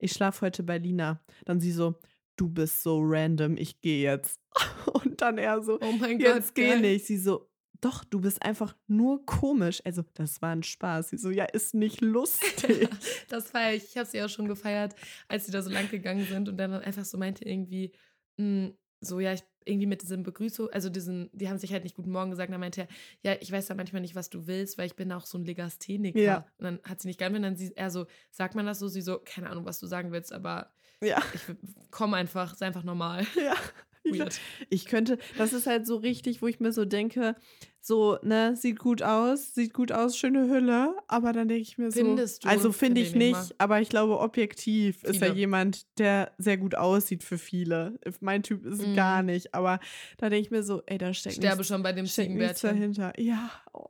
ich 0.00 0.12
schlafe 0.12 0.46
heute 0.46 0.62
bei 0.62 0.78
Lina. 0.78 1.20
Dann 1.44 1.60
sie 1.60 1.72
so, 1.72 1.98
du 2.36 2.48
bist 2.48 2.82
so 2.82 3.00
random, 3.02 3.56
ich 3.56 3.80
gehe 3.80 4.02
jetzt. 4.02 4.40
Und 4.92 5.20
dann 5.20 5.38
er 5.38 5.62
so, 5.62 5.78
oh 5.80 5.92
mein 5.92 6.18
Gott, 6.18 6.36
jetzt 6.36 6.54
geh 6.54 6.76
nicht. 6.76 7.06
Sie 7.06 7.18
so, 7.18 7.50
doch, 7.80 8.04
du 8.04 8.20
bist 8.20 8.42
einfach 8.42 8.76
nur 8.86 9.24
komisch. 9.24 9.80
Also, 9.84 10.02
das 10.14 10.42
war 10.42 10.50
ein 10.50 10.62
Spaß. 10.62 11.10
Sie 11.10 11.18
so, 11.18 11.30
ja, 11.30 11.44
ist 11.44 11.74
nicht 11.74 12.00
lustig. 12.00 12.88
das 13.28 13.50
feiere 13.50 13.74
ich. 13.74 13.84
Ich 13.84 13.96
habe 13.96 14.08
sie 14.08 14.22
auch 14.22 14.28
schon 14.28 14.48
gefeiert, 14.48 14.94
als 15.28 15.46
sie 15.46 15.52
da 15.52 15.62
so 15.62 15.70
lang 15.70 15.88
gegangen 15.90 16.26
sind 16.26 16.48
und 16.48 16.56
dann 16.56 16.72
einfach 16.72 17.04
so 17.04 17.18
meinte 17.18 17.44
irgendwie, 17.44 17.92
mh, 18.36 18.66
hm, 18.66 18.78
so, 19.00 19.20
ja, 19.20 19.32
ich 19.32 19.42
irgendwie 19.64 19.86
mit 19.86 20.02
diesem 20.02 20.22
Begrüßung, 20.22 20.70
also 20.70 20.88
diesen, 20.88 21.30
die 21.32 21.48
haben 21.48 21.58
sich 21.58 21.72
halt 21.72 21.84
nicht 21.84 21.94
Guten 21.94 22.10
Morgen 22.10 22.30
gesagt, 22.30 22.52
dann 22.52 22.60
meinte 22.60 22.82
er, 22.82 22.88
ja, 23.22 23.38
ich 23.40 23.52
weiß 23.52 23.68
ja 23.68 23.74
manchmal 23.74 24.02
nicht, 24.02 24.14
was 24.14 24.30
du 24.30 24.46
willst, 24.46 24.78
weil 24.78 24.86
ich 24.86 24.96
bin 24.96 25.12
auch 25.12 25.26
so 25.26 25.38
ein 25.38 25.44
Legastheniker. 25.44 26.18
Ja. 26.18 26.46
Und 26.58 26.64
dann 26.64 26.80
hat 26.82 27.00
sie 27.00 27.08
nicht 27.08 27.20
und 27.22 27.42
dann 27.42 27.56
sie, 27.56 27.72
er 27.76 27.90
so, 27.90 28.06
sagt 28.30 28.54
man 28.54 28.66
das 28.66 28.78
so, 28.78 28.88
sie 28.88 29.02
so, 29.02 29.20
keine 29.24 29.50
Ahnung, 29.50 29.64
was 29.66 29.78
du 29.78 29.86
sagen 29.86 30.12
willst, 30.12 30.32
aber 30.32 30.72
ja. 31.02 31.22
ich 31.34 31.42
komm 31.90 32.14
einfach, 32.14 32.54
sei 32.54 32.66
einfach 32.66 32.84
normal. 32.84 33.26
Ja. 33.36 33.54
Weird. 34.04 34.40
Ich 34.68 34.86
könnte, 34.86 35.18
das 35.36 35.52
ist 35.52 35.66
halt 35.66 35.86
so 35.86 35.96
richtig, 35.96 36.42
wo 36.42 36.46
ich 36.46 36.60
mir 36.60 36.72
so 36.72 36.84
denke, 36.84 37.36
so, 37.82 38.18
ne, 38.22 38.56
sieht 38.56 38.78
gut 38.78 39.02
aus, 39.02 39.54
sieht 39.54 39.72
gut 39.72 39.90
aus, 39.90 40.16
schöne 40.16 40.48
Hülle, 40.48 40.94
aber 41.08 41.32
dann 41.32 41.48
denke 41.48 41.62
ich 41.62 41.78
mir 41.78 41.90
so. 41.90 42.00
Findest 42.00 42.44
du? 42.44 42.48
Also 42.48 42.72
finde 42.72 43.00
ich 43.00 43.14
nicht, 43.14 43.32
mal. 43.32 43.50
aber 43.58 43.80
ich 43.80 43.88
glaube, 43.88 44.18
objektiv 44.18 45.00
viele. 45.00 45.12
ist 45.12 45.22
er 45.22 45.32
jemand, 45.32 45.86
der 45.98 46.32
sehr 46.38 46.58
gut 46.58 46.74
aussieht 46.74 47.24
für 47.24 47.38
viele. 47.38 47.98
Mein 48.20 48.42
Typ 48.42 48.66
ist 48.66 48.86
mm. 48.86 48.94
gar 48.94 49.22
nicht, 49.22 49.54
aber 49.54 49.80
da 50.18 50.28
denke 50.28 50.46
ich 50.46 50.50
mir 50.50 50.62
so, 50.62 50.82
ey, 50.86 50.98
da 50.98 51.14
steckt 51.14 51.36
Ich 51.36 51.40
sterbe 51.40 51.58
nichts, 51.58 51.68
schon 51.68 51.82
bei 51.82 51.92
dem 51.92 52.04
nichts 52.04 52.60
dahinter. 52.60 53.12
Ja. 53.18 53.50
Oh. 53.72 53.86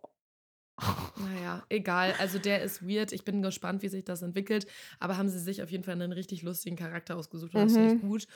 Naja, 1.19 1.63
egal. 1.69 2.15
Also 2.19 2.39
der 2.39 2.63
ist 2.63 2.87
weird. 2.87 3.13
Ich 3.13 3.25
bin 3.25 3.43
gespannt, 3.43 3.83
wie 3.83 3.89
sich 3.89 4.05
das 4.05 4.23
entwickelt. 4.23 4.67
Aber 4.99 5.17
haben 5.17 5.29
sie 5.29 5.39
sich 5.39 5.63
auf 5.63 5.71
jeden 5.71 5.85
Fall 5.85 5.95
einen 5.95 6.13
richtig 6.13 6.43
lustigen 6.43 6.77
Charakter 6.77 7.17
ausgesucht. 7.17 7.55
Und 7.55 7.65
das 7.65 7.73
finde 7.73 7.97
ich 7.97 8.03
mhm. 8.03 8.09
gut. 8.09 8.27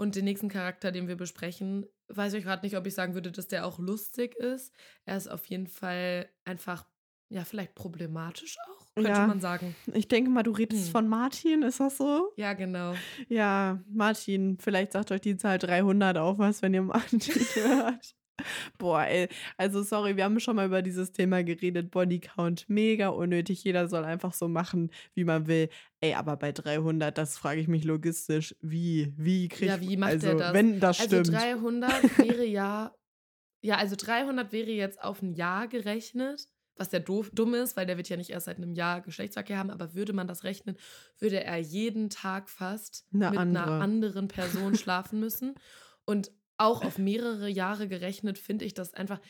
Und 0.00 0.16
den 0.16 0.24
nächsten 0.24 0.48
Charakter, 0.48 0.92
den 0.92 1.08
wir 1.08 1.16
besprechen, 1.16 1.84
weiß 2.08 2.32
ich 2.32 2.44
gerade 2.44 2.64
nicht, 2.64 2.74
ob 2.74 2.86
ich 2.86 2.94
sagen 2.94 3.12
würde, 3.12 3.30
dass 3.30 3.48
der 3.48 3.66
auch 3.66 3.78
lustig 3.78 4.34
ist. 4.34 4.72
Er 5.04 5.18
ist 5.18 5.28
auf 5.28 5.44
jeden 5.44 5.66
Fall 5.66 6.26
einfach, 6.46 6.86
ja, 7.28 7.44
vielleicht 7.44 7.74
problematisch 7.74 8.56
auch, 8.66 8.94
könnte 8.94 9.10
ja. 9.10 9.26
man 9.26 9.42
sagen. 9.42 9.76
Ich 9.92 10.08
denke 10.08 10.30
mal, 10.30 10.42
du 10.42 10.52
redest 10.52 10.86
hm. 10.86 10.90
von 10.92 11.08
Martin, 11.08 11.60
ist 11.60 11.80
das 11.80 11.98
so? 11.98 12.32
Ja, 12.36 12.54
genau. 12.54 12.94
Ja, 13.28 13.78
Martin, 13.90 14.56
vielleicht 14.58 14.92
sagt 14.92 15.12
euch 15.12 15.20
die 15.20 15.36
Zahl 15.36 15.58
300 15.58 16.16
auch 16.16 16.38
was, 16.38 16.62
wenn 16.62 16.72
ihr 16.72 16.80
Martin 16.80 17.20
hört. 17.54 18.14
Boah, 18.78 19.04
ey, 19.04 19.28
also 19.56 19.82
sorry, 19.82 20.16
wir 20.16 20.24
haben 20.24 20.40
schon 20.40 20.56
mal 20.56 20.66
über 20.66 20.82
dieses 20.82 21.12
Thema 21.12 21.42
geredet. 21.42 21.90
Bodycount, 21.90 22.68
mega 22.68 23.08
unnötig. 23.08 23.62
Jeder 23.64 23.88
soll 23.88 24.04
einfach 24.04 24.32
so 24.32 24.48
machen, 24.48 24.90
wie 25.14 25.24
man 25.24 25.46
will. 25.46 25.68
Ey, 26.00 26.14
aber 26.14 26.36
bei 26.36 26.52
300, 26.52 27.16
das 27.16 27.36
frage 27.36 27.60
ich 27.60 27.68
mich 27.68 27.84
logistisch. 27.84 28.54
Wie, 28.60 29.12
wie 29.16 29.48
kriegt 29.48 29.70
Ja, 29.70 29.80
wie 29.80 29.96
macht 29.96 30.12
also, 30.12 30.28
er 30.28 30.36
das? 30.36 30.54
Wenn 30.54 30.80
das 30.80 31.00
also 31.00 31.22
stimmt. 31.22 31.36
Also 31.36 31.58
300 31.60 32.18
wäre 32.18 32.44
ja, 32.44 32.94
ja, 33.60 33.76
also 33.76 33.96
300 33.96 34.52
wäre 34.52 34.70
jetzt 34.70 35.02
auf 35.02 35.22
ein 35.22 35.34
Jahr 35.34 35.68
gerechnet. 35.68 36.48
Was 36.76 36.92
ja 36.92 36.98
doof, 36.98 37.30
dumm 37.34 37.52
ist, 37.52 37.76
weil 37.76 37.84
der 37.84 37.98
wird 37.98 38.08
ja 38.08 38.16
nicht 38.16 38.30
erst 38.30 38.46
seit 38.46 38.56
einem 38.56 38.72
Jahr 38.72 39.02
Geschlechtsverkehr 39.02 39.58
haben, 39.58 39.68
aber 39.68 39.92
würde 39.92 40.14
man 40.14 40.26
das 40.26 40.44
rechnen, 40.44 40.78
würde 41.18 41.44
er 41.44 41.58
jeden 41.58 42.08
Tag 42.08 42.48
fast 42.48 43.06
eine 43.12 43.30
mit 43.30 43.38
andere. 43.38 43.64
einer 43.64 43.82
anderen 43.82 44.28
Person 44.28 44.74
schlafen 44.76 45.20
müssen. 45.20 45.56
Und 46.06 46.32
auch 46.60 46.84
auf 46.84 46.98
mehrere 46.98 47.48
Jahre 47.48 47.88
gerechnet, 47.88 48.38
finde 48.38 48.64
ich 48.64 48.74
das 48.74 48.94
einfach 48.94 49.20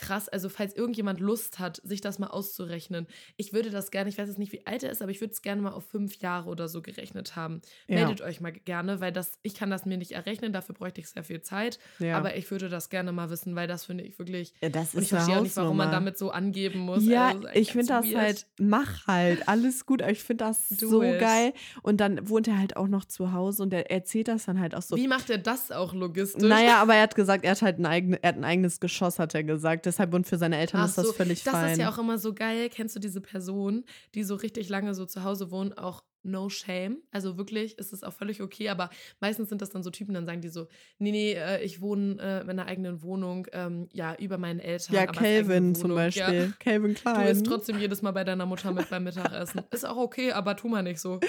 krass. 0.00 0.28
Also, 0.28 0.48
falls 0.48 0.74
irgendjemand 0.74 1.20
Lust 1.20 1.58
hat, 1.58 1.80
sich 1.84 2.00
das 2.00 2.18
mal 2.18 2.28
auszurechnen, 2.28 3.06
ich 3.36 3.52
würde 3.52 3.70
das 3.70 3.90
gerne, 3.90 4.08
ich 4.08 4.18
weiß 4.18 4.28
jetzt 4.28 4.38
nicht, 4.38 4.52
wie 4.52 4.66
alt 4.66 4.82
er 4.82 4.90
ist, 4.90 5.02
aber 5.02 5.10
ich 5.10 5.20
würde 5.20 5.32
es 5.32 5.42
gerne 5.42 5.62
mal 5.62 5.72
auf 5.72 5.86
fünf 5.86 6.16
Jahre 6.16 6.48
oder 6.48 6.68
so 6.68 6.82
gerechnet 6.82 7.36
haben. 7.36 7.60
Ja. 7.86 7.96
Meldet 7.96 8.22
euch 8.22 8.40
mal 8.40 8.52
gerne, 8.52 9.00
weil 9.00 9.12
das, 9.12 9.38
ich 9.42 9.54
kann 9.54 9.70
das 9.70 9.84
mir 9.86 9.98
nicht 9.98 10.12
errechnen, 10.12 10.52
dafür 10.52 10.74
bräuchte 10.74 11.00
ich 11.00 11.08
sehr 11.08 11.24
viel 11.24 11.42
Zeit. 11.42 11.78
Ja. 11.98 12.16
Aber 12.16 12.36
ich 12.36 12.50
würde 12.50 12.68
das 12.68 12.88
gerne 12.88 13.12
mal 13.12 13.30
wissen, 13.30 13.54
weil 13.54 13.68
das 13.68 13.84
finde 13.84 14.04
ich 14.04 14.18
wirklich. 14.18 14.54
Ja, 14.60 14.68
das 14.70 14.88
ist 14.88 14.94
und 14.94 15.02
ich 15.02 15.08
verstehe 15.10 15.38
auch 15.38 15.42
nicht, 15.42 15.56
warum 15.56 15.76
man 15.76 15.90
damit 15.90 16.18
so 16.18 16.30
angeben 16.30 16.80
muss. 16.80 17.04
Ja, 17.04 17.28
also, 17.28 17.48
ich 17.52 17.72
finde 17.72 17.86
das 17.86 18.14
halt, 18.14 18.46
mach 18.58 19.06
halt, 19.06 19.48
alles 19.48 19.86
gut. 19.86 20.02
Aber 20.02 20.12
ich 20.12 20.22
finde 20.22 20.44
das 20.44 20.68
Do 20.68 20.88
so 20.88 21.02
it. 21.02 21.20
geil. 21.20 21.52
Und 21.82 21.98
dann 21.98 22.28
wohnt 22.28 22.48
er 22.48 22.58
halt 22.58 22.76
auch 22.76 22.88
noch 22.88 23.04
zu 23.04 23.32
Hause 23.32 23.62
und 23.62 23.72
er 23.72 23.90
erzählt 23.90 24.28
das 24.28 24.46
dann 24.46 24.60
halt 24.60 24.74
auch 24.74 24.82
so. 24.82 24.96
Wie 24.96 25.08
macht 25.08 25.30
er 25.30 25.38
das 25.38 25.70
auch 25.70 25.94
logistisch? 25.94 26.42
Naja, 26.42 26.80
aber 26.80 26.94
er 26.94 27.02
hat 27.02 27.14
gesagt, 27.14 27.44
er 27.44 27.52
hat 27.52 27.62
halt 27.62 27.78
ein, 27.78 27.86
eigen, 27.86 28.14
er 28.14 28.28
hat 28.28 28.36
ein 28.36 28.44
eigenes 28.44 28.80
Geschoss, 28.80 29.18
hat 29.18 29.34
er 29.34 29.44
gesagt 29.44 29.86
deshalb 29.90 30.14
und 30.14 30.26
für 30.26 30.38
seine 30.38 30.56
Eltern 30.58 30.80
Ach 30.80 30.86
ist 30.88 30.98
das 30.98 31.06
so, 31.06 31.12
völlig 31.12 31.42
das 31.42 31.52
fein. 31.52 31.72
ist 31.72 31.78
ja 31.78 31.90
auch 31.90 31.98
immer 31.98 32.18
so 32.18 32.32
geil. 32.32 32.68
Kennst 32.70 32.94
du 32.96 33.00
diese 33.00 33.20
Person, 33.20 33.84
die 34.14 34.22
so 34.24 34.34
richtig 34.36 34.68
lange 34.68 34.94
so 34.94 35.04
zu 35.06 35.24
Hause 35.24 35.50
wohnen, 35.50 35.72
auch 35.72 36.02
no 36.22 36.48
shame. 36.48 36.98
Also 37.12 37.38
wirklich 37.38 37.78
ist 37.78 37.92
es 37.92 38.02
auch 38.02 38.12
völlig 38.12 38.42
okay, 38.42 38.68
aber 38.68 38.90
meistens 39.20 39.48
sind 39.48 39.62
das 39.62 39.70
dann 39.70 39.82
so 39.82 39.90
Typen, 39.90 40.14
dann 40.14 40.26
sagen 40.26 40.40
die 40.40 40.48
so, 40.48 40.66
nee, 40.98 41.12
nee, 41.12 41.32
äh, 41.32 41.62
ich 41.62 41.80
wohne 41.80 42.18
äh, 42.20 42.42
in 42.42 42.50
einer 42.50 42.66
eigenen 42.66 43.02
Wohnung, 43.02 43.46
ähm, 43.52 43.88
ja, 43.92 44.14
über 44.16 44.38
meinen 44.38 44.60
Eltern. 44.60 44.94
ja, 44.94 45.06
Calvin 45.06 45.74
zum. 45.74 45.94
Beispiel. 45.94 46.22
Ja. 46.34 46.52
Calvin 46.58 46.94
Du 46.94 47.00
Klein. 47.00 47.28
isst 47.28 47.46
trotzdem 47.46 47.78
jedes 47.78 48.02
Mal 48.02 48.10
bei 48.12 48.24
deiner 48.24 48.46
Mutter 48.46 48.72
mit 48.72 48.90
beim 48.90 49.04
Mittagessen. 49.04 49.62
Ist 49.70 49.86
auch 49.86 49.96
okay, 49.96 50.32
aber 50.32 50.56
tu 50.56 50.68
mal 50.68 50.82
nicht 50.82 51.00
so. 51.00 51.20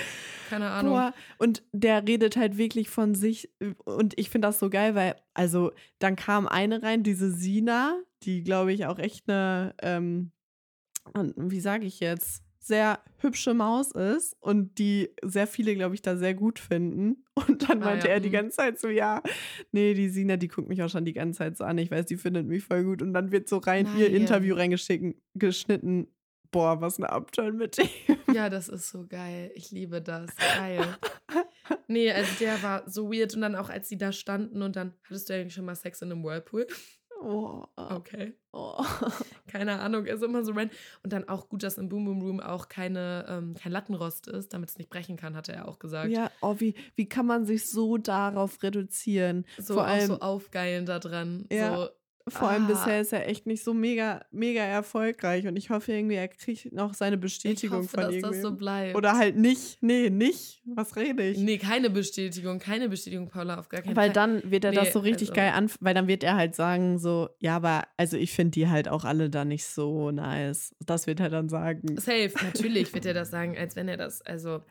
Keine 0.50 0.70
Ahnung. 0.70 0.94
Boah, 0.94 1.14
und 1.38 1.64
der 1.72 2.06
redet 2.06 2.36
halt 2.36 2.58
wirklich 2.58 2.90
von 2.90 3.16
sich 3.16 3.50
und 3.86 4.18
ich 4.20 4.30
finde 4.30 4.50
das 4.50 4.60
so 4.60 4.70
geil, 4.70 4.94
weil, 4.96 5.16
also, 5.34 5.72
dann 6.00 6.16
kam 6.16 6.48
eine 6.48 6.84
rein, 6.84 7.04
diese 7.04 7.32
Sina, 7.32 7.98
die, 8.24 8.44
glaube 8.44 8.74
ich, 8.74 8.86
auch 8.86 9.00
echt 9.00 9.30
eine, 9.30 9.76
ähm, 9.82 10.32
wie 11.36 11.60
sage 11.60 11.86
ich 11.86 12.00
jetzt, 12.00 12.44
sehr 12.64 13.00
hübsche 13.18 13.56
Maus 13.56 13.92
ist 13.92 14.36
und 14.40 14.78
die 14.78 15.10
sehr 15.24 15.48
viele, 15.48 15.74
glaube 15.74 15.96
ich, 15.96 16.04
da 16.04 16.16
sehr 16.16 16.36
gut 16.36 16.60
finden. 16.60 17.26
Und 17.48 17.68
dann 17.68 17.82
Ah, 17.82 17.86
meinte 17.86 18.08
ja, 18.08 18.14
er 18.14 18.20
die 18.20 18.30
mhm. 18.30 18.34
ganze 18.34 18.58
Zeit 18.58 18.80
so, 18.80 18.88
ja, 18.88 19.24
nee, 19.72 19.96
die 19.96 20.10
Sina, 20.10 20.38
die 20.38 20.48
guckt 20.48 20.70
mich 20.70 20.84
auch 20.84 20.90
schon 20.90 21.06
die 21.06 21.14
ganze 21.14 21.40
Zeit 21.40 21.58
so 21.58 21.64
an. 21.64 21.80
Ich 21.80 21.90
weiß, 21.90 22.06
die 22.06 22.18
findet 22.18 22.46
mich 22.46 22.64
voll 22.64 22.84
gut. 22.84 23.02
Und 23.02 23.14
dann 23.14 23.32
wird 23.32 23.50
so 23.50 23.58
rein 23.58 23.88
ihr 23.98 24.10
Nein. 24.10 24.22
Interview 24.22 24.56
reingeschnitten, 24.56 25.16
geschnitten. 25.34 26.08
Boah, 26.52 26.82
was 26.82 26.98
eine 26.98 27.10
Abturn 27.10 27.58
mit 27.58 27.78
dem. 27.78 27.88
Ja, 28.32 28.50
das 28.50 28.70
ist 28.70 28.90
so 28.90 29.08
geil. 29.08 29.52
Ich 29.56 29.72
liebe 29.72 30.02
das. 30.02 30.30
Geil. 30.36 30.86
Nee, 31.88 32.12
also 32.12 32.32
der 32.40 32.62
war 32.62 32.88
so 32.90 33.12
weird. 33.12 33.34
Und 33.34 33.42
dann 33.42 33.56
auch, 33.56 33.70
als 33.70 33.90
sie 33.90 33.98
da 33.98 34.12
standen 34.12 34.62
und 34.62 34.76
dann, 34.76 34.94
hattest 35.06 35.30
du 35.30 35.34
eigentlich 35.34 35.54
schon 35.54 35.66
mal 35.66 35.76
Sex 35.76 36.02
in 36.02 36.12
einem 36.12 36.24
Whirlpool? 36.24 36.68
Oh, 37.24 37.64
Okay. 37.76 38.34
oh. 38.52 38.84
Keine 39.48 39.80
Ahnung, 39.80 40.06
ist 40.06 40.24
immer 40.24 40.44
so 40.44 40.54
random. 40.54 40.76
Und 41.04 41.14
dann 41.14 41.28
auch 41.30 41.50
gut, 41.50 41.64
dass 41.64 41.78
im 41.78 41.88
Boom 41.90 42.06
Boom 42.06 42.22
Room 42.22 42.40
auch 42.40 42.68
keine, 42.68 43.26
ähm, 43.30 43.54
kein 43.62 43.72
Lattenrost 43.72 44.28
ist, 44.28 44.54
damit 44.54 44.70
es 44.70 44.78
nicht 44.78 44.90
brechen 44.90 45.18
kann, 45.18 45.36
hatte 45.36 45.54
er 45.54 45.68
auch 45.68 45.78
gesagt. 45.78 46.10
Ja, 46.12 46.32
oh, 46.42 46.56
wie, 46.60 46.74
wie 46.96 47.08
kann 47.08 47.26
man 47.26 47.46
sich 47.46 47.70
so 47.70 47.98
darauf 47.98 48.64
reduzieren? 48.64 49.46
So, 49.58 49.76
vor 49.76 49.84
auch 49.84 49.88
allem, 49.88 50.08
so 50.08 50.20
aufgeilen 50.20 50.86
da 50.86 51.00
dran. 51.00 51.46
Ja. 51.52 51.76
So, 51.76 51.90
vor 52.28 52.50
allem 52.50 52.66
ah. 52.66 52.68
bisher 52.68 53.02
ist 53.02 53.14
er 53.14 53.28
echt 53.28 53.46
nicht 53.46 53.64
so 53.64 53.74
mega, 53.74 54.26
mega 54.32 54.62
erfolgreich 54.62 55.48
und 55.48 55.56
ich 55.56 55.70
hoffe 55.70 55.92
irgendwie, 55.92 56.16
er 56.16 56.28
kriegt 56.28 56.72
noch 56.72 56.94
seine 56.94 57.16
ich 57.16 57.22
Bestätigung 57.22 57.80
hoffe, 57.80 57.90
von 57.90 58.00
dass 58.02 58.22
das 58.22 58.42
so 58.42 58.52
bleibt. 58.56 58.96
Oder 58.96 59.18
halt 59.18 59.38
nicht. 59.38 59.78
Nee, 59.82 60.10
nicht. 60.10 60.62
Was 60.66 60.96
rede 60.96 61.28
ich? 61.28 61.38
Nee, 61.38 61.58
keine 61.58 61.90
Bestätigung, 61.90 62.60
keine 62.60 62.90
Bestätigung, 62.90 63.28
Paula, 63.30 63.60
auf 63.60 63.70
gar 63.70 63.82
keinen 63.82 63.96
Weil 63.96 64.10
Fall. 64.10 64.14
dann 64.14 64.52
wird 64.52 64.66
er 64.66 64.72
Nee, 64.72 64.78
das 64.78 64.94
so 64.94 65.00
richtig 65.00 65.30
also- 65.30 65.42
geil 65.42 65.52
an, 65.54 65.72
weil 65.80 65.94
dann 65.94 66.08
wird 66.08 66.24
er 66.24 66.36
halt 66.36 66.56
sagen 66.56 67.00
so, 67.00 67.30
ja, 67.40 67.56
aber 67.56 67.84
also 67.98 68.18
ich 68.18 68.32
finde 68.32 68.52
die 68.52 68.68
halt 68.68 68.88
auch 68.88 69.04
alle 69.06 69.30
da 69.30 69.46
nicht 69.46 69.66
so 69.66 70.12
nice. 70.12 70.76
Das 70.86 71.08
wird 71.08 71.20
er 71.20 71.30
dann 71.30 71.50
sagen. 71.50 71.98
Safe, 71.98 72.32
natürlich 72.44 72.94
wird 72.94 73.06
er 73.06 73.14
das 73.14 73.32
sagen, 73.32 73.58
als 73.58 73.76
wenn 73.76 73.88
er 73.88 73.98
das, 73.98 74.22
also 74.22 74.62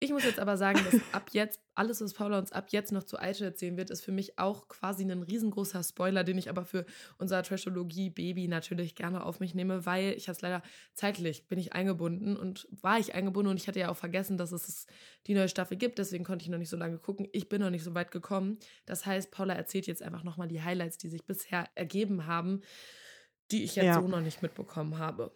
ich 0.00 0.10
muss 0.10 0.24
jetzt 0.24 0.38
aber 0.38 0.56
sagen, 0.56 0.80
dass 0.84 1.00
ab 1.12 1.30
jetzt, 1.32 1.60
alles, 1.74 2.00
was 2.00 2.12
Paula 2.12 2.38
uns 2.38 2.52
ab 2.52 2.66
jetzt 2.70 2.92
noch 2.92 3.04
zu 3.04 3.18
Aisha 3.18 3.44
erzählen 3.46 3.76
wird, 3.76 3.90
ist 3.90 4.04
für 4.04 4.12
mich 4.12 4.38
auch 4.38 4.68
quasi 4.68 5.02
ein 5.04 5.22
riesengroßer 5.22 5.82
Spoiler, 5.82 6.24
den 6.24 6.36
ich 6.36 6.50
aber 6.50 6.64
für 6.64 6.84
unser 7.18 7.42
Trashologie-Baby 7.42 8.48
natürlich 8.48 8.94
gerne 8.94 9.24
auf 9.24 9.40
mich 9.40 9.54
nehme, 9.54 9.86
weil 9.86 10.12
ich 10.12 10.28
habe 10.28 10.36
es 10.36 10.42
leider 10.42 10.62
zeitlich, 10.94 11.48
bin 11.48 11.58
ich 11.58 11.72
eingebunden 11.72 12.36
und 12.36 12.68
war 12.70 12.98
ich 12.98 13.14
eingebunden 13.14 13.50
und 13.50 13.56
ich 13.56 13.66
hatte 13.66 13.80
ja 13.80 13.88
auch 13.88 13.96
vergessen, 13.96 14.36
dass 14.36 14.52
es 14.52 14.86
die 15.26 15.34
neue 15.34 15.48
Staffel 15.48 15.76
gibt, 15.76 15.98
deswegen 15.98 16.24
konnte 16.24 16.44
ich 16.44 16.50
noch 16.50 16.58
nicht 16.58 16.70
so 16.70 16.76
lange 16.76 16.98
gucken. 16.98 17.28
Ich 17.32 17.48
bin 17.48 17.60
noch 17.62 17.70
nicht 17.70 17.84
so 17.84 17.94
weit 17.94 18.10
gekommen. 18.10 18.58
Das 18.86 19.06
heißt, 19.06 19.30
Paula 19.30 19.54
erzählt 19.54 19.86
jetzt 19.86 20.02
einfach 20.02 20.22
nochmal 20.22 20.48
die 20.48 20.62
Highlights, 20.62 20.98
die 20.98 21.08
sich 21.08 21.24
bisher 21.24 21.68
ergeben 21.74 22.26
haben, 22.26 22.60
die 23.50 23.64
ich 23.64 23.76
jetzt 23.76 23.86
Ja. 23.86 24.00
so 24.00 24.08
noch 24.08 24.20
nicht 24.20 24.42
mitbekommen 24.42 24.98
habe. 24.98 25.34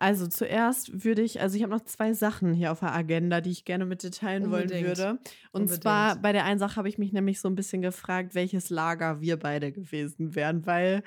Also 0.00 0.26
zuerst 0.26 1.04
würde 1.04 1.20
ich, 1.20 1.42
also 1.42 1.56
ich 1.56 1.62
habe 1.62 1.74
noch 1.74 1.84
zwei 1.84 2.14
Sachen 2.14 2.54
hier 2.54 2.72
auf 2.72 2.80
der 2.80 2.94
Agenda, 2.94 3.42
die 3.42 3.50
ich 3.50 3.66
gerne 3.66 3.84
mit 3.84 4.02
dir 4.02 4.10
teilen 4.10 4.50
wollen 4.50 4.62
Unbedingt. 4.62 4.86
würde. 4.86 5.10
Und 5.52 5.62
Unbedingt. 5.62 5.82
zwar 5.82 6.16
bei 6.16 6.32
der 6.32 6.44
einen 6.46 6.58
Sache 6.58 6.76
habe 6.76 6.88
ich 6.88 6.96
mich 6.96 7.12
nämlich 7.12 7.38
so 7.38 7.48
ein 7.48 7.54
bisschen 7.54 7.82
gefragt, 7.82 8.34
welches 8.34 8.70
Lager 8.70 9.20
wir 9.20 9.38
beide 9.38 9.72
gewesen 9.72 10.34
wären, 10.34 10.64
weil, 10.64 11.02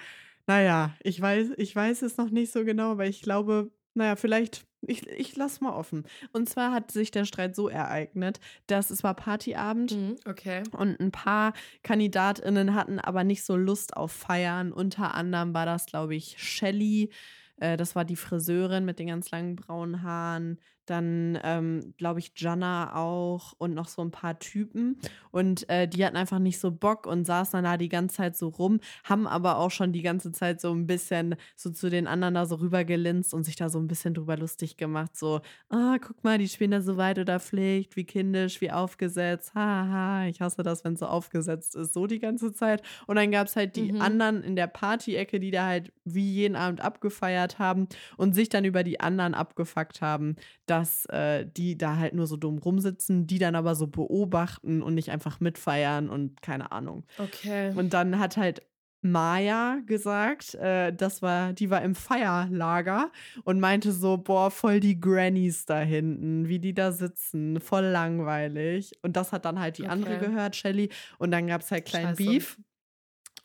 naja, 0.45 0.95
ich 1.01 1.19
weiß, 1.19 1.53
ich 1.58 1.75
weiß 1.75 2.03
es 2.03 2.17
noch 2.17 2.29
nicht 2.29 2.53
so 2.53 2.63
genau, 2.63 2.91
aber 2.91 3.08
ich 3.08 3.23
glaube, 3.23 3.71
naja, 3.95 4.15
vielleicht, 4.15 4.67
ich, 4.82 5.08
ich 5.08 5.36
lasse 5.36 5.63
mal 5.63 5.73
offen. 5.73 6.03
Und 6.32 6.47
zwar 6.47 6.71
hat 6.71 6.91
sich 6.91 7.10
der 7.10 7.25
Streit 7.25 7.56
so 7.56 7.69
ereignet, 7.69 8.39
dass 8.67 8.91
es 8.91 9.03
war 9.03 9.15
Partyabend. 9.15 9.91
Mhm, 9.95 10.15
okay. 10.27 10.62
Und 10.71 10.99
ein 10.99 11.12
paar 11.12 11.53
KandidatInnen 11.82 12.75
hatten 12.75 12.99
aber 12.99 13.23
nicht 13.23 13.43
so 13.43 13.56
Lust 13.56 13.97
auf 13.97 14.12
Feiern. 14.12 14.71
Unter 14.71 15.15
anderem 15.15 15.56
war 15.56 15.65
das, 15.65 15.88
glaube 15.88 16.13
ich, 16.13 16.36
Shelly. 16.38 17.10
Äh, 17.58 17.78
das 17.78 17.96
war 17.96 18.06
die 18.06 18.16
Friseurin 18.16 18.86
mit 18.86 19.00
den 19.00 19.08
ganz 19.08 19.32
langen 19.32 19.56
braunen 19.56 20.04
Haaren. 20.04 20.60
Dann, 20.86 21.39
ähm, 21.43 21.93
glaube 21.98 22.19
ich, 22.19 22.34
Jana 22.36 22.96
auch 22.96 23.54
und 23.58 23.74
noch 23.74 23.88
so 23.88 24.02
ein 24.02 24.12
paar 24.12 24.39
Typen. 24.39 24.98
Und 25.32 25.67
äh, 25.69 25.88
die 25.88 26.06
hatten 26.06 26.17
einfach 26.17 26.39
nicht 26.39 26.60
so 26.60 26.72
Bock 26.72 27.08
und 27.08 27.26
saßen 27.26 27.54
dann 27.58 27.63
da 27.63 27.78
die 27.78 27.89
ganze 27.89 28.17
Zeit 28.17 28.36
so 28.38 28.50
rum, 28.50 28.80
haben 29.04 29.28
aber 29.28 29.58
auch 29.58 29.72
schon 29.72 29.93
die 29.93 30.02
ganze 30.02 30.32
Zeit 30.32 30.60
so 30.62 30.72
ein 30.74 30.86
bisschen 30.88 31.36
so 31.56 31.69
zu 31.69 31.89
den 31.89 32.08
anderen 32.08 32.34
da 32.34 32.46
so 32.46 32.56
rübergelinst 32.56 33.34
und 33.34 33.43
sich 33.43 33.56
da 33.56 33.69
so 33.69 33.80
ein 33.80 33.88
bisschen 33.88 34.13
drüber 34.13 34.38
lustig 34.38 34.78
gemacht. 34.78 35.15
So, 35.15 35.41
ah, 35.69 35.98
guck 36.02 36.24
mal, 36.24 36.38
die 36.38 36.48
spielen 36.50 36.72
da 36.72 36.82
so 36.82 36.98
weit 36.98 37.17
oder 37.19 37.39
Pflicht, 37.39 37.96
wie 37.96 38.04
kindisch, 38.06 38.60
wie 38.62 38.72
aufgesetzt. 38.72 39.54
Haha, 39.56 40.26
ich 40.28 40.41
hasse 40.41 40.63
das, 40.63 40.84
wenn 40.84 40.93
es 40.93 41.00
so 41.00 41.06
aufgesetzt 41.08 41.76
ist, 41.76 41.93
so 41.93 42.08
die 42.08 42.19
ganze 42.19 42.52
Zeit. 42.54 42.82
Und 43.08 43.15
dann 43.15 43.32
gab 43.32 43.48
es 43.48 43.56
halt 43.56 43.76
die 43.76 43.91
Mhm. 43.93 44.02
anderen 44.02 44.43
in 44.43 44.56
der 44.56 44.67
Party-Ecke, 44.67 45.39
die 45.39 45.52
da 45.52 45.65
halt 45.67 45.93
wie 46.06 46.30
jeden 46.32 46.56
Abend 46.56 46.82
abgefeiert 46.82 47.60
haben 47.60 47.88
und 48.17 48.34
sich 48.34 48.50
dann 48.50 48.65
über 48.65 48.84
die 48.84 49.00
anderen 49.00 49.34
abgefuckt 49.34 50.02
haben, 50.02 50.36
dass 50.74 51.06
äh, 51.06 51.46
die 51.46 51.78
da 51.78 51.98
halt 51.98 52.16
nur 52.16 52.26
so 52.26 52.36
dumm 52.36 52.58
rumsitzen, 52.58 53.28
die 53.28 53.38
dann 53.38 53.56
aber 53.56 53.76
so 53.76 53.86
beobachten 53.88 54.82
und 54.82 54.96
nicht 54.96 55.12
einfach 55.12 55.40
mitfeiern 55.40 56.10
und 56.10 56.42
keine 56.42 56.72
Ahnung. 56.72 57.06
Okay. 57.18 57.72
Und 57.76 57.94
dann 57.94 58.18
hat 58.18 58.38
halt 58.38 58.64
Maya 59.02 59.80
gesagt, 59.86 60.56
äh, 60.56 60.92
das 60.94 61.22
war, 61.22 61.54
die 61.54 61.70
war 61.70 61.82
im 61.84 61.94
Feierlager 61.94 63.12
und 63.44 63.60
meinte 63.60 63.92
so, 63.92 64.18
boah, 64.18 64.50
voll 64.50 64.80
die 64.80 65.00
Grannies 65.00 65.66
da 65.66 65.80
hinten, 65.82 66.48
wie 66.48 66.60
die 66.60 66.74
da 66.74 66.92
sitzen, 66.92 67.60
voll 67.60 67.84
langweilig. 67.86 68.94
Und 69.04 69.16
das 69.16 69.32
hat 69.32 69.46
dann 69.46 69.60
halt 69.60 69.78
die 69.78 69.88
andere 69.88 70.16
Okay. 70.16 70.28
gehört, 70.28 70.56
Shelly. 70.56 70.90
Und 71.20 71.32
dann 71.32 71.48
gab 71.48 71.62
es 71.62 71.70
halt 71.72 71.86
kleinen 71.86 72.16
Scheiße. 72.16 72.24
Beef. 72.24 72.58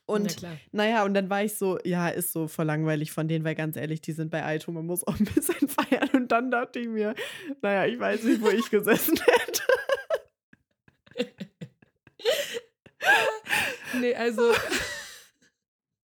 Und 0.09 0.39
klar. 0.39 0.57
naja, 0.73 1.05
und 1.05 1.13
dann 1.13 1.29
war 1.29 1.45
ich 1.45 1.59
so, 1.59 1.79
ja, 1.85 2.09
ist 2.09 2.33
so 2.33 2.49
voll 2.49 2.65
langweilig 2.65 3.13
von 3.13 3.29
denen, 3.29 3.45
weil 3.45 3.55
ganz 3.55 3.77
ehrlich, 3.77 4.01
die 4.01 4.13
sind 4.13 4.31
bei 4.31 4.43
Aito, 4.43 4.73
man 4.73 4.87
muss 4.87 5.07
auch 5.07 5.19
ein 5.19 5.27
bisschen 5.27 5.69
feiern. 5.69 6.09
Und 6.15 6.33
dann 6.33 6.51
dachte 6.51 6.79
ich 6.79 6.89
mir, 6.89 7.15
naja, 7.61 7.85
ich 7.85 8.01
weiß 8.01 8.23
nicht, 8.23 8.41
wo 8.41 8.49
ich 8.49 8.71
gesessen 8.71 9.19
hätte. 9.27 9.63
Nee, 14.01 14.15
also. 14.15 14.55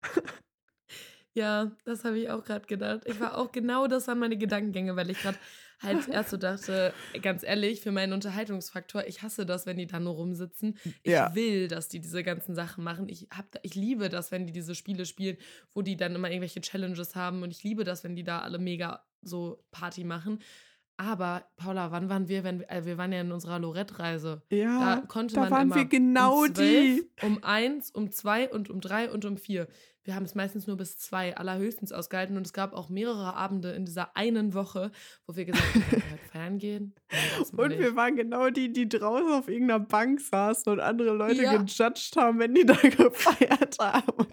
ja, 1.34 1.72
das 1.86 2.04
habe 2.04 2.20
ich 2.20 2.30
auch 2.30 2.44
gerade 2.44 2.66
gedacht. 2.66 3.04
Ich 3.06 3.18
war 3.22 3.38
auch 3.38 3.54
genau 3.54 3.88
das 3.88 4.10
waren 4.10 4.20
meine 4.20 4.38
Gedankengänge, 4.38 4.98
weil 4.98 5.10
ich 5.10 5.22
gerade 5.22 5.38
halt 5.82 6.08
erst 6.10 6.30
so 6.32 6.38
dachte, 6.38 6.94
ganz 7.22 7.44
ehrlich, 7.44 7.82
für 7.82 7.92
meinen 7.92 8.14
Unterhaltungsfaktor, 8.14 9.06
ich 9.08 9.22
hasse 9.22 9.46
das, 9.46 9.66
wenn 9.66 9.78
die 9.78 9.88
da 9.88 10.00
nur 10.00 10.14
rumsitzen. 10.14 10.78
Ich 11.04 11.12
Ja. 11.12 11.34
will, 11.36 11.68
dass 11.68 11.88
die 11.88 12.00
diese 12.00 12.24
ganzen 12.24 12.56
Sachen 12.56 12.84
machen. 12.84 13.10
Ich, 13.10 13.28
hab, 13.36 13.46
ich 13.64 13.76
liebe 13.76 14.10
das, 14.10 14.32
wenn 14.32 14.46
die 14.46 14.54
diese 14.54 14.76
Spiele 14.76 15.06
spielen, 15.06 15.38
wo 15.74 15.82
die 15.82 15.98
dann 15.98 16.16
immer 16.16 16.30
irgendwelche 16.30 16.62
Challenges 16.62 17.16
haben. 17.16 17.44
Und 17.44 17.52
ich 17.52 17.64
liebe 17.64 17.84
das, 17.84 18.04
wenn 18.04 18.16
die 18.16 18.24
da 18.24 18.40
alle 18.40 18.60
mega 18.60 19.06
so 19.22 19.64
Party 19.72 20.04
machen. 20.04 20.40
Aber, 20.98 21.46
Paula, 21.58 21.92
wann 21.92 22.08
waren 22.10 22.30
wir, 22.30 22.44
wenn 22.46 22.60
wir, 22.60 22.72
äh, 22.72 22.86
wir 22.86 22.98
waren 22.98 23.12
ja 23.12 23.20
in 23.22 23.32
unserer 23.34 23.60
Lorette-Reise. 23.60 24.42
Da 24.50 24.56
Ja, 24.56 25.04
konnte 25.08 25.36
da 25.36 25.42
man 25.42 25.52
waren 25.52 25.62
immer 25.68 25.76
wir 25.76 25.86
genau 25.86 26.44
um 26.46 26.54
zwölf, 26.56 26.58
die. 27.02 27.10
Um 27.22 27.44
eins, 27.44 27.92
um 27.92 28.12
zwei 28.12 28.50
und 28.50 28.70
um 28.70 28.80
drei 28.80 29.12
und 29.12 29.26
um 29.26 29.38
vier. 29.38 29.68
Wir 30.04 30.16
haben 30.16 30.24
es 30.24 30.36
meistens 30.36 30.68
nur 30.68 30.78
bis 30.78 30.98
zwei 30.98 31.36
allerhöchstens 31.36 31.92
ausgehalten 31.92 32.38
und 32.38 32.46
es 32.46 32.54
gab 32.54 32.74
auch 32.74 32.90
mehrere 32.90 33.34
Abende 33.36 33.72
in 33.72 33.86
dieser 33.86 34.16
einen 34.16 34.54
Woche, 34.54 34.92
wo 35.26 35.36
wir 35.36 35.46
gesagt 35.46 35.66
haben, 35.74 35.84
wir 35.90 36.12
heute 36.12 36.26
feiern 36.32 36.58
gehen? 36.60 36.94
Und 37.58 37.70
nicht. 37.70 37.80
wir 37.80 37.96
waren 37.96 38.16
genau 38.16 38.50
die, 38.52 38.72
die 38.72 38.88
draußen 38.88 39.32
auf 39.34 39.48
irgendeiner 39.48 39.80
Bank 39.80 40.22
saßen 40.22 40.72
und 40.72 40.80
andere 40.80 41.14
Leute 41.16 41.42
Ja. 41.42 41.58
gejudged 41.58 42.16
haben, 42.18 42.38
wenn 42.40 42.54
die 42.54 42.66
da 42.66 42.76
gefeiert 42.82 43.78
haben. 43.80 44.28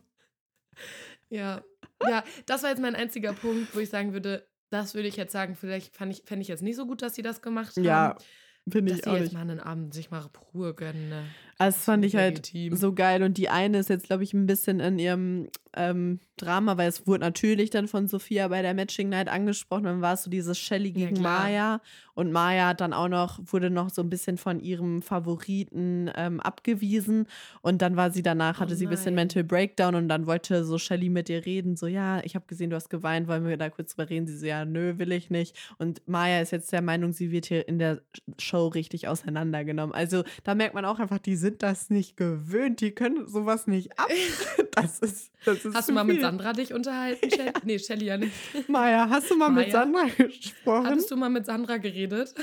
Ja. 1.31 1.63
ja, 2.07 2.23
das 2.47 2.63
war 2.63 2.71
jetzt 2.71 2.83
mein 2.83 2.95
einziger 2.95 3.33
Punkt, 3.33 3.75
wo 3.75 3.81
ich 3.81 3.89
sagen 3.89 4.13
würde, 4.13 4.47
das 4.73 4.95
würde 4.95 5.09
ich 5.09 5.17
jetzt 5.17 5.33
sagen, 5.33 5.55
vielleicht 5.55 5.95
fand 5.95 6.13
ich, 6.13 6.23
fände 6.25 6.43
ich 6.43 6.49
jetzt 6.49 6.63
nicht 6.63 6.77
so 6.77 6.87
gut, 6.87 7.03
dass 7.03 7.15
sie 7.15 7.23
das 7.23 7.43
gemacht 7.43 7.77
haben. 7.77 7.85
Ja, 7.85 8.17
finde 8.69 8.93
dass 8.93 8.99
ich 8.99 9.05
sie 9.05 9.11
auch 9.11 9.15
jetzt 9.15 9.25
nicht. 9.25 9.35
mal 9.35 9.41
einen 9.43 9.61
Abend 9.61 9.93
sich 9.93 10.11
mal 10.11 10.25
Ruhe 10.55 10.75
gönnen. 10.75 11.11
Ne? 11.11 11.25
Also 11.59 11.77
das 11.77 11.85
fand 11.85 12.05
ich 12.05 12.17
halt 12.17 12.49
legitim. 12.49 12.77
so 12.77 12.95
geil. 12.95 13.23
Und 13.23 13.37
die 13.37 13.49
eine 13.49 13.79
ist 13.79 13.91
jetzt, 13.91 14.07
glaube 14.07 14.25
ich, 14.25 14.33
ein 14.33 14.47
bisschen 14.47 14.81
in 14.81 14.99
ihrem 14.99 15.49
ähm, 15.75 16.21
Drama, 16.37 16.77
weil 16.77 16.89
es 16.89 17.07
wurde 17.07 17.21
natürlich 17.21 17.71
dann 17.71 17.89
von 17.89 18.09
Sophia 18.09 18.49
bei 18.49 18.63
der 18.63 18.75
Matching 18.75 19.09
Night 19.09 19.29
angesprochen. 19.29 19.85
Dann 19.85 20.01
war 20.01 20.15
es 20.15 20.25
so 20.25 20.31
dieses 20.31 20.59
Shelly 20.59 20.91
gegen 20.91 21.17
ja, 21.17 21.23
Maya. 21.23 21.81
Und 22.15 22.33
Maya 22.33 22.69
hat 22.69 22.81
dann 22.81 22.93
auch 22.93 23.09
noch, 23.09 23.39
wurde 23.45 23.71
noch 23.71 23.91
so 23.91 24.03
ein 24.03 24.11
bisschen 24.11 24.39
von 24.39 24.61
ihrem 24.61 25.03
Favoriten 25.03 26.11
ähm, 26.15 26.41
abgewiesen. 26.41 27.27
Und 27.61 27.81
dann 27.81 27.97
war 27.97 28.11
sie 28.11 28.23
danach, 28.23 28.59
hatte 28.59 28.75
oh 28.75 28.77
sie 28.77 28.87
ein 28.87 28.91
bisschen 28.91 29.15
Mental 29.15 29.45
Breakdown 29.45 29.95
und 29.95 30.09
dann 30.09 30.27
wollte 30.27 30.65
so 30.65 30.79
Shelly 30.79 31.09
mit 31.09 31.29
ihr 31.29 31.47
reden. 31.47 31.77
So, 31.77 31.87
ja, 31.87 32.21
ich 32.25 32.35
habe 32.35 32.45
gesehen, 32.47 32.71
du 32.71 32.77
hast 32.77 32.91
geweint, 32.91 33.29
wollen 33.29 33.47
wir 33.47 33.57
da 33.57 33.71
kurz 33.71 33.95
drüber 33.95 34.11
reden? 34.11 34.27
Sie 34.27 34.37
so, 34.37 34.47
ja, 34.47 34.65
nö, 34.65 34.99
will 34.99 35.13
ich 35.13 35.31
nicht. 35.31 35.57
Und 35.79 36.03
Maya 36.09 36.41
ist 36.41 36.51
jetzt 36.51 36.73
der 36.73 36.83
Meinung, 36.83 37.13
sie 37.13 37.31
wird 37.31 37.47
hier 37.47 37.69
in 37.69 37.79
der 37.79 38.03
Show 38.39 38.67
richtig 38.69 39.07
auseinandergenommen. 39.07 39.95
Also 39.95 40.25
da 40.45 40.55
merkt 40.55 40.75
man 40.75 40.85
auch 40.85 40.99
einfach, 40.99 41.19
die 41.19 41.37
sind 41.37 41.63
das 41.63 41.89
nicht 41.89 42.17
gewöhnt, 42.17 42.81
die 42.81 42.91
können 42.91 43.29
sowas 43.29 43.67
nicht 43.67 43.99
ab. 43.99 44.09
Das 44.75 45.01
ist, 45.01 45.31
das 45.45 45.59
ist 45.59 45.62
Hast 45.73 45.89
du 45.89 45.93
mal 45.93 46.05
viel. 46.05 46.15
mit 46.15 46.23
Sandra 46.23 46.53
dich 46.53 46.73
unterhalten? 46.73 47.31
Shell? 47.35 47.53
nee, 47.65 47.79
Shelly 47.79 48.07
ja 48.07 48.17
nicht. 48.19 48.33
Maya, 48.69 49.09
hast 49.09 49.31
du 49.31 49.37
mal 49.37 49.51
Maya? 49.51 49.65
mit 49.65 49.73
Sandra 49.73 50.05
gesprochen? 50.05 50.87
Hattest 50.87 51.11
du 51.11 51.17
mal 51.17 51.31
mit 51.31 51.47
Sandra 51.47 51.77
geredet? 51.79 52.35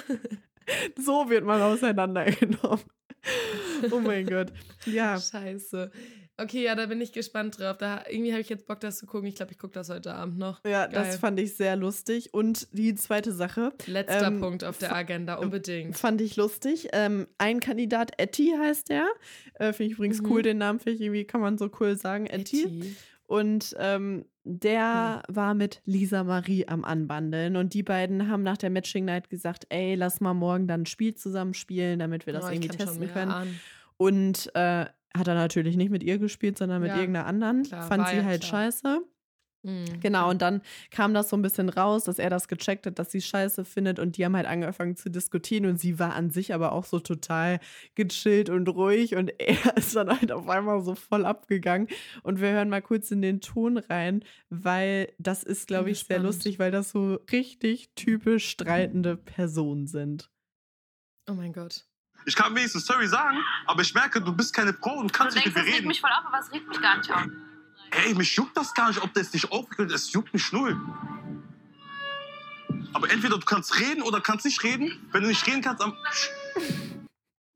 so 0.97 1.29
wird 1.29 1.45
man 1.45 1.61
auseinandergenommen. 1.61 2.81
Oh 3.91 3.99
mein 3.99 4.25
Gott. 4.25 4.51
Ja. 4.85 5.19
Scheiße. 5.19 5.91
Okay, 6.37 6.63
ja, 6.63 6.75
da 6.75 6.85
bin 6.85 7.01
ich 7.01 7.11
gespannt 7.11 7.59
drauf. 7.59 7.77
Da, 7.77 8.03
irgendwie 8.09 8.31
habe 8.31 8.41
ich 8.41 8.47
jetzt 8.47 8.65
Bock, 8.65 8.79
das 8.79 8.97
zu 8.97 9.05
gucken. 9.05 9.27
Ich 9.27 9.35
glaube, 9.35 9.51
ich 9.51 9.57
gucke 9.57 9.73
das 9.73 9.89
heute 9.89 10.13
Abend 10.13 10.37
noch. 10.37 10.63
Ja, 10.63 10.87
Geil. 10.87 10.93
das 10.93 11.17
fand 11.17 11.37
ich 11.39 11.55
sehr 11.55 11.75
lustig. 11.75 12.33
Und 12.33 12.67
die 12.71 12.95
zweite 12.95 13.33
Sache. 13.33 13.73
Letzter 13.87 14.27
ähm, 14.27 14.39
Punkt 14.39 14.63
auf 14.63 14.77
der 14.77 14.95
Agenda, 14.95 15.35
unbedingt. 15.35 15.97
Fand 15.97 16.21
ich 16.21 16.37
lustig. 16.37 16.89
Ähm, 16.93 17.27
ein 17.37 17.59
Kandidat, 17.59 18.13
Etty 18.17 18.53
heißt 18.57 18.89
der. 18.89 19.07
Äh, 19.55 19.73
finde 19.73 19.91
ich 19.91 19.97
übrigens 19.97 20.21
mhm. 20.21 20.31
cool, 20.31 20.41
den 20.41 20.59
Namen 20.59 20.79
finde 20.79 20.95
ich 20.95 21.01
irgendwie, 21.01 21.25
kann 21.25 21.41
man 21.41 21.57
so 21.57 21.69
cool 21.79 21.97
sagen, 21.97 22.25
Etty. 22.25 22.95
Und 23.29 23.75
ähm, 23.77 24.25
der 24.43 25.21
hm. 25.27 25.35
war 25.35 25.53
mit 25.53 25.83
Lisa 25.85 26.23
Marie 26.23 26.67
am 26.67 26.83
Anbandeln 26.83 27.57
und 27.57 27.75
die 27.75 27.83
beiden 27.83 28.27
haben 28.27 28.41
nach 28.41 28.57
der 28.57 28.71
Matching 28.71 29.05
Night 29.05 29.29
gesagt, 29.29 29.67
ey, 29.69 29.93
lass 29.93 30.19
mal 30.19 30.33
morgen 30.33 30.67
dann 30.67 30.81
ein 30.81 30.85
Spiel 30.87 31.13
zusammen 31.13 31.53
spielen, 31.53 31.99
damit 31.99 32.25
wir 32.25 32.33
das 32.33 32.45
oh, 32.45 32.49
irgendwie 32.49 32.69
testen 32.69 33.07
können. 33.13 33.29
An. 33.31 33.59
Und 33.97 34.49
äh, 34.55 34.85
hat 35.15 35.27
er 35.27 35.35
natürlich 35.35 35.77
nicht 35.77 35.91
mit 35.91 36.01
ihr 36.01 36.17
gespielt, 36.17 36.57
sondern 36.57 36.81
mit 36.81 36.89
ja, 36.89 36.97
irgendeiner 36.97 37.27
anderen. 37.27 37.61
Klar, 37.61 37.87
Fand 37.87 38.07
sie 38.07 38.23
halt 38.23 38.41
klar. 38.41 38.63
scheiße. 38.63 39.01
Mhm. 39.63 39.99
Genau, 39.99 40.29
und 40.29 40.41
dann 40.41 40.61
kam 40.89 41.13
das 41.13 41.29
so 41.29 41.35
ein 41.35 41.41
bisschen 41.41 41.67
raus, 41.67 42.05
dass 42.05 42.17
er 42.17 42.29
das 42.29 42.47
gecheckt 42.47 42.85
hat, 42.85 42.97
dass 42.97 43.11
sie 43.11 43.21
scheiße 43.21 43.65
findet 43.65 43.99
und 43.99 44.15
die 44.15 44.23
haben 44.23 44.35
halt 44.35 44.45
angefangen 44.45 44.95
zu 44.95 45.09
diskutieren 45.09 45.65
und 45.65 45.79
sie 45.79 45.99
war 45.99 46.15
an 46.15 46.29
sich 46.29 46.53
aber 46.53 46.71
auch 46.71 46.85
so 46.85 46.99
total 46.99 47.59
gechillt 47.95 48.49
und 48.49 48.69
ruhig 48.69 49.15
und 49.15 49.29
er 49.39 49.75
ist 49.75 49.95
dann 49.95 50.09
halt 50.09 50.31
auf 50.31 50.47
einmal 50.47 50.81
so 50.81 50.95
voll 50.95 51.25
abgegangen 51.25 51.87
und 52.23 52.39
wir 52.39 52.51
hören 52.51 52.69
mal 52.69 52.81
kurz 52.81 53.11
in 53.11 53.21
den 53.21 53.41
Ton 53.41 53.77
rein, 53.77 54.23
weil 54.49 55.11
das 55.17 55.43
ist, 55.43 55.67
glaube 55.67 55.91
ich, 55.91 55.99
sehr 55.99 56.19
lustig, 56.19 56.57
weil 56.57 56.71
das 56.71 56.91
so 56.91 57.19
richtig 57.31 57.91
typisch 57.95 58.49
streitende 58.49 59.17
Personen 59.17 59.87
sind. 59.87 60.29
Oh 61.29 61.33
mein 61.33 61.51
Gott. 61.51 61.85
Ich 62.25 62.35
kann 62.35 62.55
wenigstens 62.55 62.85
sorry 62.85 63.07
sagen, 63.07 63.37
aber 63.65 63.81
ich 63.81 63.93
merke, 63.93 64.21
du 64.21 64.33
bist 64.33 64.53
keine 64.53 64.73
Frau 64.73 64.99
und 64.99 65.11
kannst 65.11 65.35
du 65.35 65.39
nicht 65.39 65.47
mit 65.47 65.55
mir 65.55 65.61
reden. 65.61 65.69
Das 65.69 65.77
regt 65.77 65.87
mich 65.87 66.01
voll 66.01 66.11
auf, 66.11 66.25
aber 66.25 66.39
es 66.39 66.51
regt 66.51 66.67
mich 66.67 66.81
gar 66.81 66.97
nicht 66.97 67.11
auf. 67.11 67.27
Ey, 67.91 68.13
mich 68.13 68.35
juckt 68.35 68.55
das 68.55 68.73
gar 68.73 68.89
nicht, 68.89 69.01
ob 69.01 69.13
das 69.13 69.31
dich 69.31 69.51
aufregt. 69.51 69.91
Es 69.91 70.11
juckt 70.11 70.33
mich 70.33 70.51
null. 70.51 70.79
Aber 72.93 73.11
entweder 73.11 73.37
du 73.37 73.45
kannst 73.45 73.79
reden 73.79 74.01
oder 74.01 74.21
kannst 74.21 74.45
nicht 74.45 74.63
reden. 74.63 75.07
Wenn 75.11 75.23
du 75.23 75.29
nicht 75.29 75.45
reden 75.47 75.61
kannst, 75.61 75.81
am. 75.83 75.93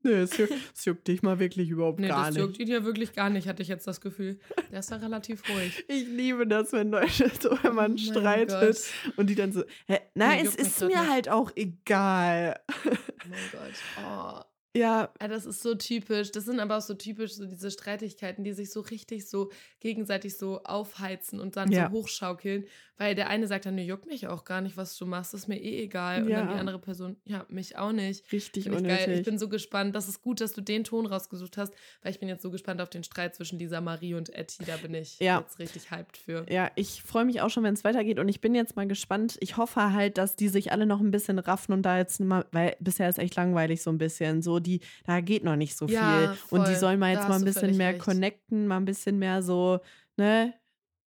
Nö, 0.02 0.20
es 0.20 0.36
juckt, 0.36 0.52
es 0.74 0.84
juckt 0.84 1.08
dich 1.08 1.22
mal 1.22 1.38
wirklich 1.38 1.70
überhaupt 1.70 1.98
nee, 1.98 2.08
gar 2.08 2.26
nicht. 2.26 2.36
Das 2.36 2.42
juckt 2.42 2.58
ihn 2.58 2.68
ja 2.68 2.84
wirklich 2.84 3.14
gar 3.14 3.30
nicht, 3.30 3.48
hatte 3.48 3.62
ich 3.62 3.68
jetzt 3.68 3.86
das 3.86 4.02
Gefühl. 4.02 4.38
Der 4.70 4.80
ist 4.80 4.90
da 4.90 4.96
relativ 4.96 5.42
ruhig. 5.48 5.82
Ich 5.88 6.06
liebe 6.06 6.46
das, 6.46 6.72
wenn 6.72 6.90
Leute 6.90 7.30
so, 7.40 7.58
wenn 7.62 7.74
man 7.74 7.94
oh 7.94 7.96
streitet 7.96 8.60
Gott. 8.60 9.16
und 9.16 9.28
die 9.28 9.34
dann 9.34 9.52
so, 9.52 9.64
hä, 9.86 10.00
nein, 10.14 10.42
nee, 10.42 10.48
es 10.48 10.56
ist 10.56 10.80
mir 10.80 10.88
nicht. 10.88 11.08
halt 11.08 11.28
auch 11.30 11.50
egal. 11.56 12.60
Oh 12.68 12.90
mein 13.30 13.40
Gott. 13.50 13.72
Oh. 14.06 14.53
Ja. 14.76 15.12
ja. 15.20 15.28
Das 15.28 15.46
ist 15.46 15.62
so 15.62 15.74
typisch. 15.74 16.32
Das 16.32 16.44
sind 16.44 16.60
aber 16.60 16.78
auch 16.78 16.82
so 16.82 16.94
typisch 16.94 17.34
so 17.34 17.46
diese 17.46 17.70
Streitigkeiten, 17.70 18.44
die 18.44 18.52
sich 18.52 18.70
so 18.70 18.80
richtig 18.80 19.28
so 19.28 19.50
gegenseitig 19.80 20.36
so 20.36 20.62
aufheizen 20.64 21.40
und 21.40 21.56
dann 21.56 21.70
ja. 21.70 21.88
so 21.88 21.92
hochschaukeln. 21.92 22.66
Weil 22.96 23.16
der 23.16 23.28
eine 23.28 23.48
sagt 23.48 23.66
dann, 23.66 23.74
nee, 23.74 23.84
juckt 23.84 24.06
mich 24.06 24.28
auch 24.28 24.44
gar 24.44 24.60
nicht, 24.60 24.76
was 24.76 24.96
du 24.96 25.04
machst, 25.04 25.34
ist 25.34 25.48
mir 25.48 25.60
eh 25.60 25.82
egal. 25.82 26.22
Und 26.22 26.30
dann 26.30 26.48
die 26.48 26.54
andere 26.54 26.78
Person, 26.78 27.16
ja, 27.24 27.44
mich 27.48 27.76
auch 27.76 27.90
nicht. 27.90 28.30
Richtig 28.30 28.64
Find 28.64 28.76
unnötig. 28.76 29.06
Geil. 29.06 29.18
Ich 29.18 29.24
bin 29.24 29.36
so 29.36 29.48
gespannt. 29.48 29.96
Das 29.96 30.08
ist 30.08 30.22
gut, 30.22 30.40
dass 30.40 30.52
du 30.52 30.60
den 30.60 30.84
Ton 30.84 31.06
rausgesucht 31.06 31.56
hast, 31.56 31.72
weil 32.02 32.12
ich 32.12 32.20
bin 32.20 32.28
jetzt 32.28 32.42
so 32.42 32.52
gespannt 32.52 32.80
auf 32.80 32.90
den 32.90 33.02
Streit 33.02 33.34
zwischen 33.34 33.58
dieser 33.58 33.80
Marie 33.80 34.14
und 34.14 34.32
Etty. 34.32 34.64
Da 34.64 34.76
bin 34.76 34.94
ich 34.94 35.18
ja. 35.18 35.40
jetzt 35.40 35.58
richtig 35.58 35.90
hyped 35.90 36.16
für. 36.16 36.46
Ja, 36.48 36.70
ich 36.76 37.02
freue 37.02 37.24
mich 37.24 37.40
auch 37.40 37.50
schon, 37.50 37.64
wenn 37.64 37.74
es 37.74 37.82
weitergeht. 37.82 38.20
Und 38.20 38.28
ich 38.28 38.40
bin 38.40 38.54
jetzt 38.54 38.76
mal 38.76 38.86
gespannt. 38.86 39.38
Ich 39.40 39.56
hoffe 39.56 39.92
halt, 39.92 40.16
dass 40.16 40.36
die 40.36 40.48
sich 40.48 40.70
alle 40.70 40.86
noch 40.86 41.00
ein 41.00 41.10
bisschen 41.10 41.40
raffen 41.40 41.72
und 41.72 41.82
da 41.82 41.98
jetzt 41.98 42.20
mal, 42.20 42.46
weil 42.52 42.76
bisher 42.78 43.08
ist 43.08 43.18
echt 43.18 43.34
langweilig 43.34 43.82
so 43.82 43.90
ein 43.90 43.98
bisschen. 43.98 44.40
So, 44.40 44.60
die, 44.66 44.80
da 45.04 45.20
geht 45.20 45.44
noch 45.44 45.56
nicht 45.56 45.76
so 45.76 45.86
viel. 45.86 45.96
Ja, 45.96 46.36
und 46.50 46.66
die 46.66 46.74
sollen 46.74 46.98
mal 46.98 47.12
jetzt 47.12 47.28
mal 47.28 47.38
ein 47.38 47.44
bisschen 47.44 47.76
mehr 47.76 47.90
recht. 47.90 48.00
connecten, 48.00 48.66
mal 48.66 48.78
ein 48.78 48.84
bisschen 48.84 49.18
mehr 49.18 49.42
so, 49.42 49.80
ne? 50.16 50.54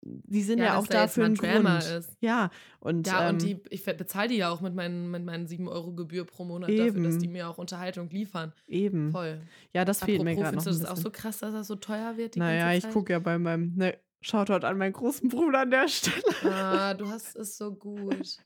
die 0.05 0.43
sind 0.43 0.59
ja, 0.59 0.65
ja 0.65 0.77
auch 0.77 0.87
dafür 0.87 1.25
ein 1.25 1.35
Grund. 1.35 1.67
Ist. 1.83 2.15
Ja, 2.21 2.51
und, 2.79 3.07
ja, 3.07 3.23
ähm, 3.23 3.35
und 3.35 3.41
die, 3.41 3.59
ich 3.69 3.83
bezahle 3.83 4.29
die 4.29 4.37
ja 4.37 4.49
auch 4.49 4.61
mit 4.61 4.75
meinen, 4.75 5.09
mit 5.09 5.25
meinen 5.25 5.47
7 5.47 5.67
Euro 5.67 5.93
Gebühr 5.93 6.25
pro 6.25 6.45
Monat 6.45 6.69
eben. 6.69 6.85
dafür, 6.85 7.03
dass 7.03 7.17
die 7.17 7.27
mir 7.27 7.49
auch 7.49 7.57
Unterhaltung 7.57 8.09
liefern. 8.09 8.53
Eben. 8.67 9.11
Voll. 9.11 9.41
Ja, 9.73 9.83
das 9.83 10.03
fehlt 10.03 10.21
Apropos, 10.21 10.25
mir 10.25 10.41
gerade 10.41 10.55
noch. 10.57 10.63
Findest 10.63 10.81
du 10.81 10.87
das 10.87 10.97
auch 10.97 11.01
so 11.01 11.09
krass, 11.09 11.39
dass 11.39 11.53
das 11.53 11.67
so 11.67 11.75
teuer 11.75 12.17
wird? 12.17 12.37
naja, 12.37 12.73
ich 12.73 12.87
gucke 12.91 13.13
ja 13.13 13.19
bei 13.19 13.39
meinem, 13.39 13.73
ne, 13.75 13.97
Shoutout 14.21 14.65
an 14.65 14.77
meinen 14.79 14.93
großen 14.93 15.29
Bruder 15.29 15.61
an 15.61 15.71
der 15.71 15.87
Stelle. 15.87 16.23
Ah, 16.43 16.93
du 16.95 17.07
hast 17.07 17.35
es 17.35 17.57
so 17.57 17.71
gut. 17.75 18.37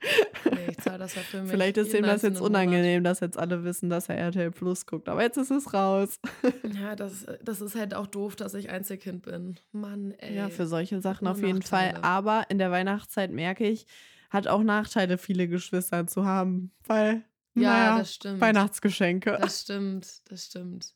Nee, 0.52 0.68
ich 0.72 0.78
zahle 0.80 0.98
das 0.98 1.16
ja 1.16 1.22
für 1.22 1.42
mich. 1.42 1.52
Vielleicht 1.52 1.78
ist 1.78 1.94
ihm 1.94 2.04
das 2.04 2.22
jetzt 2.22 2.42
unangenehm, 2.42 3.04
dass 3.04 3.22
jetzt 3.22 3.38
alle 3.38 3.64
wissen, 3.64 3.90
dass 3.90 4.10
er 4.10 4.18
RTL 4.18 4.52
Plus 4.52 4.86
guckt. 4.86 5.08
Aber 5.08 5.22
jetzt 5.22 5.38
ist 5.38 5.52
es 5.52 5.74
raus. 5.74 6.20
Ja, 6.80 6.96
das, 6.96 7.26
das 7.44 7.62
ist 7.62 7.76
halt 7.76 7.94
auch 7.94 8.08
doof, 8.08 8.36
dass 8.36 8.54
ich 8.54 8.70
Einzelkind 8.70 9.24
bin. 9.24 9.60
Mann, 9.72 10.12
ey. 10.12 10.36
Ja, 10.36 10.50
für 10.50 10.66
solche 10.66 11.02
Sachen 11.02 11.28
auf 11.28 11.42
jeden 11.42 11.60
Nachteile. 11.60 11.96
Fall. 11.96 12.04
Aber 12.04 12.46
in 12.50 12.58
der 12.58 12.72
Weihnachtszeit 12.72 13.32
merke 13.32 13.68
ich, 13.68 13.86
hat 14.30 14.48
auch 14.48 14.64
Nachteile, 14.64 15.18
viele 15.18 15.48
Geschwister 15.48 16.08
zu 16.08 16.26
haben. 16.26 16.72
Weil, 16.86 17.24
ja, 17.56 17.72
naja, 17.72 17.98
das 18.00 18.14
stimmt. 18.16 18.40
Weihnachtsgeschenke. 18.42 19.38
Das 19.42 19.62
stimmt, 19.62 20.30
das 20.30 20.46
stimmt. 20.46 20.94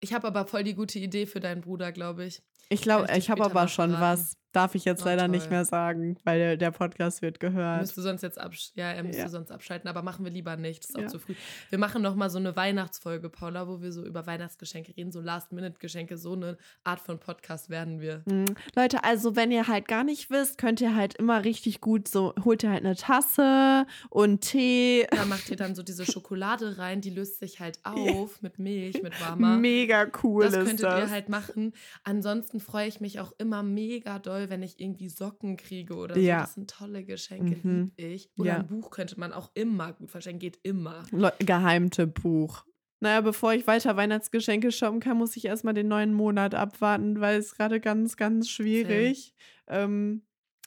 Ich 0.00 0.12
habe 0.12 0.26
aber 0.26 0.46
voll 0.46 0.64
die 0.64 0.74
gute 0.74 0.98
Idee 0.98 1.26
für 1.26 1.40
deinen 1.40 1.60
Bruder, 1.60 1.92
glaube 1.92 2.24
ich. 2.24 2.42
Ich 2.68 2.82
glaube, 2.82 3.06
ich, 3.16 3.30
habe 3.30 3.44
aber 3.44 3.68
schon 3.68 3.92
was. 3.92 4.36
Darf 4.52 4.74
ich 4.74 4.84
jetzt 4.84 5.02
oh, 5.02 5.06
leider 5.06 5.22
toll. 5.22 5.30
nicht 5.30 5.50
mehr 5.50 5.64
sagen, 5.64 6.18
weil 6.24 6.38
der, 6.38 6.56
der, 6.58 6.72
Podcast 6.72 7.22
wird 7.22 7.40
gehört. 7.40 7.80
Müsste 7.80 8.02
sonst 8.02 8.20
jetzt 8.20 8.38
absch 8.38 8.72
ja, 8.74 8.92
er 8.92 9.02
müsste 9.02 9.22
ja. 9.22 9.28
sonst 9.30 9.50
abschalten, 9.50 9.88
aber 9.88 10.02
machen 10.02 10.26
wir 10.26 10.30
lieber 10.30 10.56
nicht. 10.56 10.84
Das 10.84 10.90
ist 10.90 10.96
auch 10.96 11.00
ja. 11.00 11.08
zu 11.08 11.18
früh. 11.18 11.34
Wir 11.70 11.78
machen 11.78 12.02
noch 12.02 12.14
mal 12.16 12.28
so 12.28 12.38
eine 12.38 12.54
Weihnachtsfolge, 12.54 13.30
Paula, 13.30 13.66
wo 13.66 13.80
wir 13.80 13.92
so 13.92 14.04
über 14.04 14.26
Weihnachtsgeschenke 14.26 14.94
reden, 14.94 15.10
so 15.10 15.22
Last-Minute-Geschenke. 15.22 16.18
So 16.18 16.34
eine 16.34 16.58
Art 16.84 17.00
von 17.00 17.18
Podcast 17.18 17.70
werden 17.70 18.00
wir. 18.00 18.24
Mhm. 18.26 18.54
Leute, 18.76 19.04
also 19.04 19.36
wenn 19.36 19.50
ihr 19.52 19.68
halt 19.68 19.88
gar 19.88 20.04
nicht 20.04 20.28
wisst, 20.28 20.58
könnt 20.58 20.82
ihr 20.82 20.94
halt 20.94 21.14
immer 21.14 21.44
richtig 21.44 21.80
gut 21.80 22.06
so, 22.06 22.34
holt 22.44 22.62
ihr 22.62 22.70
halt 22.70 22.84
eine 22.84 22.94
Tasse 22.94 23.86
und 24.10 24.42
Tee. 24.42 25.06
Da 25.10 25.24
macht 25.24 25.48
ihr 25.48 25.56
dann 25.56 25.74
so 25.74 25.82
diese 25.82 26.04
Schokolade 26.04 26.76
rein, 26.76 27.00
die 27.00 27.10
löst 27.10 27.38
sich 27.38 27.58
halt 27.60 27.78
auf 27.84 28.42
mit 28.42 28.58
Milch, 28.58 29.02
mit 29.02 29.18
warmer. 29.26 29.56
Mega 29.56 30.08
cool 30.22 30.44
das 30.44 30.52
könntet 30.52 30.82
das. 30.82 31.08
ihr 31.08 31.10
halt 31.10 31.30
machen. 31.30 31.72
Ansonsten 32.04 32.51
freue 32.60 32.88
ich 32.88 33.00
mich 33.00 33.20
auch 33.20 33.32
immer 33.38 33.62
mega 33.62 34.18
doll, 34.18 34.50
wenn 34.50 34.62
ich 34.62 34.80
irgendwie 34.80 35.08
Socken 35.08 35.56
kriege 35.56 35.94
oder 35.94 36.14
so. 36.14 36.20
Ja. 36.20 36.40
Das 36.42 36.54
sind 36.54 36.70
tolle 36.70 37.04
Geschenke, 37.04 37.56
mhm. 37.62 37.92
lieb 37.96 38.12
ich. 38.12 38.30
Oder 38.36 38.50
ja. 38.50 38.56
ein 38.58 38.66
Buch 38.66 38.90
könnte 38.90 39.18
man 39.18 39.32
auch 39.32 39.50
immer 39.54 39.92
gut 39.92 40.10
verschenken, 40.10 40.40
geht 40.40 40.58
immer. 40.62 41.04
Le 41.10 41.32
Geheimtipp 41.38 42.22
Buch. 42.22 42.64
Naja, 43.00 43.20
bevor 43.20 43.52
ich 43.52 43.66
weiter 43.66 43.96
Weihnachtsgeschenke 43.96 44.70
shoppen 44.70 45.00
kann, 45.00 45.18
muss 45.18 45.36
ich 45.36 45.46
erstmal 45.46 45.74
den 45.74 45.88
neuen 45.88 46.14
Monat 46.14 46.54
abwarten, 46.54 47.20
weil 47.20 47.38
es 47.38 47.56
gerade 47.56 47.80
ganz, 47.80 48.16
ganz 48.16 48.48
schwierig. 48.48 49.34
Ähm, 49.66 50.22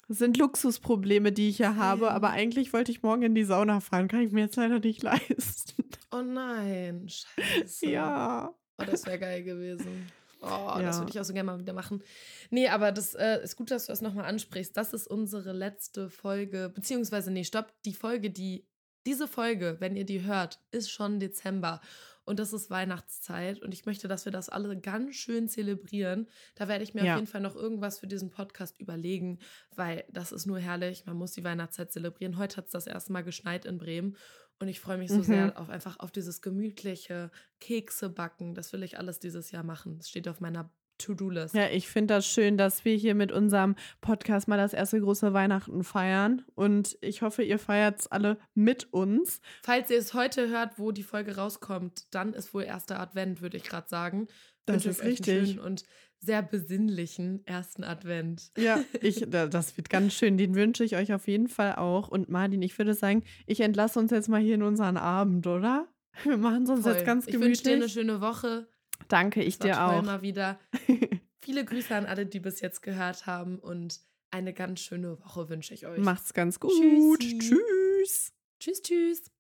sind 0.08 0.38
Luxusprobleme, 0.38 1.32
die 1.32 1.50
ich 1.50 1.60
ja 1.60 1.76
habe, 1.76 2.12
aber 2.12 2.32
eigentlich 2.32 2.74
wollte 2.74 2.92
ich 2.92 3.02
morgen 3.02 3.24
in 3.24 3.36
die 3.36 3.44
Sauna 3.44 3.80
fahren. 3.80 4.08
Kann 4.08 4.22
ich 4.22 4.32
mir 4.32 4.42
jetzt 4.42 4.58
leider 4.58 4.80
nicht 4.80 5.02
leisten. 5.04 5.86
Oh 6.12 6.22
nein, 6.22 7.08
scheiße. 7.08 7.88
Ja. 7.88 8.54
Oh, 8.78 8.84
das 8.84 9.06
wäre 9.06 9.20
geil 9.20 9.44
gewesen. 9.44 10.12
Oh, 10.46 10.80
ja. 10.80 10.82
das 10.82 11.00
würde 11.00 11.12
ich 11.12 11.20
auch 11.20 11.26
so 11.26 11.34
gerne 11.34 11.52
mal 11.52 11.60
wieder 11.60 11.74
machen. 11.74 12.04
Nee, 12.50 12.68
aber 12.68 12.92
das 12.92 13.16
äh, 13.16 13.44
ist 13.44 13.56
gut, 13.56 13.72
dass 13.72 13.86
du 13.86 13.92
das 13.92 14.02
nochmal 14.02 14.26
ansprichst. 14.26 14.76
Das 14.78 14.94
ist 14.94 15.08
unsere 15.08 15.54
letzte 15.54 16.10
Folge, 16.10 16.72
beziehungsweise, 16.74 17.32
nee, 17.32 17.44
stopp, 17.44 17.74
die 17.84 17.94
Folge, 17.94 18.30
die, 18.30 18.68
diese 19.06 19.28
Folge, 19.28 19.78
wenn 19.80 19.96
ihr 19.96 20.06
die 20.06 20.24
hört, 20.24 20.60
ist 20.72 20.92
schon 20.92 21.20
Dezember. 21.20 21.82
Und 22.26 22.40
das 22.40 22.54
ist 22.54 22.72
Weihnachtszeit. 22.72 23.62
Und 23.62 23.74
ich 23.74 23.86
möchte, 23.86 24.08
dass 24.08 24.26
wir 24.26 24.32
das 24.32 24.50
alle 24.50 24.76
ganz 24.80 25.16
schön 25.16 25.48
zelebrieren. 25.48 26.28
Da 26.56 26.68
werde 26.68 26.84
ich 26.84 26.96
mir 26.96 27.06
ja. 27.06 27.14
auf 27.14 27.20
jeden 27.20 27.32
Fall 27.32 27.42
noch 27.42 27.56
irgendwas 27.56 28.00
für 28.00 28.08
diesen 28.08 28.32
Podcast 28.32 28.80
überlegen, 28.80 29.40
weil 29.76 30.06
das 30.10 30.32
ist 30.32 30.48
nur 30.48 30.60
herrlich. 30.60 31.06
Man 31.06 31.18
muss 31.18 31.34
die 31.34 31.44
Weihnachtszeit 31.44 31.92
zelebrieren. 31.92 32.38
Heute 32.38 32.58
hat 32.58 32.66
es 32.66 32.72
das 32.72 32.88
erste 32.88 33.14
Mal 33.14 33.24
geschneit 33.24 33.66
in 33.66 33.78
Bremen. 33.78 34.18
Und 34.60 34.68
ich 34.70 34.80
freue 34.80 34.98
mich 34.98 35.10
so 35.10 35.18
mhm. 35.18 35.24
sehr 35.24 35.60
auf 35.60 35.70
einfach 35.70 36.00
auf 36.00 36.12
dieses 36.12 36.42
gemütliche 36.42 37.30
Kekse 37.60 38.10
backen. 38.10 38.56
Das 38.56 38.72
will 38.72 38.84
ich 38.84 38.98
alles 38.98 39.20
dieses 39.20 39.52
Jahr 39.52 39.64
machen. 39.64 39.98
Das 39.98 40.10
steht 40.10 40.28
auf 40.28 40.40
meiner 40.40 40.70
To-Do-List. 40.98 41.56
Ja, 41.56 41.68
ich 41.68 41.90
finde 41.90 42.14
das 42.16 42.28
schön, 42.28 42.58
dass 42.58 42.86
wir 42.86 42.96
hier 42.96 43.16
mit 43.16 43.32
unserem 43.32 43.76
Podcast 44.02 44.48
mal 44.48 44.58
das 44.58 44.74
erste 44.74 45.00
große 45.00 45.34
Weihnachten 45.34 45.84
feiern. 45.84 46.44
Und 46.56 46.98
ich 47.02 47.22
hoffe, 47.22 47.44
ihr 47.44 47.60
feiert 47.60 48.00
es 48.00 48.08
alle 48.08 48.38
mit 48.54 48.94
uns. 48.94 49.42
Falls 49.64 49.90
ihr 49.90 49.98
es 49.98 50.14
heute 50.14 50.50
hört, 50.50 50.80
wo 50.80 50.92
die 50.92 51.04
Folge 51.04 51.36
rauskommt, 51.36 52.14
dann 52.14 52.34
ist 52.34 52.54
wohl 52.54 52.64
erster 52.64 53.00
Advent, 53.00 53.42
würde 53.42 53.58
ich 53.58 53.64
gerade 53.64 53.90
sagen. 53.90 54.28
Das 54.66 54.86
ist 54.86 55.04
richtig. 55.04 55.60
und 55.60 55.84
sehr 56.20 56.42
besinnlichen 56.42 57.46
ersten 57.46 57.84
Advent. 57.84 58.52
Ja, 58.58 58.80
ich, 59.02 59.26
das 59.30 59.78
wird 59.78 59.90
ganz 59.90 60.14
schön. 60.14 60.38
Den 60.38 60.56
wünsche 60.56 60.84
ich 60.84 60.96
euch 60.96 61.14
auf 61.14 61.28
jeden 61.28 61.48
Fall 61.48 61.76
auch. 61.76 62.08
Und 62.08 62.30
Martin, 62.30 62.62
ich 62.62 62.78
würde 62.78 62.94
sagen, 62.94 63.24
ich 63.46 63.62
entlasse 63.62 64.00
uns 64.00 64.12
jetzt 64.12 64.30
mal 64.30 64.42
hier 64.42 64.56
in 64.56 64.64
unseren 64.64 64.98
Abend, 64.98 65.46
oder? 65.48 65.88
Wir 66.24 66.38
machen 66.38 66.64
es 66.64 66.70
uns 66.70 66.84
Voll. 66.84 66.94
jetzt 66.94 67.06
ganz 67.06 67.26
gemütlich. 67.26 67.60
Ich 67.60 67.66
wünsche 67.66 67.70
dir 67.70 67.76
eine 67.76 67.90
schöne 67.90 68.22
Woche. 68.22 68.68
Danke, 69.08 69.44
ich 69.44 69.60
dir 69.60 69.86
auch. 69.86 70.02
mal 70.02 70.22
wieder. 70.22 70.60
Viele 71.42 71.66
Grüße 71.66 71.94
an 71.94 72.06
alle, 72.06 72.26
die 72.26 72.40
bis 72.40 72.62
jetzt 72.62 72.82
gehört 72.82 73.28
haben 73.28 73.60
und 73.60 74.00
eine 74.32 74.54
ganz 74.54 74.80
schöne 74.80 75.20
Woche 75.20 75.50
wünsche 75.50 75.74
ich 75.74 75.86
euch. 75.86 76.00
Macht's 76.00 76.34
ganz 76.34 76.60
gut. 76.60 76.72
Tschüssi. 77.20 77.38
Tschüss. 77.38 78.34
Tschüss, 78.60 78.82
tschüss. 78.82 79.35